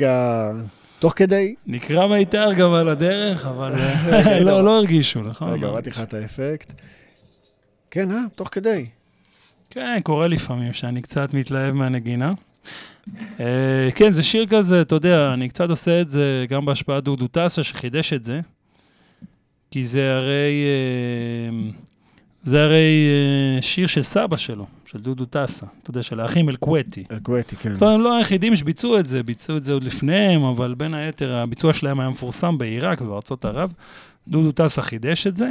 רגע, 0.01 0.53
תוך 0.99 1.13
כדי, 1.17 1.55
נקרא 1.67 2.07
מיתר 2.07 2.53
גם 2.53 2.75
על 2.75 2.89
הדרך, 2.89 3.47
אבל 3.47 3.73
אה, 3.75 4.41
לא, 4.47 4.65
לא 4.65 4.77
הרגישו, 4.79 5.21
נכון? 5.21 5.53
רגע, 5.53 5.63
לא 5.63 5.67
הורדתי 5.67 5.91
לך 5.91 6.01
את 6.01 6.15
האפקט. 6.15 6.73
כן, 7.91 8.11
אה, 8.11 8.21
תוך 8.35 8.49
כדי. 8.53 8.87
כן, 9.71 9.99
קורה 10.03 10.29
לפעמים 10.29 10.73
שאני 10.73 11.03
קצת 11.03 11.35
מתלהב 11.35 11.75
מהנגינה. 11.75 12.33
אה, 13.41 13.89
כן, 13.95 14.11
זה 14.11 14.23
שיר 14.23 14.47
כזה, 14.47 14.81
אתה 14.81 14.95
יודע, 14.95 15.35
אני 15.35 15.49
קצת 15.49 15.71
עושה 15.71 16.01
את 16.01 16.11
זה 16.11 16.45
גם 16.49 16.65
בהשפעת 16.65 17.05
דודו 17.05 17.27
טסה, 17.29 17.63
שחידש 17.63 18.13
את 18.13 18.25
זה. 18.25 18.41
כי 19.71 19.85
זה 19.85 20.15
הרי... 20.15 20.65
זה 22.43 22.62
הרי 22.62 23.09
אה, 23.57 23.62
שיר 23.62 23.86
של 23.86 24.03
סבא 24.03 24.36
שלו, 24.36 24.66
של 24.86 25.01
דודו 25.01 25.24
טסה, 25.24 25.66
אתה 25.82 25.91
יודע, 25.91 26.03
של 26.03 26.20
האחים 26.20 26.49
אלקווטי. 26.49 27.05
אלקווטי, 27.12 27.57
כן. 27.57 27.74
זאת 27.74 27.82
אומרת, 27.82 27.95
הם 27.95 28.01
לא 28.01 28.16
היחידים 28.16 28.57
שביצעו 28.57 28.99
את 28.99 29.07
זה, 29.07 29.22
ביצעו 29.22 29.57
את 29.57 29.64
זה 29.64 29.72
עוד 29.72 29.84
לפניהם, 29.84 30.43
אבל 30.43 30.74
בין 30.74 30.95
היתר, 30.95 31.34
הביצוע 31.34 31.72
שלהם 31.72 32.01
היה 32.01 32.11
מפורסם 32.11 32.59
בעיראק 32.59 33.01
ובארצות 33.01 33.45
ערב. 33.45 33.72
דודו 34.28 34.53
טסה 34.53 34.82
חידש 34.82 35.26
את 35.26 35.32
זה, 35.34 35.51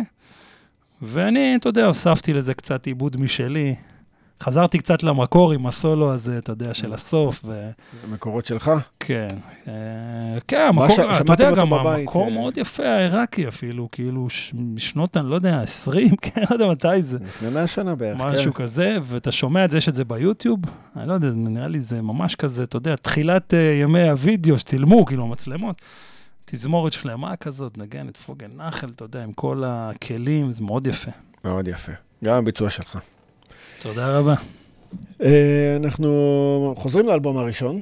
ואני, 1.02 1.56
אתה 1.56 1.70
יודע, 1.70 1.86
הוספתי 1.86 2.34
לזה 2.34 2.54
קצת 2.54 2.86
עיבוד 2.86 3.22
משלי. 3.22 3.76
חזרתי 4.44 4.78
קצת 4.78 5.04
למקור 5.04 5.52
עם 5.52 5.68
הסולו 5.68 6.14
הזה, 6.14 6.38
אתה 6.38 6.52
יודע, 6.52 6.74
של 6.74 6.94
הסוף, 6.94 7.42
ו... 7.46 7.70
המקורות 8.04 8.46
שלך? 8.46 8.72
כן. 9.00 9.36
אה, 9.68 9.74
כן, 10.48 10.66
המקור, 10.70 10.96
אתה 11.22 11.34
יודע, 11.34 11.52
גם 11.52 11.74
המקור 11.74 12.26
אה. 12.26 12.34
מאוד 12.34 12.58
יפה, 12.58 12.88
העיראקי 12.88 13.48
אפילו, 13.48 13.88
כאילו, 13.92 14.28
משנות, 14.54 15.18
אני 15.18 15.30
לא 15.30 15.36
יודע, 15.36 15.62
20, 15.62 16.10
כן, 16.22 16.42
לא 16.50 16.56
יודע 16.56 16.68
מתי 16.68 17.02
זה. 17.02 17.18
לפני 17.22 17.50
100 17.50 17.68
שנה 17.68 17.96
בערך, 17.96 18.22
משהו 18.22 18.54
כן. 18.54 18.64
כזה, 18.64 18.98
ואתה 19.04 19.32
שומע 19.32 19.66
את 19.66 19.72
זה, 19.72 19.78
יש 19.78 19.90
את 19.90 19.96
זה 19.96 20.06
ביוטיוב, 20.06 20.60
אני 20.96 21.10
לא 21.10 21.14
יודע, 21.14 21.28
נראה 21.36 21.68
לי 21.68 21.80
זה 21.80 22.02
ממש 22.02 22.36
כזה, 22.36 22.64
אתה 22.64 22.78
יודע, 22.78 22.96
תחילת 22.96 23.54
ימי 23.82 24.10
הוידאו 24.10 24.60
שצילמו, 24.60 25.06
כאילו, 25.06 25.28
מצלמות. 25.28 25.82
תזמורת 26.46 26.94
שלמה 26.94 27.36
כזאת, 27.36 27.78
נגן 27.78 28.08
את 28.08 28.18
פוגל 28.18 28.48
נחל, 28.56 28.88
אתה 28.96 29.04
יודע, 29.04 29.24
עם 29.24 29.34
כל 29.34 29.64
הכלים, 29.66 30.52
זה 30.52 30.64
מאוד 30.64 30.88
יפה. 30.88 31.12
מאוד 31.46 31.68
יפה. 31.68 31.92
גם 32.24 32.36
הביצוע 32.36 32.70
שלך. 32.70 33.00
תודה 33.80 34.18
רבה. 34.18 34.34
אה, 35.24 35.76
אנחנו 35.84 36.74
חוזרים 36.78 37.08
לאלבום 37.08 37.38
הראשון. 37.38 37.80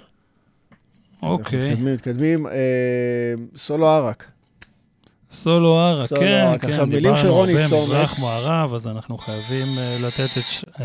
אנחנו 1.13 1.33
אוקיי. 1.33 1.59
מתקדמים, 1.59 1.93
מתקדמים. 1.93 2.47
אה, 2.47 2.53
סולו 3.57 3.87
ערק. 3.87 4.31
סולו 5.31 5.95
סולו 6.05 6.21
כן, 6.21 6.27
ערק. 6.27 6.61
כן, 6.61 6.69
עכשיו, 6.69 6.85
מילים 6.87 7.01
דיברנו 7.01 7.17
של 7.17 7.27
רוני 7.27 7.53
הרבה 7.53 7.67
סומק. 7.67 7.81
מזרח 7.81 8.19
מערב, 8.19 8.73
אז 8.73 8.87
אנחנו 8.87 9.17
חייבים 9.17 9.67
אה, 9.77 9.97
לתת 10.01 10.29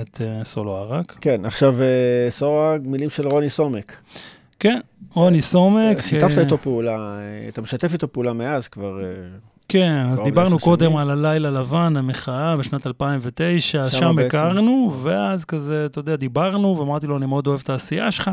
את 0.01 0.21
סולו 0.45 0.77
ערק. 0.77 1.17
כן, 1.21 1.45
עכשיו 1.45 1.77
סולו 2.29 2.59
ערק, 2.59 2.81
מילים 2.85 3.11
של 3.11 3.29
רוני 3.29 3.51
סומק. 3.51 3.97
כן, 4.61 4.81
רוני 5.15 5.41
סומק. 5.41 6.01
שיתפת 6.01 6.39
איתו 6.39 6.59
פעולה, 6.59 7.17
אתה 7.49 7.63
משתף 7.63 7.93
איתו 7.93 8.13
פעולה 8.13 8.33
מאז 8.33 8.69
כבר. 8.69 9.01
כן, 9.73 10.07
אז 10.13 10.23
דיברנו 10.23 10.59
קודם 10.59 10.87
שנים. 10.87 10.97
על 10.97 11.11
הלילה 11.11 11.51
לבן, 11.51 11.97
המחאה 11.97 12.57
בשנת 12.57 12.87
2009, 12.87 13.91
שמה 13.91 14.01
שם. 14.01 14.19
הכרנו, 14.19 14.97
ואז 15.03 15.45
כזה, 15.45 15.87
אתה 15.87 15.99
יודע, 15.99 16.17
דיברנו, 16.17 16.79
ואמרתי 16.79 17.07
לו, 17.07 17.17
אני 17.17 17.27
מאוד 17.27 17.47
אוהב 17.47 17.61
את 17.65 17.71
העשייה 17.71 18.13
שלך, 18.13 18.31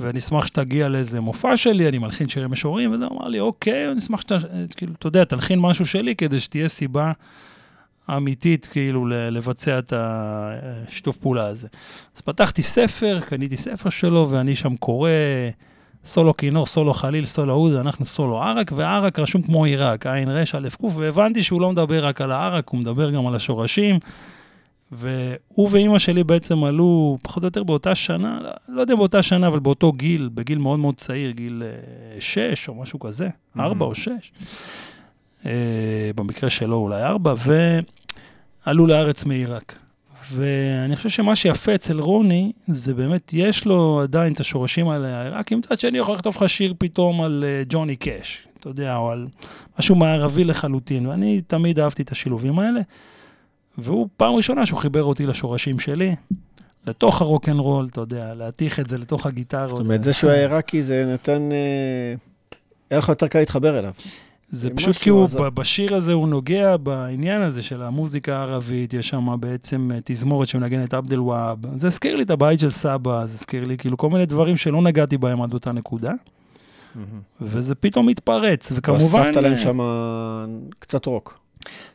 ואני 0.00 0.18
אשמח 0.18 0.46
שתגיע 0.46 0.88
לאיזה 0.88 1.20
מופע 1.20 1.56
שלי, 1.56 1.88
אני 1.88 1.98
מלחין 1.98 2.28
שירי 2.28 2.46
משוררים, 2.48 2.92
וזה 2.92 3.04
אמר 3.06 3.28
לי, 3.28 3.40
אוקיי, 3.40 3.90
אני 3.92 3.98
אשמח 3.98 4.20
שאתה, 4.20 4.36
כאילו, 4.76 4.92
אתה 4.98 5.06
יודע, 5.06 5.24
תלחין 5.24 5.58
משהו 5.60 5.86
שלי, 5.86 6.16
כדי 6.16 6.40
שתהיה 6.40 6.68
סיבה 6.68 7.12
אמיתית, 8.16 8.68
כאילו, 8.72 9.06
לבצע 9.06 9.78
את 9.78 9.92
השיתוף 9.96 11.16
פעולה 11.16 11.46
הזה. 11.46 11.68
אז 12.16 12.20
פתחתי 12.20 12.62
ספר, 12.62 13.20
קניתי 13.20 13.56
ספר 13.56 13.90
שלו, 13.90 14.28
ואני 14.30 14.56
שם 14.56 14.76
קורא... 14.76 15.10
סולו 16.08 16.36
כינור, 16.36 16.66
סולו 16.66 16.92
חליל, 16.92 17.26
סולו 17.26 17.54
עוז, 17.54 17.74
אנחנו 17.74 18.06
סולו 18.06 18.42
ערק, 18.42 18.72
וערק 18.74 19.18
רשום 19.18 19.42
כמו 19.42 19.64
עיראק, 19.64 20.06
עין 20.06 20.28
רש, 20.28 20.54
א' 20.54 20.68
ק', 20.68 20.84
והבנתי 20.94 21.42
שהוא 21.42 21.60
לא 21.60 21.72
מדבר 21.72 22.06
רק 22.06 22.20
על 22.20 22.32
הערק, 22.32 22.68
הוא 22.68 22.80
מדבר 22.80 23.10
גם 23.10 23.26
על 23.26 23.34
השורשים. 23.34 23.98
והוא 24.92 25.68
ואימא 25.70 25.98
שלי 25.98 26.24
בעצם 26.24 26.64
עלו 26.64 27.18
פחות 27.22 27.42
או 27.42 27.46
יותר 27.46 27.62
באותה 27.62 27.94
שנה, 27.94 28.40
לא, 28.68 28.80
יודע 28.80 28.94
באותה 28.94 29.22
שנה, 29.22 29.46
אבל 29.46 29.58
באותו 29.58 29.92
גיל, 29.92 30.30
בגיל 30.34 30.58
מאוד 30.58 30.78
מאוד 30.78 30.94
צעיר, 30.94 31.30
גיל 31.30 31.62
אה, 31.66 32.20
שש 32.20 32.68
או 32.68 32.74
משהו 32.74 33.00
כזה, 33.00 33.28
ארבע 33.58 33.86
או 33.86 33.94
שש. 33.94 34.32
אה, 35.46 36.10
במקרה 36.16 36.50
שלו 36.50 36.76
אולי 36.76 37.02
ארבע, 37.02 37.34
ועלו 38.66 38.86
לארץ 38.86 39.24
מעיראק. 39.24 39.78
ואני 40.32 40.96
חושב 40.96 41.08
שמה 41.08 41.36
שיפה 41.36 41.74
אצל 41.74 42.00
רוני, 42.00 42.52
זה 42.66 42.94
באמת, 42.94 43.30
יש 43.34 43.64
לו 43.64 44.00
עדיין 44.02 44.32
את 44.32 44.40
השורשים 44.40 44.88
האלה 44.88 45.20
העיראקים, 45.20 45.58
מצד 45.58 45.80
שני 45.80 45.98
יכול 45.98 46.14
לכתוב 46.14 46.36
לך 46.36 46.48
שיר 46.48 46.74
פתאום 46.78 47.22
על 47.22 47.44
אה, 47.46 47.62
ג'וני 47.68 47.96
קאש, 47.96 48.46
אתה 48.60 48.68
יודע, 48.68 48.96
או 48.96 49.10
על 49.10 49.26
משהו 49.78 49.94
מערבי 49.94 50.44
לחלוטין, 50.44 51.06
ואני 51.06 51.40
תמיד 51.40 51.78
אהבתי 51.78 52.02
את 52.02 52.12
השילובים 52.12 52.58
האלה. 52.58 52.80
והוא 53.78 54.08
פעם 54.16 54.34
ראשונה 54.34 54.66
שהוא 54.66 54.78
חיבר 54.78 55.04
אותי 55.04 55.26
לשורשים 55.26 55.78
שלי, 55.78 56.14
לתוך 56.86 57.22
הרוקנרול, 57.22 57.86
אתה 57.90 58.00
יודע, 58.00 58.34
להתיך 58.34 58.80
את 58.80 58.88
זה 58.88 58.98
לתוך 58.98 59.26
הגיטרות. 59.26 59.70
זאת 59.70 59.80
אומרת, 59.80 60.04
זה 60.04 60.12
שהוא 60.12 60.30
היה 60.30 60.40
עיראקי, 60.40 60.82
זה 60.82 61.04
נתן... 61.14 61.52
אה, 61.52 62.14
היה 62.90 62.98
לך 62.98 63.08
יותר 63.08 63.28
קל 63.28 63.38
להתחבר 63.38 63.78
אליו. 63.78 63.92
זה 64.48 64.70
פשוט 64.70 64.96
כי 64.96 65.10
הוא. 65.10 65.26
ב- 65.26 65.48
בשיר 65.48 65.94
הזה 65.94 66.12
הוא 66.12 66.28
נוגע 66.28 66.76
בעניין 66.76 67.42
הזה 67.42 67.62
של 67.62 67.82
המוזיקה 67.82 68.36
הערבית, 68.36 68.94
יש 68.94 69.08
שם 69.08 69.36
בעצם 69.40 69.90
אה, 69.94 69.98
תזמורת 70.04 70.48
שמנגנת 70.48 70.94
עבד 70.94 71.12
אל 71.12 71.20
והאב. 71.20 71.76
זה 71.76 71.86
הזכיר 71.86 72.16
לי 72.16 72.22
את 72.22 72.30
הבית 72.30 72.60
של 72.60 72.70
סבא, 72.70 73.26
זה 73.26 73.34
הזכיר 73.34 73.64
לי 73.64 73.76
כאילו 73.76 73.96
כל 73.96 74.10
מיני 74.10 74.26
דברים 74.26 74.56
שלא 74.56 74.82
נגעתי 74.82 75.18
בהם 75.18 75.42
עד 75.42 75.54
אותה 75.54 75.72
נקודה. 75.72 76.12
וזה 77.40 77.74
פתאום 77.74 78.06
מתפרץ, 78.06 78.72
וכמובן... 78.76 79.20
הוספת 79.20 79.36
להם 79.36 79.56
שם 79.56 79.78
קצת 80.78 81.06
רוק. 81.06 81.38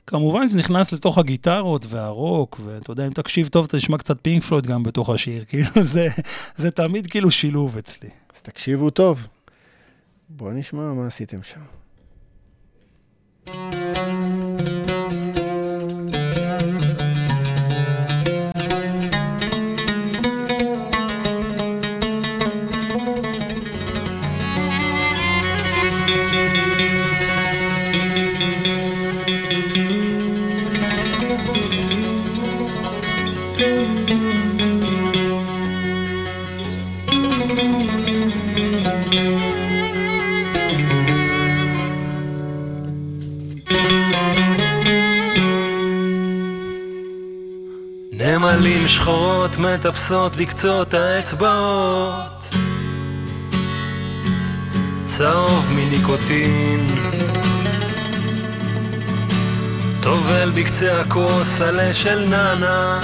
כמובן 0.08 0.50
שזה 0.50 0.60
נכנס 0.60 0.94
לתוך 0.94 1.18
הגיטרות 1.18 1.86
והרוק, 1.90 2.60
ואתה 2.66 2.92
יודע, 2.92 3.08
אם 3.08 3.12
תקשיב 3.12 3.48
טוב, 3.48 3.66
אתה 3.66 3.78
תשמע 3.78 3.98
קצת 3.98 4.18
פינק 4.22 4.44
פלויד 4.44 4.68
גם 4.68 4.84
בתוך 4.84 5.10
השיר, 5.10 5.44
כאילו 5.50 5.86
זה, 5.86 6.08
זה 6.56 6.72
תמיד 6.72 7.08
כאילו 7.08 7.32
שילוב 7.32 7.78
אצלי. 7.78 8.10
אז 8.36 8.42
תקשיבו 8.42 8.90
טוב. 8.90 9.28
בואו 10.30 10.52
נשמע 10.52 10.94
מה 10.94 11.06
עשיתם 11.06 11.44
שם. 11.44 11.83
Thank 13.46 14.14
you. 14.18 14.23
נמלים 48.34 48.88
שחורות 48.88 49.58
מטפסות 49.58 50.36
בקצות 50.36 50.94
האצבעות. 50.94 52.56
צהוב 55.04 55.72
מניקוטין. 55.76 56.88
טובל 60.02 60.52
בקצה 60.56 61.02
הכוס 61.02 61.62
עלה 61.62 61.94
של 61.94 62.26
נאנה. 62.30 63.00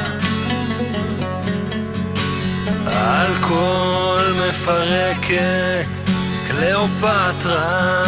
אלכוהול 2.88 4.34
מפרקת 4.50 6.10
קליאופטרה 6.48 8.04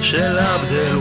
של 0.00 0.38
עבד 0.38 0.72
אל 0.72 0.96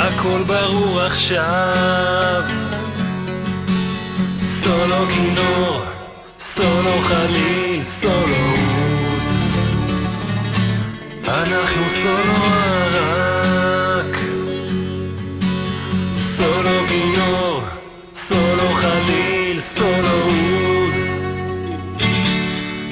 הכל 0.00 0.42
ברור 0.46 1.00
עכשיו. 1.00 2.42
סולו 4.44 5.06
כינור, 5.14 5.82
סולו 6.38 7.00
חליל, 7.02 7.84
סולו 7.84 8.54
אנחנו 11.28 11.88
סולו 11.88 12.34
ערק. 12.94 14.16
סולו 16.18 16.86
כינור, 16.88 17.62
סולו 18.14 18.74
חליל, 18.74 19.60
סולו 19.60 20.30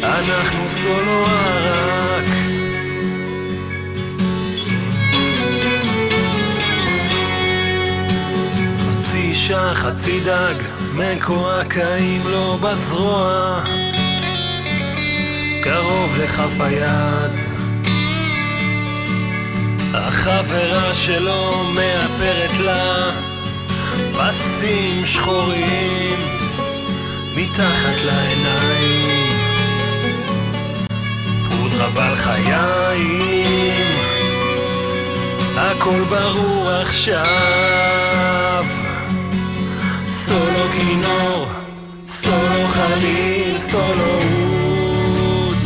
אנחנו 0.03 0.69
סולו 0.69 1.25
ערק 1.25 1.68
אישה, 9.49 9.75
חצי 9.75 10.21
דג, 10.21 10.55
מקועקעים 10.95 12.23
לו 12.25 12.59
בזרוע, 12.59 13.61
קרוב 15.63 16.17
לכף 16.19 16.61
היד. 16.61 17.33
החברה 19.95 20.95
שלו 20.95 21.65
מאפרת 21.75 22.59
לה 22.59 23.11
פסים 24.13 25.07
שחורים 25.07 26.19
מתחת 27.37 28.05
לעיניים, 28.05 29.31
פודרה 31.51 31.91
בעל 31.91 32.17
חיים. 32.17 33.89
הכל 35.57 36.05
ברור 36.11 36.71
עכשיו 36.71 37.59
סולו 40.29 40.69
כינור, 40.73 41.47
סולו 42.03 42.69
חליל, 42.69 43.59
סולו 43.59 44.13
אוד. 44.13 45.57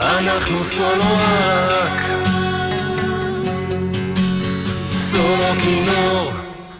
אנחנו 0.00 0.62
סולו 0.62 1.10
רק. 1.20 2.02
סולו 4.92 5.60
כינור, 5.62 6.30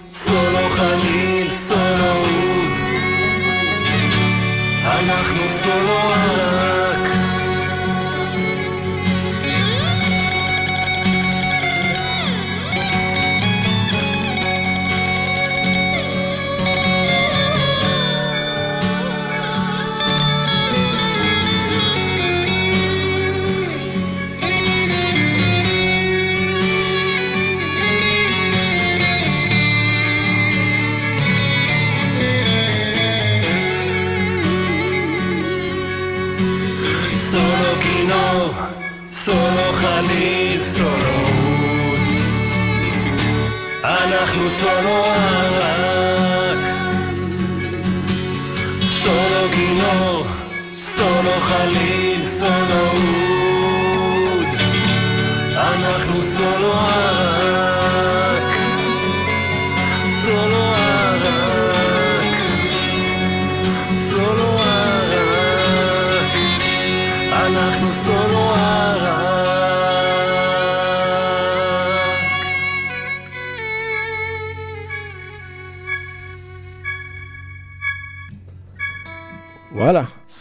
סולו 0.05 0.69
חליל, 0.70 1.53
סולו 1.53 2.15
אוד. 2.15 2.70
אנחנו 4.85 5.43
סולו 5.62 5.99
רק 6.11 6.90
אנחנו 44.20 44.51
סולו 44.51 45.05
ערק 45.05 46.59
סולו 48.80 49.52
כינור, 49.52 50.26
סולו 50.76 51.40
חליל, 51.40 52.26
סולו 52.26 53.10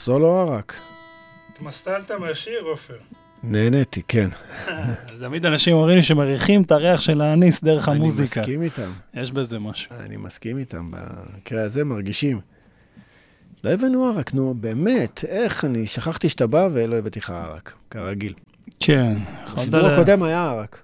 סולו 0.09 0.33
ערק. 0.39 0.75
התמסטלת 1.53 2.11
מהשיר, 2.11 2.59
עופר. 2.61 2.93
נהניתי, 3.43 4.01
כן. 4.07 4.29
תמיד 5.21 5.45
אנשים 5.45 5.75
אומרים 5.75 5.95
לי 5.95 6.03
שמריחים 6.03 6.61
את 6.61 6.71
הריח 6.71 7.01
של 7.01 7.21
האניס 7.21 7.63
דרך 7.63 7.89
המוזיקה. 7.89 8.41
אני 8.41 8.57
מסכים 8.57 8.61
איתם. 8.61 8.91
יש 9.13 9.31
בזה 9.31 9.59
משהו. 9.59 9.95
אני 9.99 10.17
מסכים 10.17 10.57
איתם. 10.57 10.91
במקרה 10.91 11.63
הזה 11.63 11.83
מרגישים. 11.83 12.39
לא 13.63 13.69
הבאנו 13.69 14.05
ערק, 14.05 14.33
נו, 14.33 14.53
באמת, 14.59 15.25
איך 15.27 15.65
אני 15.65 15.85
שכחתי 15.85 16.29
שאתה 16.29 16.47
בא 16.47 16.67
ולא 16.73 16.95
הבאתי 16.95 17.19
לך 17.19 17.29
ערק, 17.29 17.73
כרגיל. 17.89 18.33
כן. 18.79 19.11
יכולת 19.43 19.59
בשידור 19.59 19.81
לה- 19.81 19.93
הקודם 19.97 20.23
היה 20.23 20.49
ערק. 20.49 20.81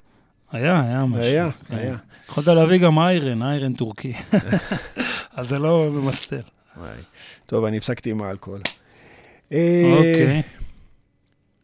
היה, 0.52 0.82
היה 0.82 1.06
משהו. 1.06 1.24
היה, 1.24 1.50
כן. 1.68 1.76
היה. 1.76 1.96
יכולת 2.30 2.48
להביא 2.48 2.78
גם 2.80 3.00
איירן, 3.00 3.42
איירן 3.44 3.74
טורקי. 3.74 4.14
אז 5.38 5.48
זה 5.50 5.60
לא 5.60 5.90
ממסטל. 5.94 6.42
טוב, 7.46 7.66
אני 7.66 7.78
הפסקתי 7.78 8.12
עם 8.12 8.22
האלכוהול. 8.22 8.62
אה, 9.52 9.94
אוקיי. 9.98 10.42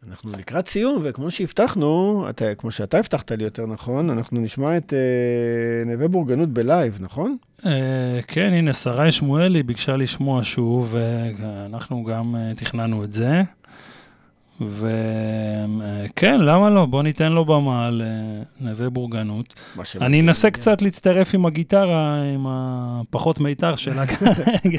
אנחנו 0.07 0.31
לקראת 0.39 0.67
סיום, 0.67 1.01
וכמו 1.03 1.31
שהבטחנו, 1.31 2.25
אתה, 2.29 2.55
כמו 2.55 2.71
שאתה 2.71 2.97
הבטחת 2.97 3.31
לי 3.31 3.43
יותר 3.43 3.65
נכון, 3.65 4.09
אנחנו 4.09 4.39
נשמע 4.39 4.77
את 4.77 4.93
אה, 4.93 5.91
נווה 5.91 6.07
בורגנות 6.07 6.49
בלייב, 6.49 6.97
נכון? 7.01 7.37
אה, 7.65 8.19
כן, 8.27 8.53
הנה, 8.53 8.73
שרי 8.73 9.11
שמואלי 9.11 9.63
ביקשה 9.63 9.97
לשמוע 9.97 10.43
שוב, 10.43 10.95
ואנחנו 11.37 12.03
גם 12.03 12.35
אה, 12.35 12.53
תכננו 12.55 13.03
את 13.03 13.11
זה. 13.11 13.41
וכן, 14.67 16.41
למה 16.41 16.69
לא? 16.69 16.85
בוא 16.85 17.03
ניתן 17.03 17.31
לו 17.31 17.45
במה 17.45 17.89
לנווה 17.91 18.89
בורגנות. 18.89 19.53
אני 20.01 20.21
אנסה 20.21 20.51
קצת 20.51 20.81
להצטרף 20.81 21.33
עם 21.33 21.45
הגיטרה, 21.45 22.23
עם 22.33 22.45
הפחות 22.47 23.39
מיתר 23.39 23.75
שלה. 23.75 24.03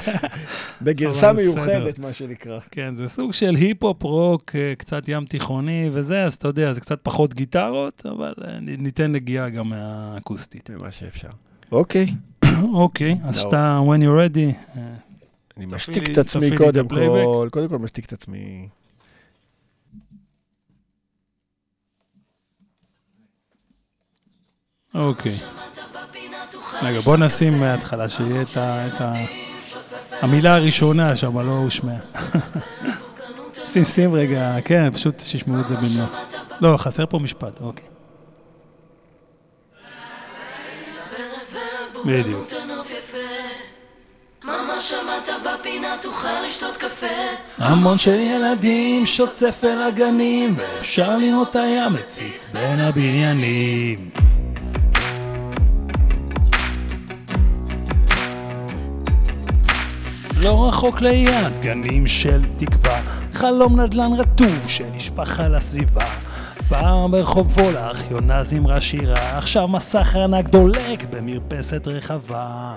בגרסה 0.82 1.32
מיוחדת, 1.32 1.98
מה 1.98 2.12
שנקרא. 2.12 2.59
כן, 2.70 2.94
זה 2.94 3.09
סוג 3.09 3.32
של 3.32 3.54
היפ-הופ 3.54 4.02
רוק, 4.02 4.56
אה, 4.56 4.72
קצת 4.78 5.09
ים 5.09 5.24
תיכוני 5.24 5.90
וזה, 5.92 6.24
אז 6.24 6.34
אתה 6.34 6.48
יודע, 6.48 6.72
זה 6.72 6.80
קצת 6.80 6.98
פחות 7.02 7.34
גיטרות, 7.34 8.06
אבל 8.06 8.32
אה, 8.44 8.59
ניתן 8.60 9.12
נגיעה 9.12 9.48
גם 9.48 9.68
מהאקוסטית. 9.68 10.70
מה 10.70 10.90
שאפשר. 10.90 11.28
אוקיי. 11.72 12.06
אוקיי, 12.82 13.16
אז 13.24 13.38
אתה, 13.38 13.80
when 13.86 14.00
you're 14.00 14.30
ready. 14.30 14.76
אה, 14.76 14.94
אני 15.56 15.66
משתיק 15.66 16.10
את 16.10 16.18
עצמי 16.18 16.56
קודם 16.56 16.88
כל, 16.88 17.48
קודם 17.50 17.68
כל 17.68 17.78
משתיק 17.78 18.04
את 18.04 18.12
עצמי. 18.12 18.68
אוקיי. 24.94 25.32
רגע, 26.82 27.01
בוא 27.01 27.16
נשים 27.16 27.60
מההתחלה, 27.60 28.09
שיהיה 28.09 28.43
את 28.43 29.01
ה... 29.01 29.12
המילה 30.20 30.55
הראשונה 30.55 31.16
שם 31.16 31.39
לא 31.39 31.51
הושמעה. 31.51 31.97
שים, 33.73 33.85
שים 33.85 34.14
רגע, 34.14 34.56
כן, 34.64 34.90
פשוט 34.93 35.20
שישמעו 35.20 35.60
את 35.60 35.69
זה 35.69 35.77
במלוא. 35.77 36.06
לא, 36.60 36.77
חסר 36.77 37.06
פה 37.06 37.19
משפט, 37.19 37.60
אוקיי. 37.60 37.86
בדיוק. 42.06 42.47
המון 47.59 47.98
של 47.98 48.20
ילדים 48.20 49.06
שוצף 49.06 49.60
אל 49.64 49.82
הגנים 49.82 50.55
ואפשר 50.56 51.16
לראות 51.16 51.56
הים 51.56 51.93
מציץ 51.93 52.51
בין 52.52 52.81
הבניינים 52.81 54.10
לא 60.44 60.69
רחוק 60.69 61.01
ליד 61.01 61.59
גנים 61.60 62.06
של 62.06 62.43
תקווה, 62.56 63.01
חלום 63.32 63.81
נדל"ן 63.81 64.10
רטוב 64.19 64.69
שנשפך 64.69 65.40
על 65.40 65.55
הסביבה. 65.55 66.06
פעם 66.69 67.10
ברחוב 67.10 67.59
וולך 67.59 68.10
יונה 68.10 68.43
זמרה 68.43 68.81
שירה, 68.81 69.39
עכשיו 69.39 69.69
מסך 69.69 70.16
ענק 70.16 70.48
דולק 70.48 71.05
במרפסת 71.10 71.86
רחבה. 71.86 72.74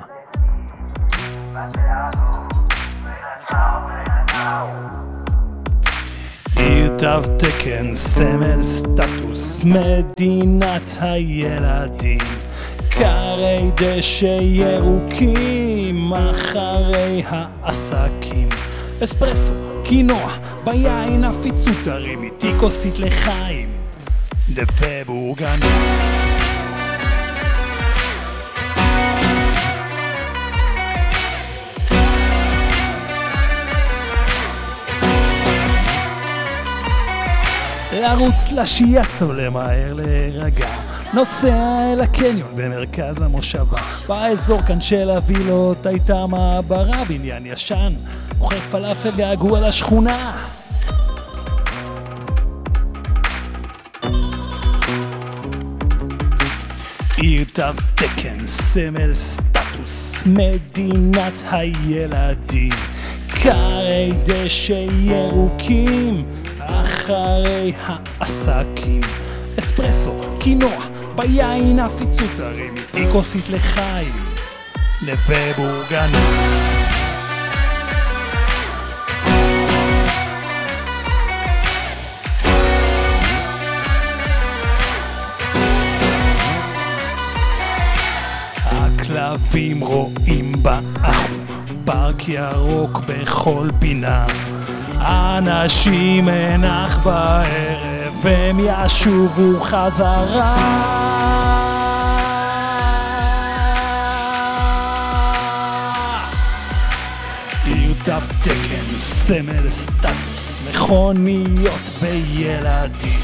עיר 6.57 6.89
תו 6.97 7.21
תקן, 7.37 7.95
סמל 7.95 8.61
סטטוס, 8.63 9.63
מדינת 9.63 10.97
הילדים. 11.01 12.19
כרי 12.91 13.71
דשא 13.75 14.39
ירוקים 14.41 15.84
אחרי 16.13 17.21
העסקים. 17.27 18.49
אספרסו, 19.03 19.53
קינוע, 19.83 20.31
ביין 20.63 21.23
עפיצות 21.23 21.75
תרים 21.83 22.23
איתי 22.23 22.51
כוסית 22.59 22.99
לחיים. 22.99 23.69
נווה 24.49 25.03
בורגנות 25.05 26.24
לרוץ 37.95 38.51
לשיאצו 38.51 39.33
למהר 39.33 39.93
להירגע. 39.93 40.69
נוסע 41.13 41.93
אל 41.93 42.01
הקניון 42.01 42.55
במרכז 42.55 43.21
המושבה. 43.21 43.77
באזור 44.07 44.61
כאן 44.61 44.81
של 44.81 45.09
הווילות 45.09 45.85
הייתה 45.85 46.27
מעברה 46.27 47.03
בניין 47.07 47.45
ישן. 47.45 47.93
מוכר 48.37 48.59
פלאפל 48.59 49.11
געגוע 49.15 49.67
לשכונה 49.67 50.41
עיר 57.17 57.45
תו 57.53 57.63
תקן, 57.95 58.45
סמל 58.45 59.13
סטטוס, 59.13 60.23
מדינת 60.25 61.43
הילדים. 61.51 62.73
כרי 63.29 64.11
דשא 64.25 64.85
ירוקים 64.99 66.25
אחרי 66.65 67.71
העסקים 67.81 69.01
אספרסו, 69.59 70.15
קינוע, 70.39 70.85
ביין 71.15 71.79
עפיצות 71.79 72.29
תרים 72.35 72.77
איתי 72.77 73.05
כוסית 73.11 73.49
לחיים 73.49 74.13
נווה 75.01 75.53
בורגנות 75.57 76.21
הכלבים 88.65 89.79
רואים 89.79 90.51
באחו, 90.63 91.33
פארק 91.85 92.27
ירוק 92.27 93.01
בכל 93.07 93.69
פינה. 93.79 94.25
אנשים 95.01 96.29
אך 96.63 96.99
בערב, 97.03 98.13
והם 98.21 98.59
ישובו 98.59 99.59
חזרה. 99.59 100.55
תו 108.05 108.11
תקן, 108.41 108.97
סמל 108.97 109.69
סטטוס, 109.69 110.59
מכוניות 110.69 111.91
וילדים, 111.99 113.21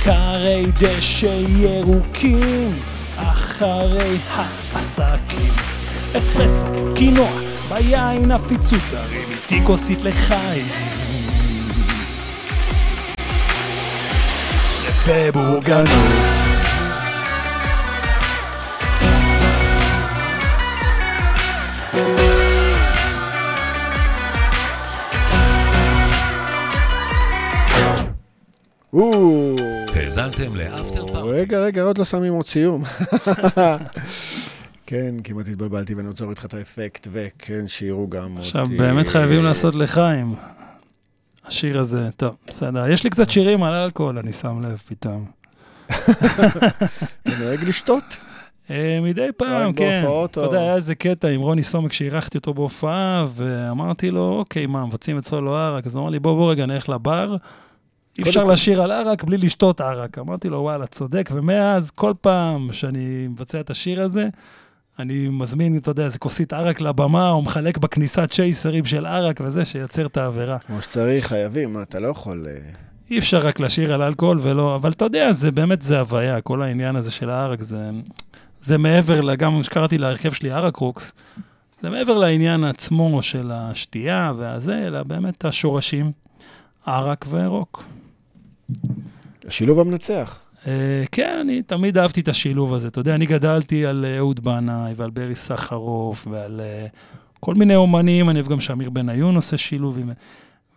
כרי 0.00 0.64
דשא 0.78 1.42
ירוקים, 1.48 2.78
אחרי 3.16 4.16
העסקים. 4.34 5.54
אספרסו, 6.16 6.64
קינוע, 6.94 7.30
ביין 7.68 8.30
עפיצות, 8.30 8.80
תרים 8.90 9.28
איתי 9.30 9.60
כוסית 9.64 10.02
לחיים. 10.02 10.66
ובורגנות 15.06 15.88
האזנתם 30.08 30.56
לאפטר 30.56 31.06
פארטי. 31.06 31.28
רגע, 31.28 31.58
רגע, 31.58 31.82
עוד 31.82 31.98
לא 31.98 32.04
שמים 32.04 32.32
עוד 32.32 32.46
סיום. 32.46 32.82
כן, 34.90 35.14
כמעט 35.24 35.48
התבלבלתי 35.48 35.94
ואני 35.94 36.08
רוצה 36.08 36.24
להוריד 36.24 36.38
לך 36.38 36.44
את 36.44 36.54
האפקט, 36.54 37.08
וכן, 37.12 37.68
שירו 37.68 38.08
גם 38.08 38.36
אותי. 38.36 38.46
עכשיו, 38.46 38.68
באמת 38.78 39.06
חייבים 39.06 39.44
לעשות 39.44 39.74
לחיים. 39.74 40.34
השיר 41.44 41.78
הזה, 41.80 42.10
טוב, 42.16 42.36
בסדר. 42.46 42.88
יש 42.88 43.04
לי 43.04 43.10
קצת 43.10 43.30
שירים 43.30 43.62
על 43.62 43.74
אלכוהול, 43.74 44.18
אני 44.18 44.32
שם 44.32 44.62
לב 44.62 44.82
פתאום. 44.88 45.24
אתה 45.86 47.32
נוהג 47.40 47.58
לשתות? 47.68 48.02
אה, 48.70 48.98
מדי 49.02 49.28
פעם, 49.36 49.72
כן. 49.72 50.04
אתה 50.24 50.40
יודע, 50.40 50.60
היה 50.60 50.74
איזה 50.74 50.94
קטע 50.94 51.28
עם 51.28 51.40
רוני 51.40 51.62
סומק 51.62 51.92
שאירחתי 51.92 52.38
אותו 52.38 52.54
בהופעה, 52.54 53.26
ואמרתי 53.34 54.10
לו, 54.10 54.36
אוקיי, 54.38 54.66
מה, 54.66 54.86
מבצעים 54.86 55.18
את 55.18 55.26
סולו 55.26 55.56
ערק? 55.56 55.86
אז 55.86 55.94
הוא 55.94 56.02
אמר 56.02 56.10
לי, 56.10 56.18
בוא, 56.18 56.32
בוא 56.32 56.50
רגע, 56.50 56.66
נלך 56.66 56.88
לבר. 56.88 57.36
אי 58.18 58.22
אפשר 58.22 58.44
לשיר 58.44 58.82
על 58.82 58.90
ערק 58.90 59.24
בלי 59.24 59.36
לשתות 59.36 59.80
ערק. 59.80 60.18
אמרתי 60.18 60.48
לו, 60.48 60.58
וואלה, 60.58 60.86
צודק, 60.86 61.30
ומאז, 61.32 61.90
כל 61.90 62.12
פעם 62.20 62.72
שאני 62.72 63.26
מבצע 63.28 63.60
את 63.60 63.70
השיר 63.70 64.02
הזה, 64.02 64.28
אני 64.98 65.28
מזמין, 65.30 65.76
אתה 65.76 65.90
יודע, 65.90 66.04
איזה 66.04 66.18
כוסית 66.18 66.52
ערק 66.52 66.80
לבמה, 66.80 67.30
או 67.30 67.42
מחלק 67.42 67.78
בכניסה 67.78 68.26
צ'ייסרים 68.26 68.84
של 68.84 69.06
ערק 69.06 69.40
וזה, 69.44 69.64
שייצר 69.64 70.06
את 70.06 70.16
העבירה. 70.16 70.58
כמו 70.58 70.82
שצריך, 70.82 71.26
חייבים, 71.26 71.72
מה, 71.72 71.82
אתה 71.82 72.00
לא 72.00 72.08
יכול... 72.08 72.46
אה, 72.50 72.54
אי 73.10 73.18
אפשר 73.18 73.38
רק 73.38 73.60
לשיר 73.60 73.94
על 73.94 74.02
אלכוהול 74.02 74.38
ולא, 74.42 74.74
אבל 74.76 74.90
אתה 74.90 75.04
יודע, 75.04 75.32
זה 75.32 75.50
באמת, 75.50 75.82
זה 75.82 76.00
הוויה, 76.00 76.40
כל 76.40 76.62
העניין 76.62 76.96
הזה 76.96 77.10
של 77.10 77.30
הערק, 77.30 77.60
זה, 77.60 77.90
זה 78.60 78.78
מעבר, 78.78 79.34
גם 79.34 79.62
שקראתי 79.62 79.98
להרכב 79.98 80.32
שלי 80.32 80.50
ערק 80.50 80.76
רוקס, 80.76 81.12
זה 81.80 81.90
מעבר 81.90 82.18
לעניין 82.18 82.64
עצמו 82.64 83.22
של 83.22 83.50
השתייה 83.54 84.32
והזה, 84.36 84.86
אלא 84.86 85.02
באמת 85.02 85.44
השורשים, 85.44 86.12
ערק 86.86 87.24
ורוק. 87.28 87.84
השילוב 89.46 89.80
המנצח. 89.80 90.40
אה, 90.68 91.04
כן, 91.12 91.38
אני 91.40 91.62
תמיד 91.62 91.98
אהבתי 91.98 92.20
את 92.20 92.28
השילוב 92.28 92.74
הזה. 92.74 92.88
אתה 92.88 93.00
יודע, 93.00 93.14
אני 93.14 93.26
גדלתי 93.26 93.86
על 93.86 94.04
אה, 94.04 94.18
אהוד 94.18 94.40
בנאי 94.40 94.92
ועל 94.96 95.10
ברי 95.10 95.34
סחרוף 95.34 96.26
ועל 96.30 96.60
אה, 96.60 96.86
כל 97.40 97.54
מיני 97.54 97.76
אומנים, 97.76 98.30
אני 98.30 98.40
אוהב 98.40 98.50
גם 98.50 98.60
שאמיר 98.60 98.90
בניון 98.90 99.36
עושה 99.36 99.56
שילובים. 99.56 100.10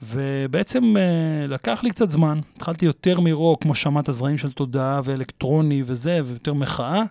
ובעצם 0.04 0.96
לקח 1.48 1.84
לי 1.84 1.90
קצת 1.90 2.10
זמן. 2.10 2.40
התחלתי 2.56 2.86
יותר 2.86 3.20
מרוק, 3.20 3.62
כמו 3.62 3.76
שמעת 3.76 4.10
הזרעים 4.10 4.38
של 4.38 4.52
תודעה 4.52 5.02
ואלקטרוני 5.04 5.84
וזה, 5.86 6.22
ויותר 6.26 6.54
מחאה. 6.54 7.04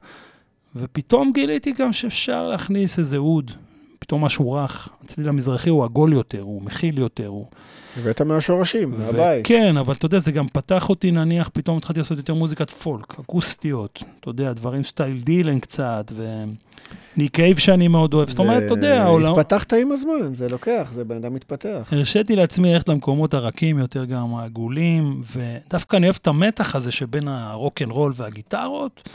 ופתאום 0.77 1.33
גיליתי 1.35 1.73
גם 1.73 1.93
שאפשר 1.93 2.49
להכניס 2.49 2.99
איזה 2.99 3.17
אוד, 3.17 3.51
פתאום 3.99 4.25
משהו 4.25 4.53
רך. 4.53 4.89
הצליל 5.05 5.29
המזרחי 5.29 5.71
הוא 5.71 5.85
עגול 5.85 6.13
יותר, 6.13 6.41
הוא 6.41 6.63
מכיל 6.63 6.99
יותר, 6.99 7.27
הוא... 7.27 7.47
הבאת 7.97 8.23
מהשורשים, 8.23 8.95
מהבית. 8.99 9.47
כן, 9.47 9.77
אבל 9.77 9.95
אתה 9.95 10.07
יודע, 10.07 10.19
זה 10.19 10.33
גם 10.33 10.47
פתח 10.49 10.89
אותי, 10.89 11.11
נניח, 11.11 11.51
פתאום 11.53 11.77
התחלתי 11.77 12.01
לעשות 12.01 12.19
יותר 12.19 12.35
מוזיקת 12.35 12.71
פולק, 12.71 13.21
אקוסטיות, 13.21 14.05
אתה 14.21 14.31
יודע, 14.31 14.53
דברים 14.53 14.83
סטייל 14.83 15.21
דילן 15.21 15.59
קצת, 15.59 16.13
וניק 16.17 17.35
קייב 17.35 17.59
שאני 17.59 17.89
מאוד 17.89 18.15
אוהב. 18.15 18.29
זאת 18.29 18.39
אומרת, 18.39 18.63
אתה 18.63 18.75
יודע, 18.75 19.03
העולם... 19.03 19.39
התפתחת 19.39 19.73
עם 19.73 19.93
הזמן, 19.93 20.35
זה 20.35 20.49
לוקח, 20.49 20.91
זה 20.95 21.05
בן 21.05 21.17
אדם 21.17 21.35
מתפתח. 21.35 21.89
הרשיתי 21.93 22.37
לעצמי 22.37 22.73
ללכת 22.73 22.89
למקומות 22.89 23.35
הרכים 23.35 23.79
יותר, 23.79 24.05
גם 24.05 24.35
העגולים, 24.35 25.23
ודווקא 25.37 25.97
אני 25.97 26.07
אוהב 26.07 26.17
את 26.23 26.27
המתח 26.27 26.77
הזה 26.77 26.93
שבין 26.93 27.29
הרוקנרול 27.29 28.13
והגיטרות. 28.17 29.09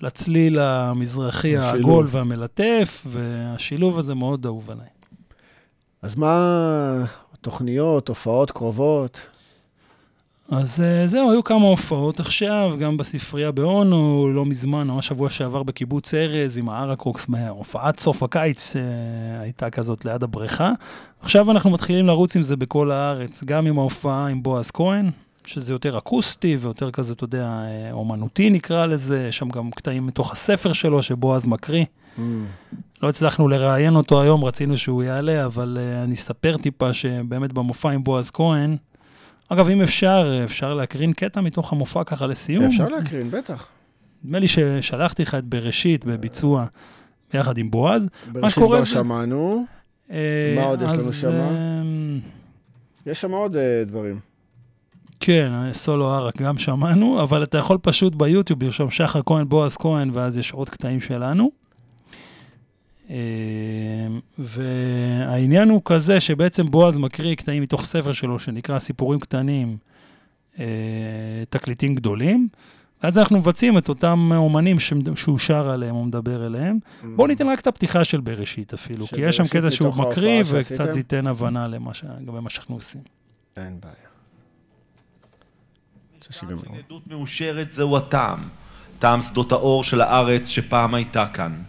לצליל 0.00 0.58
המזרחי 0.58 1.56
העגול 1.56 2.06
והמלטף, 2.10 3.06
והשילוב 3.06 3.98
הזה 3.98 4.14
מאוד 4.14 4.46
אהוב 4.46 4.70
עליי. 4.70 4.86
אז 6.02 6.14
מה 6.14 7.04
תוכניות, 7.44 8.08
הופעות 8.08 8.50
קרובות? 8.50 9.20
אז 10.50 10.82
אה, 10.82 11.06
זהו, 11.06 11.30
היו 11.30 11.44
כמה 11.44 11.66
הופעות 11.66 12.20
עכשיו, 12.20 12.72
גם 12.78 12.96
בספרייה 12.96 13.52
באונו, 13.52 14.30
לא 14.32 14.46
מזמן, 14.46 14.86
ממש 14.86 15.06
שבוע 15.06 15.30
שעבר 15.30 15.62
בקיבוץ 15.62 16.14
ארז 16.14 16.58
עם 16.58 16.68
הארקרוקס, 16.68 17.26
הופעת 17.48 18.00
סוף 18.00 18.22
הקיץ 18.22 18.76
אה, 18.76 18.82
הייתה 19.40 19.70
כזאת 19.70 20.04
ליד 20.04 20.22
הבריכה. 20.22 20.72
עכשיו 21.20 21.50
אנחנו 21.50 21.70
מתחילים 21.70 22.06
לרוץ 22.06 22.36
עם 22.36 22.42
זה 22.42 22.56
בכל 22.56 22.90
הארץ, 22.90 23.44
גם 23.44 23.66
עם 23.66 23.78
ההופעה 23.78 24.26
עם 24.26 24.42
בועז 24.42 24.70
כהן, 24.70 25.10
שזה 25.44 25.72
יותר 25.74 25.98
אקוסטי 25.98 26.56
ויותר 26.60 26.90
כזה, 26.90 27.12
אתה 27.12 27.24
יודע, 27.24 27.46
אה, 27.46 27.92
אומנותי 27.92 28.50
נקרא 28.50 28.86
לזה, 28.86 29.26
יש 29.28 29.38
שם 29.38 29.48
גם 29.48 29.70
קטעים 29.70 30.06
מתוך 30.06 30.32
הספר 30.32 30.72
שלו 30.72 31.02
שבועז 31.02 31.46
מקריא. 31.46 31.84
Mm. 32.18 32.20
לא 33.04 33.08
הצלחנו 33.08 33.48
לראיין 33.48 33.96
אותו 33.96 34.22
היום, 34.22 34.44
רצינו 34.44 34.76
שהוא 34.76 35.02
יעלה, 35.02 35.44
אבל 35.44 35.78
uh, 35.80 36.04
אני 36.04 36.14
אספר 36.14 36.56
טיפה 36.56 36.92
שבאמת 36.92 37.52
במופע 37.52 37.90
עם 37.90 38.04
בועז 38.04 38.30
כהן, 38.30 38.76
אגב, 39.48 39.68
אם 39.68 39.82
אפשר, 39.82 40.40
אפשר 40.44 40.74
להקרין 40.74 41.12
קטע 41.12 41.40
מתוך 41.40 41.72
המופע 41.72 42.04
ככה 42.04 42.26
לסיום. 42.26 42.64
אפשר 42.64 42.88
להקרין, 42.88 43.30
בטח. 43.30 43.68
נדמה 44.24 44.38
לי 44.38 44.48
ששלחתי 44.48 45.22
לך 45.22 45.34
את 45.34 45.44
בראשית 45.44 46.04
בביצוע 46.04 46.66
ביחד 47.32 47.58
עם 47.58 47.70
בועז. 47.70 48.08
בראשית 48.32 48.64
כבר 48.64 48.84
שמענו. 48.84 49.64
אה, 50.10 50.54
מה 50.56 50.62
עוד 50.62 50.82
יש 50.82 50.88
לנו 50.88 51.12
שם? 51.12 51.30
יש 53.06 53.20
שם 53.20 53.30
עוד 53.30 53.56
דברים. 53.86 54.18
כן, 55.20 55.52
סולו 55.72 56.10
ערק 56.10 56.42
גם 56.42 56.58
שמענו, 56.58 57.22
אבל 57.22 57.42
אתה 57.42 57.58
יכול 57.58 57.78
פשוט 57.82 58.14
ביוטיוב 58.14 58.62
לרשום 58.62 58.90
שחר 58.90 59.20
כהן, 59.26 59.48
בועז 59.48 59.76
כהן, 59.76 60.10
ואז 60.12 60.38
יש 60.38 60.52
עוד 60.52 60.68
קטעים 60.68 61.00
שלנו. 61.00 61.63
אה, 63.10 63.16
והעניין 64.38 65.70
הוא 65.70 65.82
כזה 65.84 66.20
שבעצם 66.20 66.70
בועז 66.70 66.96
מקריא 66.96 67.34
קטעים 67.34 67.62
מתוך 67.62 67.84
ספר 67.84 68.12
שלו 68.12 68.38
שנקרא 68.38 68.78
סיפורים 68.78 69.20
קטנים, 69.20 69.76
אה, 70.58 70.64
תקליטים 71.50 71.94
גדולים, 71.94 72.48
ואז 73.02 73.18
אנחנו 73.18 73.38
מבצעים 73.38 73.78
את 73.78 73.88
אותם 73.88 74.30
אומנים 74.36 74.76
שהוא 75.16 75.38
שר 75.38 75.68
עליהם 75.68 75.94
או 75.94 76.04
מדבר 76.04 76.46
אליהם. 76.46 76.78
Mm. 76.84 77.06
בואו 77.16 77.26
ניתן 77.26 77.48
רק 77.48 77.60
את 77.60 77.66
הפתיחה 77.66 78.04
של 78.04 78.20
בראשית 78.20 78.74
אפילו, 78.74 79.06
כי 79.06 79.20
יש 79.20 79.36
שם 79.36 79.46
קטע 79.46 79.70
שהוא 79.70 79.94
מקריא 79.94 80.42
וקצת 80.46 80.92
זה 80.92 80.98
ייתן 80.98 81.26
הבנה 81.26 81.68
לגבי 81.68 82.40
מה 82.40 82.50
שאנחנו 82.50 82.74
עושים. 82.74 83.00
אין 83.56 83.80
בעיה. 83.80 83.94
עדות 86.86 87.06
מאושרת 87.06 87.70
זהו 87.70 87.96
הטעם, 87.96 88.38
טעם 88.98 89.20
שדות 89.20 89.52
האור 89.52 89.84
של 89.84 90.00
הארץ 90.00 90.46
שפעם 90.46 90.94
הייתה 90.94 91.26
כאן. 91.26 91.62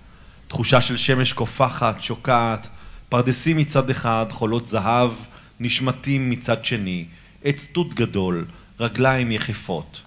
תחושה 0.56 0.82
של 0.82 0.98
שמש 0.98 1.34
קופחת, 1.34 2.02
שוקעת, 2.02 2.68
פרדסים 3.10 3.57
מצד 3.57 3.90
אחד, 3.90 4.26
חולות 4.30 4.68
זהב, 4.68 5.11
נשמטים 5.60 6.30
מצד 6.30 6.65
שני, 6.65 7.06
עץ 7.44 7.68
תות 7.72 7.94
גדול, 7.94 8.45
רגליים 8.80 9.32
יחפות. 9.32 10.02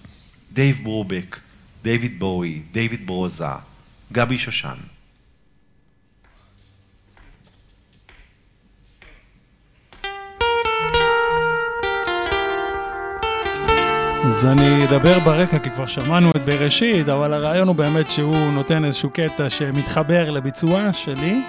דייב 0.53 0.79
ברובק, 0.83 1.39
דיוויד 1.83 2.19
בואי, 2.19 2.61
דיוויד 2.71 3.07
ברוזה, 3.07 3.45
גבי 4.11 4.37
שושן. 4.37 4.75
אז 14.29 14.45
אני 14.45 14.85
אדבר 14.85 15.19
ברקע, 15.19 15.59
כי 15.59 15.69
כבר 15.69 15.85
שמענו 15.85 16.31
את 16.31 16.45
בראשית, 16.45 17.09
אבל 17.09 17.33
הרעיון 17.33 17.67
הוא 17.67 17.75
באמת 17.75 18.09
שהוא 18.09 18.51
נותן 18.51 18.85
איזשהו 18.85 19.09
קטע 19.09 19.49
שמתחבר 19.49 20.29
לביצוע 20.29 20.93
שלי. 20.93 21.41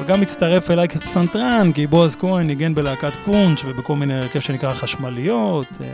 וגם 0.00 0.20
מצטרף 0.20 0.70
אליי 0.70 0.88
כפסנתרן, 0.88 1.72
כי 1.74 1.86
בועז 1.86 2.16
כהן 2.16 2.46
ניגן 2.46 2.74
בלהקת 2.74 3.12
פונץ' 3.24 3.64
ובכל 3.64 3.94
מיני 3.94 4.14
הרכב 4.18 4.40
שנקרא 4.40 4.72
חשמליות. 4.72 5.78
אה, 5.80 5.86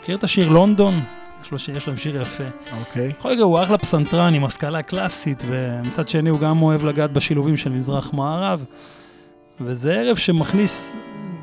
מכיר 0.00 0.16
את 0.16 0.24
השיר 0.24 0.48
לונדון? 0.48 1.00
יש, 1.42 1.50
לו, 1.50 1.76
יש 1.76 1.88
להם 1.88 1.96
שיר 1.96 2.22
יפה. 2.22 2.44
אוקיי. 2.78 3.08
Okay. 3.10 3.14
בכל 3.18 3.32
מקרה, 3.32 3.44
הוא 3.44 3.62
אחלה 3.62 3.78
פסנתרן 3.78 4.34
עם 4.34 4.44
השכלה 4.44 4.82
קלאסית, 4.82 5.42
ומצד 5.46 6.08
שני 6.08 6.30
הוא 6.30 6.40
גם 6.40 6.62
אוהב 6.62 6.84
לגעת 6.84 7.12
בשילובים 7.12 7.56
של 7.56 7.72
מזרח-מערב. 7.72 8.64
וזה 9.60 9.94
ערב 9.94 10.16
שמכניס 10.16 10.96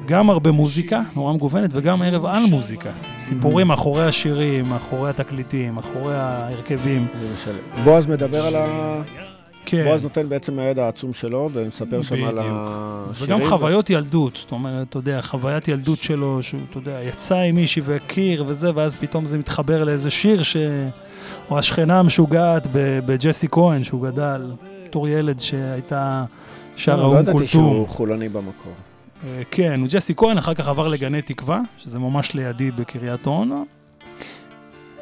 גם 0.09 0.29
הרבה 0.29 0.51
מוזיקה, 0.51 1.01
נורא 1.15 1.33
מגוונת, 1.33 1.69
וגם 1.73 2.01
ערב 2.01 2.25
על 2.25 2.43
מוזיקה. 2.45 2.89
סיפורים 3.19 3.67
מאחורי 3.67 4.05
השירים, 4.05 4.69
מאחורי 4.69 5.09
התקליטים, 5.09 5.75
מאחורי 5.75 6.15
ההרכבים. 6.15 7.07
בועז 7.83 8.05
מדבר 8.05 8.45
על 8.45 8.55
ה... 8.55 9.01
כן. 9.65 9.85
בועז 9.87 10.03
נותן 10.03 10.29
בעצם 10.29 10.55
מהידע 10.55 10.85
העצום 10.85 11.13
שלו, 11.13 11.49
ומספר 11.53 12.01
שם 12.01 12.23
על 12.23 12.37
השירים. 12.37 12.55
וגם 13.13 13.49
חוויות 13.49 13.89
ילדות, 13.89 14.35
זאת 14.35 14.51
אומרת, 14.51 14.89
אתה 14.89 14.97
יודע, 14.97 15.21
חוויית 15.21 15.67
ילדות 15.67 16.03
שלו, 16.03 16.43
שהוא, 16.43 16.61
אתה 16.69 16.77
יודע, 16.77 16.99
יצא 17.03 17.37
עם 17.37 17.55
מישהי 17.55 17.81
והכיר 17.85 18.43
וזה, 18.47 18.71
ואז 18.75 18.95
פתאום 18.95 19.25
זה 19.25 19.37
מתחבר 19.37 19.83
לאיזה 19.83 20.09
שיר 20.09 20.43
ש... 20.43 20.57
או 21.49 21.57
השכנה 21.57 21.99
המשוגעת 21.99 22.67
בג'סי 23.05 23.47
כהן, 23.51 23.83
שהוא 23.83 24.03
גדל, 24.03 24.51
בתור 24.85 25.07
ילד 25.07 25.39
שהייתה 25.39 26.25
שרה 26.75 27.05
אום 27.05 27.15
קולטום. 27.15 27.33
לא 27.33 27.39
ידעתי 27.39 27.47
שהוא 27.47 27.87
חולני 27.87 28.29
במקור. 28.29 28.73
אה, 29.27 29.41
כן, 29.51 29.79
הוא 29.81 29.87
ג'סי 29.91 30.13
כהן, 30.17 30.37
אחר 30.37 30.53
כך 30.53 30.67
עבר 30.67 30.87
לגני 30.87 31.21
תקווה, 31.21 31.59
שזה 31.77 31.99
ממש 31.99 32.33
לידי 32.33 32.71
בקריית 32.71 33.27
אונו. 33.27 33.65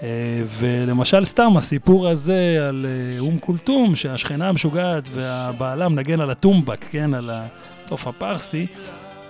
אה, 0.03 0.41
ולמשל 0.59 1.25
סתם 1.25 1.57
הסיפור 1.57 2.07
הזה 2.07 2.67
על 2.69 2.85
אה, 2.85 3.19
אום 3.19 3.39
כולתום, 3.39 3.95
שהשכנה 3.95 4.49
המשוגעת 4.49 5.09
והבעלה 5.11 5.89
מנגן 5.89 6.19
על 6.19 6.29
הטומבק, 6.29 6.85
כן, 6.91 7.13
על 7.13 7.29
התוף 7.33 8.07
הפרסי, 8.07 8.67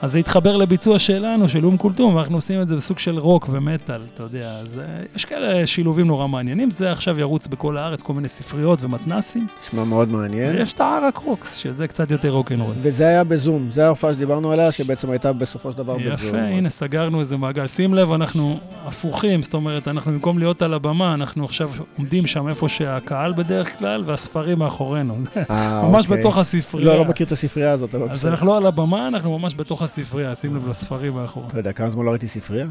אז 0.01 0.11
זה 0.11 0.19
התחבר 0.19 0.57
לביצוע 0.57 0.99
שלנו, 0.99 1.49
של 1.49 1.65
אום 1.65 1.77
כולתום, 1.77 2.15
ואנחנו 2.15 2.35
עושים 2.35 2.61
את 2.61 2.67
זה 2.67 2.75
בסוג 2.75 2.99
של 2.99 3.19
רוק 3.19 3.49
ומטאל, 3.51 4.01
אתה 4.13 4.23
יודע. 4.23 4.51
אז 4.51 4.81
יש 5.15 5.25
כאלה 5.25 5.67
שילובים 5.67 6.07
נורא 6.07 6.27
מעניינים. 6.27 6.71
זה 6.71 6.91
עכשיו 6.91 7.19
ירוץ 7.19 7.47
בכל 7.47 7.77
הארץ, 7.77 8.01
כל 8.01 8.13
מיני 8.13 8.27
ספריות 8.27 8.83
ומתנסים. 8.83 9.47
נשמע 9.63 9.83
מאוד 9.83 10.11
מעניין. 10.11 10.55
ויש 10.55 10.73
את 10.73 10.79
הערק 10.79 11.17
רוקס, 11.17 11.55
שזה 11.55 11.87
קצת 11.87 12.11
יותר 12.11 12.29
רוקנרול. 12.29 12.73
וזה 12.81 13.07
היה 13.07 13.23
בזום, 13.23 13.69
זה 13.71 13.85
ההופעה 13.85 14.13
שדיברנו 14.13 14.51
עליה, 14.51 14.71
שבעצם 14.71 15.09
הייתה 15.09 15.33
בסופו 15.33 15.71
של 15.71 15.77
דבר 15.77 15.99
יפה, 15.99 16.15
בזום. 16.15 16.29
יפה, 16.29 16.37
הנה, 16.37 16.69
סגרנו 16.69 17.19
איזה 17.19 17.37
מעגל. 17.37 17.67
שים 17.67 17.93
לב, 17.93 18.11
אנחנו 18.11 18.57
הפוכים, 18.85 19.43
זאת 19.43 19.53
אומרת, 19.53 19.87
אנחנו 19.87 20.11
במקום 20.11 20.39
להיות 20.39 20.61
על 20.61 20.73
הבמה, 20.73 21.13
אנחנו 21.13 21.45
עכשיו 21.45 21.71
עומדים 21.97 22.27
שם 22.27 22.47
איפה 22.47 22.69
שהקהל 22.69 23.33
בדרך 23.33 23.79
כלל, 23.79 24.03
והספרים 24.05 24.59
מאחורינו. 24.59 25.17
אה, 25.49 25.81
ממש 25.89 26.05
אוקיי. 26.05 26.17
בתוך 26.17 26.37
הספרייה. 26.37 26.85
לא, 26.87 26.97
לא 26.97 27.05
מכיר 27.05 27.27
את 27.27 27.31
הספרייה 27.31 27.71
הזאת, 27.71 27.95
אבל 27.95 28.09
אז 28.09 28.25
אנחנו 28.25 28.47
לא 28.47 28.57
על 28.57 28.65
הבמה, 28.65 29.07
אנחנו 29.07 29.39
ממש 29.39 29.55
בתוך 29.55 29.81
הספרייה, 29.87 30.35
שים 30.35 30.55
לב 30.55 30.67
לספרים 30.67 31.13
מאחורי. 31.13 31.47
אתה 31.47 31.59
יודע, 31.59 31.73
כמה 31.73 31.89
זמן 31.89 32.05
לא 32.05 32.09
ראיתי 32.09 32.27
ספרייה? 32.27 32.67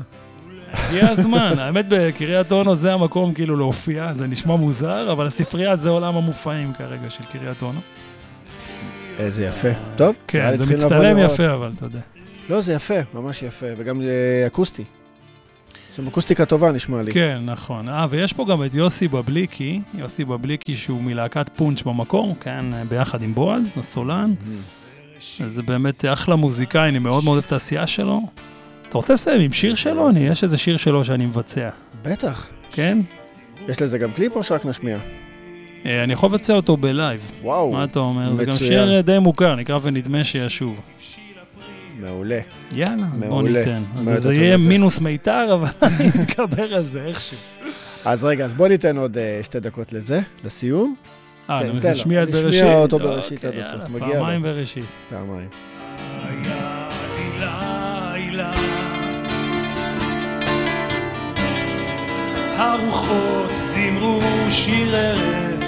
הגיע 0.72 1.08
הזמן, 1.08 1.58
האמת 1.58 1.86
בקריית 1.88 2.52
אונו 2.52 2.74
זה 2.74 2.92
המקום 2.92 3.34
כאילו 3.34 3.56
להופיע, 3.56 4.14
זה 4.14 4.26
נשמע 4.26 4.56
מוזר, 4.56 5.12
אבל 5.12 5.26
הספרייה 5.26 5.76
זה 5.76 5.90
עולם 5.90 6.16
המופעים 6.16 6.72
כרגע 6.72 7.10
של 7.10 7.24
קריית 7.24 7.62
אונו. 7.62 7.80
איזה 9.18 9.46
יפה. 9.46 9.68
טוב, 9.96 10.14
כן, 10.26 10.56
זה 10.56 10.74
מצטלם 10.74 11.18
יפה, 11.18 11.54
אבל 11.54 11.72
אתה 11.76 11.84
יודע. 11.84 12.00
לא, 12.50 12.60
זה 12.60 12.72
יפה, 12.72 12.94
ממש 13.14 13.42
יפה, 13.42 13.66
וגם 13.76 14.00
אה, 14.00 14.46
אקוסטי. 14.46 14.82
יש 15.90 15.96
שם 15.96 16.06
אקוסטיקה 16.06 16.44
טובה, 16.44 16.72
נשמע 16.72 17.02
לי. 17.02 17.12
כן, 17.12 17.38
נכון. 17.44 17.88
אה, 17.88 18.06
ויש 18.10 18.32
פה 18.32 18.46
גם 18.48 18.64
את 18.64 18.74
יוסי 18.74 19.08
בבליקי, 19.08 19.80
יוסי 19.94 20.24
בבליקי 20.24 20.76
שהוא 20.76 21.02
מלהקת 21.02 21.50
פונץ' 21.56 21.82
במקור, 21.82 22.36
כן, 22.40 22.64
ביחד 22.88 23.22
עם 23.22 23.34
בועז, 23.34 23.74
הסולן. 23.78 24.34
זה 25.46 25.62
באמת 25.62 26.04
אחלה 26.04 26.36
מוזיקאי, 26.36 26.88
אני 26.88 26.98
מאוד 26.98 27.24
מאוד 27.24 27.34
אוהב 27.34 27.44
את 27.46 27.52
העשייה 27.52 27.86
שלו. 27.86 28.22
אתה 28.88 28.98
רוצה 28.98 29.12
לסיים 29.12 29.40
עם 29.40 29.52
שיר 29.52 29.74
שלו? 29.74 30.08
אני, 30.08 30.20
יש 30.20 30.44
איזה 30.44 30.58
שיר 30.58 30.76
שלו 30.76 31.04
שאני 31.04 31.26
מבצע. 31.26 31.70
בטח. 32.02 32.48
כן? 32.72 32.98
יש 33.68 33.82
לזה 33.82 33.98
גם 33.98 34.12
קליפ 34.12 34.36
או 34.36 34.42
שרק 34.42 34.64
נשמיע? 34.64 34.98
אה, 35.86 36.04
אני 36.04 36.12
יכול 36.12 36.28
לבצע 36.28 36.54
אותו 36.54 36.76
בלייב. 36.76 37.32
וואו. 37.42 37.72
מה 37.72 37.84
אתה 37.84 37.98
אומר? 37.98 38.34
זה 38.34 38.44
גם. 38.44 38.52
שיר 38.52 38.96
אה, 38.96 39.02
די 39.02 39.18
מוכר, 39.18 39.54
נקרא 39.54 39.78
ונדמה 39.82 40.24
שישוב. 40.24 40.80
מעולה. 42.00 42.38
יאללה, 42.72 43.06
בוא. 43.28 43.42
ניתן. 43.42 43.82
אז 44.08 44.22
זה 44.22 44.34
יהיה? 44.34 44.56
מינוס 44.56 45.00
מיתר, 45.00 45.54
אבל 45.54 45.68
אני 45.88 46.08
אתגבר 46.08 46.74
על 46.74 46.84
זה 46.84 47.04
איכשהו. 47.04 47.36
אז 48.04 48.24
רגע, 48.24 48.44
אז 48.44 48.52
בוא 48.52 48.68
ניתן 48.68 48.96
עוד 48.96 49.18
אה, 49.18 49.40
שתי 49.42 49.60
דקות 49.60 49.92
לזה, 49.92 50.20
לסיום. 50.44 50.94
אה, 51.50 51.62
לו. 51.62 51.74
נשמיע 51.90 52.22
את 52.22 52.28
נשמיע 52.28 52.42
בראשית? 52.42 52.64
אותו 52.64 52.98
בראשית 52.98 53.44
אוקיי, 53.44 53.60
עד 53.60 53.66
הסוף. 53.66 53.80
יאללה, 53.80 53.88
מגיע 53.88 54.06
לו. 54.06 54.12
פעמיים 54.14 54.42
בראשית. 54.42 54.84
פעמיים. 55.10 55.48
היה 56.22 56.88
לי 57.16 57.38
לילה 57.38 58.52
הרוחות 62.58 63.50
זימרו 63.56 64.20
שיר 64.50 64.96
ערש 64.96 65.65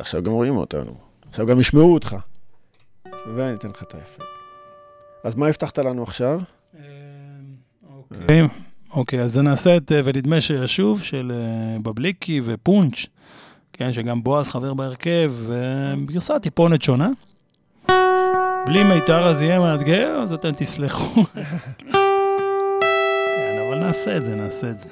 ועכשיו 0.00 0.22
גם 0.22 0.32
רואים 0.32 0.56
אותנו. 0.56 0.92
עכשיו 1.28 1.46
גם 1.46 1.60
ישמעו 1.60 1.94
אותך. 1.94 2.16
ואני 3.34 3.54
אתן 3.54 3.68
לך 3.68 3.82
את 3.82 3.94
האפקט. 3.94 4.24
אז 5.24 5.34
מה 5.34 5.46
הבטחת 5.46 5.78
לנו 5.78 6.02
עכשיו? 6.02 6.40
אוקיי, 7.90 8.42
אוקיי, 8.94 9.20
אז 9.20 9.38
נעשה 9.38 9.76
את 9.76 9.92
אה, 9.92 10.00
ונדמה 10.04 10.40
שישוב 10.40 11.02
של 11.02 11.32
אה, 11.34 11.78
בבליקי 11.82 12.40
ופונץ', 12.44 13.06
כן, 13.72 13.92
שגם 13.92 14.22
בועז 14.22 14.48
חבר 14.48 14.74
בהרכב, 14.74 15.32
וגרסה 15.36 16.38
טיפונת 16.38 16.82
שונה. 16.82 17.08
בלי 18.66 18.84
מיתר 18.84 19.28
אז 19.28 19.42
יהיה 19.42 19.58
מאתגר, 19.58 20.20
אז 20.22 20.32
אתם 20.32 20.50
תסלחו. 20.56 21.22
כן, 23.38 23.62
אבל 23.66 23.78
נעשה 23.78 24.16
את 24.16 24.24
זה, 24.24 24.36
נעשה 24.36 24.70
את 24.70 24.78
זה. 24.78 24.88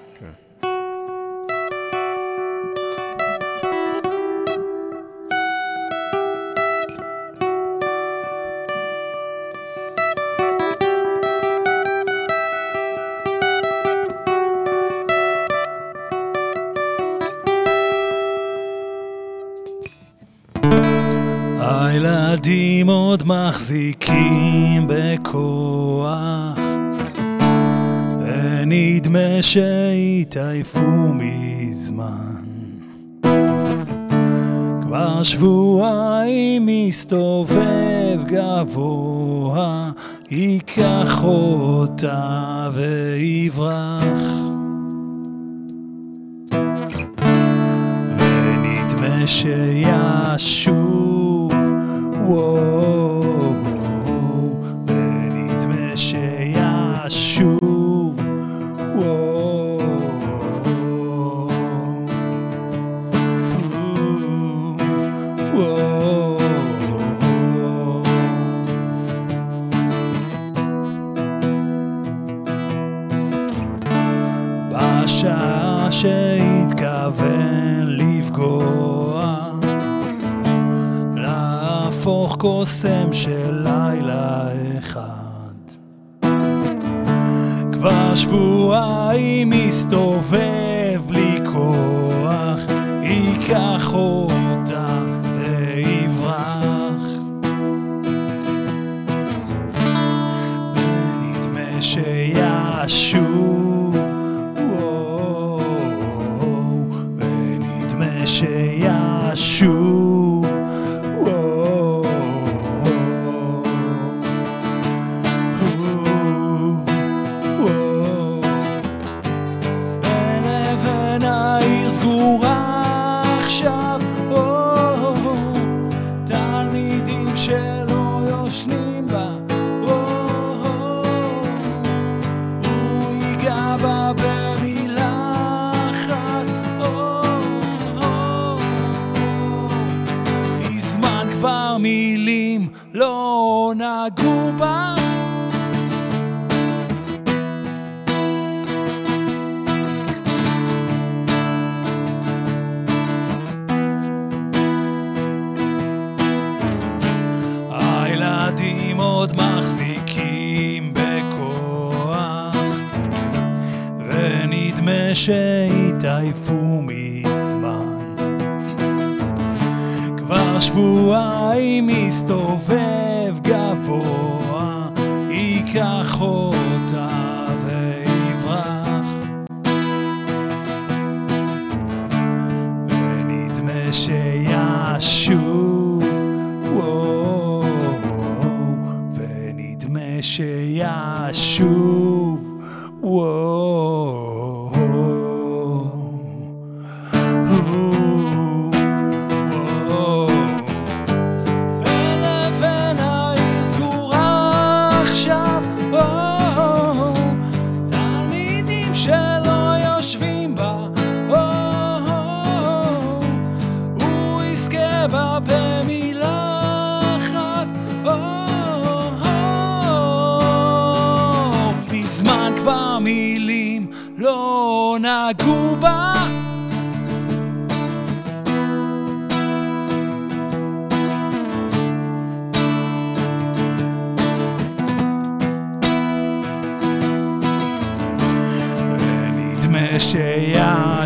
הילדים 22.45 22.89
עוד 22.91 23.23
מחזיקים 23.27 24.89
בכוח. 24.89 26.59
ונדמה 28.19 29.43
שהתעייפו 29.43 31.15
מזמן. 31.15 32.45
כבר 34.83 35.23
שבועיים 35.23 36.67
מסתובב 36.67 38.25
גבוה 38.25 39.91
ייקח 40.31 41.25
אותה 41.25 42.69
ויברח. 42.75 44.23
ונדמה 48.19 49.27
שישוב, 49.27 51.18
וואו, 52.29 52.68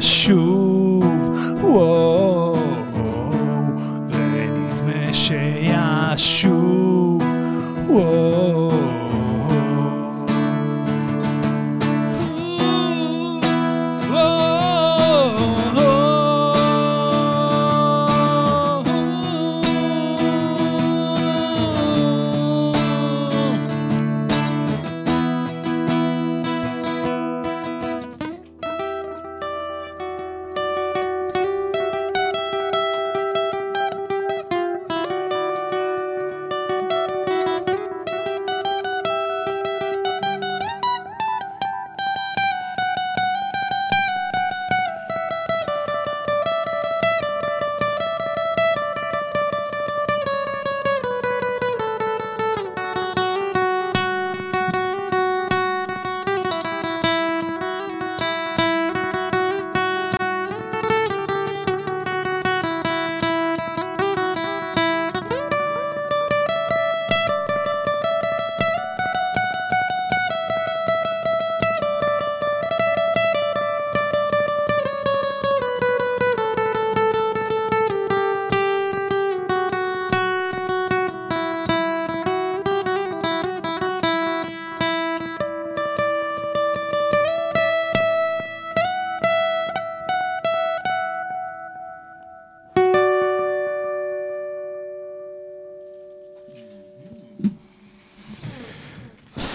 שישוב, 0.02 1.04
וואו, 1.60 2.56
ונדמה 4.08 5.12
שישוב, 5.12 6.71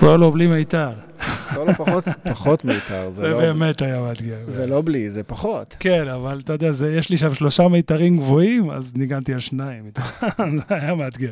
סולו 0.07 0.31
בלי 0.31 0.47
מיתר. 0.47 0.89
סולו 1.53 1.73
פחות, 1.73 2.03
פחות 2.31 2.65
מיתר, 2.65 3.11
זה 3.11 3.21
זה 3.21 3.27
לא... 3.27 3.37
באמת 3.37 3.81
היה 3.81 4.01
מאתגר. 4.01 4.37
זה 4.47 4.67
לא 4.67 4.81
בלי, 4.85 5.09
זה 5.11 5.23
פחות. 5.23 5.75
כן, 5.79 6.07
אבל 6.07 6.39
אתה 6.39 6.53
יודע, 6.53 6.71
זה, 6.71 6.95
יש 6.95 7.09
לי 7.09 7.17
שם 7.17 7.33
שלושה 7.33 7.67
מיתרים 7.67 8.17
גבוהים, 8.17 8.69
אז 8.69 8.93
ניגנתי 8.95 9.33
על 9.33 9.39
שניים. 9.39 9.83
זה 10.57 10.75
היה 10.75 10.95
מאתגר. 10.95 11.31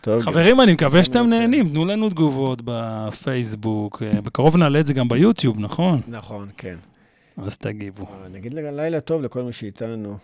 טוב, 0.00 0.20
חברים, 0.22 0.60
אני 0.60 0.72
מקווה 0.72 1.02
שאתם. 1.02 1.26
נהנים, 1.28 1.68
תנו 1.68 1.84
לנו 1.84 2.10
תגובות 2.10 2.62
בפייסבוק. 2.64 4.02
אה, 4.02 4.20
בקרוב 4.20 4.56
נעלה 4.56 4.80
את 4.80 4.86
זה 4.86 4.94
גם 4.94 5.08
ביוטיוב, 5.08 5.60
נכון? 5.60 6.00
נכון, 6.08 6.48
כן. 6.56 6.76
אז 7.36 7.56
תגיבו. 7.56 8.06
נגיד 8.32 8.54
לה- 8.54 8.70
לילה 8.70 9.00
טוב 9.00 9.22
לכל 9.22 9.42
מי 9.42 9.52
שאיתנו. 9.52 10.16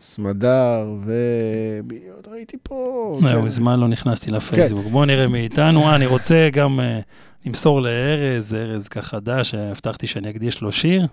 סמדר, 0.00 0.86
ו... 1.06 1.12
עוד 2.14 2.28
ראיתי 2.28 2.56
פה... 2.62 3.18
זהו, 3.22 3.40
כן. 3.40 3.46
מזמן 3.46 3.80
לא 3.80 3.88
נכנסתי 3.88 4.30
לפייסבוק. 4.30 4.86
בואו 4.86 5.04
נראה 5.04 5.28
מי 5.28 5.38
איתנו. 5.38 5.80
אה, 5.80 5.94
אני 5.94 6.06
רוצה 6.06 6.48
גם 6.52 6.80
אה, 6.80 7.00
למסור 7.46 7.82
לארז, 7.82 8.54
ארז 8.54 8.88
כחדש, 8.88 9.54
הבטחתי 9.54 10.06
שאני 10.06 10.30
אקדיש 10.30 10.60
לו 10.60 10.72
שיר. 10.72 11.06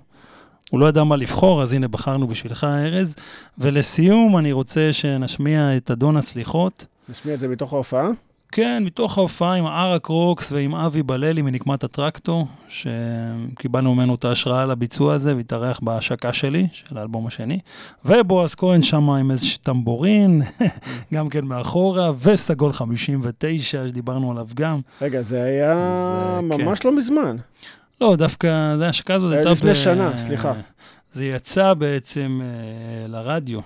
הוא 0.70 0.80
לא 0.80 0.86
ידע 0.86 1.04
מה 1.04 1.16
לבחור, 1.16 1.64
אז 1.64 1.74
הנה 1.74 1.88
בחרנו 1.88 2.28
בשבילך, 2.28 2.64
ארז. 2.64 3.16
ולסיום, 3.58 4.38
אני 4.38 4.52
רוצה 4.52 4.94
שנשמיע 4.94 5.78
את 5.78 5.92
אדון 5.92 6.18
הסליחות. 6.18 6.86
נשמיע 7.10 7.36
את 7.36 7.40
זה 7.40 7.48
מתוך 7.48 7.74
ההופעה? 7.74 8.10
כן, 8.52 8.84
מתוך 8.86 9.18
ההופעה 9.18 9.54
עם 9.54 9.66
ערק 9.66 10.06
רוקס 10.06 10.52
ועם 10.52 10.76
אבי 10.76 11.04
בללי 11.04 11.42
מנקמת 11.42 11.84
הטרקטור, 11.84 12.48
שקיבלנו 12.70 13.96
ממנו 13.96 14.16
את 14.16 14.26
ההשראה 14.26 14.66
לביצוע 14.66 15.14
הזה 15.14 15.36
והתארח 15.36 15.80
בהשקה 15.84 16.34
שלי, 16.34 16.68
של 16.72 16.98
האלבום 16.98 17.28
השני. 17.28 17.60
ובועז 18.06 18.56
כהן 18.56 18.84
שם 18.84 19.10
עם 19.10 19.32
איזה 19.32 19.46
טמבורין, 19.62 20.42
גם 21.14 21.30
כן 21.30 21.46
מאחורה, 21.46 22.12
וסגול 22.22 22.72
59 22.74 23.88
שדיברנו 23.88 24.32
עליו 24.32 24.48
גם. 24.54 24.80
רגע, 25.02 25.22
זה 25.22 25.44
היה 25.44 25.94
זה- 25.96 26.42
ממש 26.42 26.86
לא 26.86 26.98
מזמן. 26.98 27.38
לא, 28.02 28.16
דווקא, 28.16 28.76
זה 28.78 28.86
ההשקה 28.86 29.14
הזאת 29.14 29.30
זה 29.30 29.36
הייתה... 29.36 29.52
לפני 29.52 29.72
ב- 29.72 29.76
שנה, 29.76 30.12
סליחה. 30.28 30.54
זה 31.12 31.26
יצא 31.26 31.74
בעצם 31.74 32.42
אה, 32.44 33.08
לרדיו, 33.08 33.60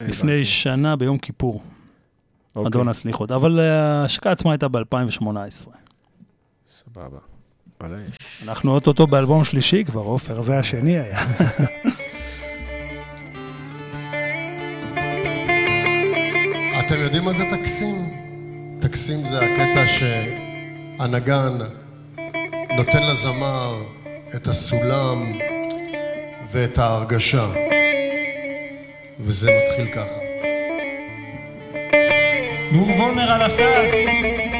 לפני. 0.00 0.44
שנה 0.44 0.96
ביום 0.96 1.18
כיפור, 1.18 1.62
אוקיי, 2.56 2.68
אדון 2.68 2.88
הסליחות. 2.88 3.32
אבל 3.32 3.60
אה, 3.60 4.00
ההשקה 4.00 4.30
עצמה 4.30 4.50
הייתה 4.50 4.68
ב-2018. 4.68 5.68
סבבה. 6.68 7.18
אנחנו 8.42 8.72
אוטוטו 8.74 9.06
באלבום 9.06 9.44
שלישי 9.44 9.84
כבר, 9.84 10.00
עופר, 10.00 10.40
זה 10.40 10.58
השני 10.58 10.98
היה. 10.98 11.22
אתם 16.80 16.94
יודעים 16.98 17.24
מה 17.24 17.32
זה 17.32 17.44
טקסים? 17.50 18.14
טקסים 18.80 19.26
זה 19.26 19.38
הקטע 19.38 19.86
שהנגן 19.86 21.58
נותן 22.76 23.02
לזמר 23.02 23.82
את 24.36 24.48
הסולם 24.48 25.32
ואת 26.52 26.78
ההרגשה. 26.78 27.46
וזה 29.20 29.50
מתחיל 29.62 29.94
ככה. 29.94 30.23
נור 32.74 32.88
וולנר 32.90 33.32
על 33.32 33.42
הסאז. 33.42 34.53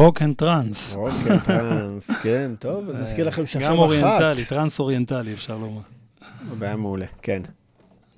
Rock 0.00 0.22
and 0.22 0.36
trance. 0.36 0.96
אוקיי, 0.96 1.38
טראנס, 1.46 2.10
כן, 2.22 2.50
טוב, 2.58 2.90
אז 2.90 2.96
נזכיר 2.96 3.26
לכם 3.26 3.46
שעכשיו 3.46 3.70
אחת. 3.70 3.72
גם 3.72 3.78
אוריינטלי, 3.78 4.44
טראנס 4.44 4.80
אוריינטלי, 4.80 5.32
אפשר 5.32 5.58
לומר. 5.58 5.80
בעיה 6.58 6.76
מעולה, 6.76 7.06
כן. 7.22 7.42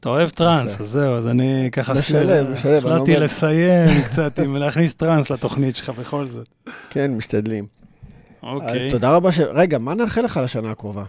אתה 0.00 0.08
אוהב 0.08 0.28
טראנס, 0.28 0.80
אז 0.80 0.86
זהו, 0.86 1.14
אז 1.14 1.28
אני 1.28 1.68
ככה... 1.72 1.92
משלב, 1.92 2.50
משלב, 2.50 2.86
אני 2.86 2.94
החלטתי 2.94 3.16
לסיים 3.16 4.02
קצת, 4.02 4.38
עם 4.38 4.56
להכניס 4.56 4.94
טראנס 4.94 5.30
לתוכנית 5.30 5.76
שלך 5.76 5.88
בכל 5.88 6.26
זאת. 6.26 6.46
כן, 6.90 7.10
משתדלים. 7.10 7.66
אוקיי, 8.42 8.90
תודה 8.90 9.10
רבה 9.10 9.32
ש... 9.32 9.40
רגע, 9.40 9.78
מה 9.78 9.94
נאחל 9.94 10.20
לך 10.20 10.40
לשנה 10.44 10.70
הקרובה? 10.70 11.04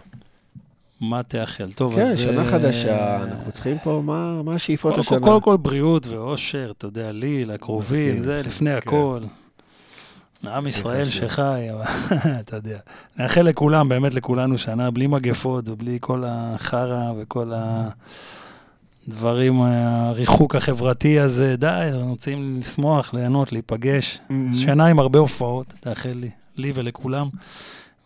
מה 1.00 1.22
תאחל? 1.22 1.70
טוב, 1.70 1.96
כן, 1.96 2.02
אז... 2.02 2.18
שנה 2.18 2.40
אה, 2.40 2.44
חדשה, 2.44 3.22
אנחנו 3.22 3.52
צריכים 3.52 3.76
פה, 3.82 4.02
מה 4.04 4.42
מה 4.42 4.54
השאיפות 4.54 4.90
קודם 4.90 5.00
השנה? 5.00 5.18
כל, 5.18 5.24
קודם 5.24 5.40
כל 5.40 5.56
בריאות 5.56 6.06
ואושר, 6.06 6.72
אתה 6.78 6.86
יודע, 6.86 7.12
לי, 7.12 7.44
לקרובים, 7.44 8.20
זה 8.20 8.42
לפני 8.46 8.70
כן. 8.70 8.76
הכל. 8.76 9.20
לעם 10.44 10.66
ישראל 10.66 11.04
חשוב. 11.04 11.28
שחי, 11.28 11.66
אתה 12.40 12.56
יודע. 12.56 12.78
נאחל 13.18 13.42
לכולם, 13.42 13.88
באמת 13.88 14.14
לכולנו, 14.14 14.58
שנה 14.58 14.90
בלי 14.90 15.06
מגפות 15.06 15.68
ובלי 15.68 15.98
כל 16.00 16.22
החרא 16.26 17.12
וכל 17.18 17.52
הדברים, 19.08 19.60
הריחוק 19.62 20.54
החברתי 20.54 21.20
הזה. 21.20 21.56
די, 21.56 21.88
אנחנו 21.92 22.10
רוצים 22.10 22.56
לשמוח, 22.60 23.14
ליהנות, 23.14 23.52
להיפגש. 23.52 24.18
Mhm. 24.28 24.32
שנה 24.54 24.86
עם 24.86 24.98
הרבה 24.98 25.18
הופעות, 25.18 25.74
תאחל 25.80 26.12
לי, 26.14 26.30
לי 26.56 26.72
ולכולם. 26.74 27.28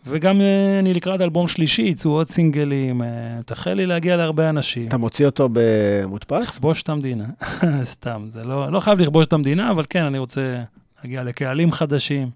וגם 0.07 0.41
אה, 0.41 0.79
אני 0.79 0.93
לקראת 0.93 1.21
אלבום 1.21 1.47
שלישי, 1.47 1.81
יצאו 1.81 2.11
עוד 2.11 2.29
סינגלים, 2.29 3.01
אה, 3.01 3.07
תאחל 3.45 3.73
לי 3.73 3.85
להגיע 3.85 4.15
להרבה 4.15 4.49
אנשים. 4.49 4.87
אתה 4.87 4.97
מוציא 4.97 5.25
אותו 5.25 5.49
במודפס? 5.53 6.47
לכבוש 6.47 6.81
את 6.81 6.89
המדינה, 6.89 7.25
סתם, 7.83 8.25
זה 8.29 8.43
לא, 8.43 8.71
לא 8.71 8.79
חייב 8.79 8.99
לכבוש 8.99 9.25
את 9.25 9.33
המדינה, 9.33 9.71
אבל 9.71 9.83
כן, 9.89 10.03
אני 10.03 10.17
רוצה 10.17 10.61
להגיע 11.03 11.23
לקהלים 11.23 11.71
חדשים. 11.71 12.29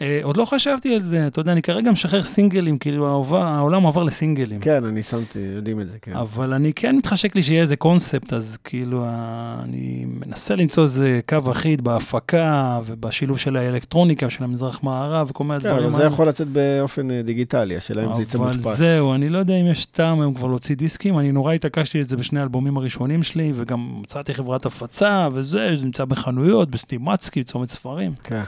אה, 0.00 0.20
עוד 0.22 0.36
לא 0.36 0.44
חשבתי 0.44 0.94
על 0.94 1.00
זה, 1.00 1.26
אתה 1.26 1.40
יודע, 1.40 1.52
אני 1.52 1.62
כרגע 1.62 1.90
משחרר 1.90 2.22
סינגלים, 2.24 2.78
כאילו 2.78 3.06
העולם 3.36 3.86
עבר 3.86 4.02
לסינגלים. 4.04 4.60
כן, 4.60 4.84
אני 4.84 5.02
שמתי, 5.02 5.38
יודעים 5.38 5.80
את 5.80 5.88
זה, 5.90 5.96
כן. 6.02 6.12
אבל 6.12 6.52
אני 6.52 6.72
כן 6.72 6.96
מתחשק 6.96 7.34
לי 7.36 7.42
שיהיה 7.42 7.60
איזה 7.60 7.76
קונספט, 7.76 8.32
אז 8.32 8.58
כאילו, 8.64 9.04
ה- 9.06 9.60
אני 9.64 10.04
מנסה 10.26 10.56
למצוא 10.56 10.82
איזה 10.82 11.20
קו 11.28 11.50
אחיד 11.50 11.82
בהפקה 11.84 12.80
ובשילוב 12.86 13.38
של 13.38 13.56
האלקטרוניקה 13.56 14.26
ושל 14.26 14.44
המזרח-מערב 14.44 15.30
וכל 15.30 15.44
מיני 15.44 15.60
כן, 15.60 15.68
דברים 15.68 15.84
אבל 15.88 15.96
זה 15.98 16.04
יכול 16.04 16.28
לצאת 16.28 16.48
באופן 16.48 17.10
אה, 17.10 17.22
דיגיטלי, 17.22 17.76
השאלה 17.76 18.04
אם 18.04 18.16
זה 18.16 18.22
יצא 18.22 18.38
אבל 18.38 18.46
מודפס. 18.46 18.76
זהו, 18.76 19.14
אני 19.14 19.28
לא 19.28 19.38
יודע 19.38 19.54
אם 19.54 19.66
יש 19.66 19.86
טעם 19.86 20.20
היום 20.20 20.34
כבר 20.34 20.46
להוציא 20.48 20.76
דיסקים, 20.76 21.18
אני 21.18 21.32
נורא 21.32 21.52
התעקשתי 21.52 22.00
את 22.00 22.08
זה 22.08 22.16
בשני 22.16 22.40
האלבומים 22.40 22.76
הראשונים 22.76 23.22
שלי, 23.22 23.52
וגם 23.54 24.00
מצאתי 24.02 24.34
חברת 24.34 24.66
הפצה, 24.66 25.28
וזה, 25.32 25.76
זה 25.76 25.84
נמצא 25.84 26.04
בחנויות, 26.04 26.70
בסטימצקי, 26.70 27.44
צומת 27.44 27.68
ספרים. 27.68 28.12
כן. 28.24 28.42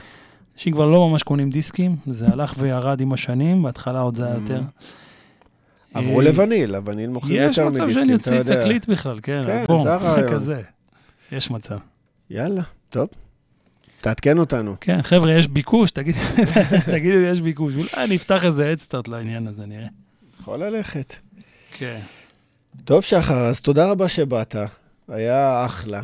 אנשים 0.61 0.73
כבר 0.73 0.85
לא 0.87 1.09
ממש 1.09 1.23
קונים 1.23 1.49
דיסקים, 1.49 1.95
זה 2.07 2.27
הלך 2.27 2.53
וירד 2.57 3.01
עם 3.01 3.13
השנים, 3.13 3.63
בהתחלה 3.63 3.99
עוד 3.99 4.15
זה 4.15 4.25
היה 4.25 4.35
יותר. 4.35 4.61
עברו 5.93 6.19
אה, 6.21 6.25
לווניל, 6.25 6.75
הווניל 6.75 7.09
מוכרים 7.09 7.41
יש 7.49 7.57
יותר 7.57 7.69
מצב 7.69 7.83
מדיסקים, 7.83 8.03
שאני 8.05 8.15
אתה 8.15 8.23
אוציא 8.23 8.35
יודע. 8.35 8.59
תקליט 8.61 8.87
בכלל, 8.89 9.19
כן, 9.23 9.43
כן, 9.45 9.57
אלבום, 9.59 9.83
זה 9.83 9.93
הרעיון. 9.93 10.29
כזה. 10.29 10.61
יש 11.31 11.51
מצב. 11.51 11.77
יאללה, 12.29 12.61
טוב. 12.89 13.07
תעדכן 14.01 14.37
אותנו. 14.37 14.75
כן, 14.81 15.01
חבר'ה, 15.01 15.33
יש 15.33 15.47
ביקוש, 15.47 15.91
תגיד- 15.91 16.15
תגידו, 16.91 17.17
יש 17.17 17.41
ביקוש. 17.41 17.73
אולי 17.75 18.05
אני 18.05 18.15
אפתח 18.15 18.45
איזה 18.45 18.71
אדסטארט 18.71 19.07
לעניין 19.07 19.47
הזה, 19.47 19.67
נראה. 19.67 19.87
יכול 20.39 20.59
ללכת. 20.63 21.15
כן. 21.71 21.99
טוב, 22.85 23.01
שחר, 23.01 23.45
אז 23.45 23.61
תודה 23.61 23.91
רבה 23.91 24.07
שבאת. 24.07 24.55
היה 25.09 25.65
אחלה. 25.65 26.01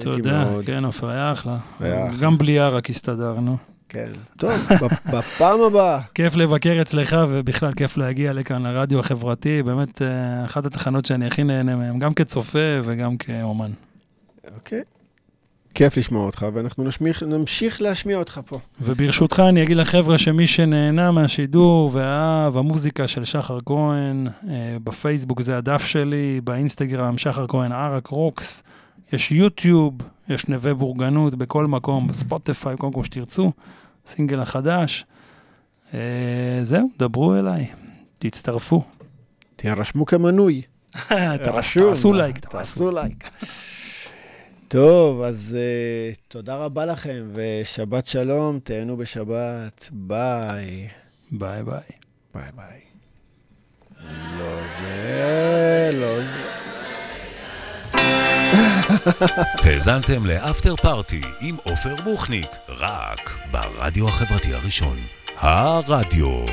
תודה, 0.00 0.44
מאוד. 0.44 0.64
כן, 0.64 0.84
עופר, 0.84 1.08
היה 1.08 1.32
אחלה. 1.32 1.58
היה 1.80 2.08
אחלה. 2.08 2.18
גם 2.20 2.38
בלי 2.38 2.58
ערק 2.58 2.90
הסתדרנו. 2.90 3.56
כן. 3.92 4.08
טוב, 4.38 4.50
בפ- 4.70 5.10
בפעם 5.16 5.60
הבאה. 5.60 6.00
כיף 6.14 6.36
לבקר 6.36 6.78
אצלך, 6.82 7.16
ובכלל 7.28 7.72
כיף 7.72 7.96
להגיע 7.96 8.32
לכאן 8.32 8.62
לרדיו 8.62 9.00
החברתי. 9.00 9.62
באמת, 9.62 10.02
אה, 10.02 10.44
אחת 10.44 10.66
התחנות 10.66 11.06
שאני 11.06 11.26
הכי 11.26 11.44
נהנה 11.44 11.76
מהן, 11.76 11.98
גם 11.98 12.14
כצופה 12.14 12.58
וגם 12.84 13.16
כאומן. 13.16 13.70
אוקיי. 14.54 14.80
כיף 15.74 15.96
לשמוע 15.96 16.26
אותך, 16.26 16.46
ואנחנו 16.54 16.84
נשמיך- 16.84 17.22
נמשיך 17.22 17.82
להשמיע 17.82 18.16
אותך 18.16 18.40
פה. 18.46 18.58
וברשותך, 18.80 19.42
אני 19.48 19.62
אגיד 19.62 19.76
לחבר'ה 19.76 20.18
שמי 20.18 20.46
שנהנה 20.46 21.10
מהשידור 21.10 21.90
ואהב 21.92 22.56
המוזיקה 22.56 23.08
של 23.08 23.24
שחר 23.24 23.58
כהן, 23.66 24.26
אה, 24.48 24.76
בפייסבוק 24.84 25.40
זה 25.40 25.56
הדף 25.58 25.84
שלי, 25.84 26.40
באינסטגרם 26.44 27.18
שחר 27.18 27.46
כהן 27.48 27.72
ערק 27.72 28.06
רוקס, 28.06 28.62
יש 29.12 29.32
יוטיוב, 29.32 29.92
יש 30.30 30.48
נווה 30.48 30.74
בורגנות 30.74 31.34
בכל 31.34 31.66
מקום, 31.66 32.08
בספוטיפיי, 32.08 32.76
כל 32.78 32.86
מקום 32.86 33.04
שתרצו, 33.04 33.52
סינגל 34.06 34.40
החדש. 34.40 35.04
אה, 35.94 36.58
זהו, 36.62 36.90
דברו 36.98 37.34
אליי, 37.34 37.66
תצטרפו. 38.18 38.84
תירשמו 39.56 40.06
כמנוי. 40.06 40.62
רשום. 41.46 41.88
תעשו 41.88 42.12
לייק, 42.12 42.38
תעשו. 42.38 42.58
תעשו 42.58 42.90
לייק. 42.90 43.30
טוב, 44.68 45.22
אז 45.22 45.56
אה, 45.56 46.18
תודה 46.28 46.56
רבה 46.56 46.86
לכם, 46.86 47.30
ושבת 47.34 48.06
שלום, 48.06 48.58
תהנו 48.58 48.96
בשבת, 48.96 49.88
ביי. 49.92 50.88
ביי 51.32 51.62
ביי. 51.62 51.80
ביי 52.34 52.50
ביי. 52.56 52.80
לא 54.38 54.60
זה, 54.80 55.90
לא 55.92 56.20
זה. 56.20 56.69
האזנתם 59.64 60.26
לאפטר 60.26 60.76
פארטי 60.76 61.20
עם 61.40 61.56
עופר 61.62 61.94
בוכניק, 62.04 62.50
רק 62.68 63.38
ברדיו 63.50 64.08
החברתי 64.08 64.54
הראשון. 64.54 64.96
הרדיו. 65.38 66.44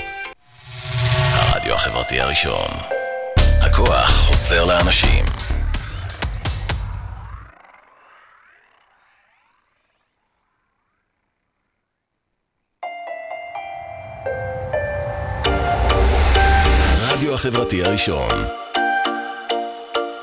הרדיו 1.31 1.75
החברתי 1.75 2.21
הראשון. 2.21 2.67
הכוח 3.61 4.09
חוזר 4.09 4.65
לאנשים. 4.65 5.25
החברתי 17.37 17.83
הראשון. 17.83 18.66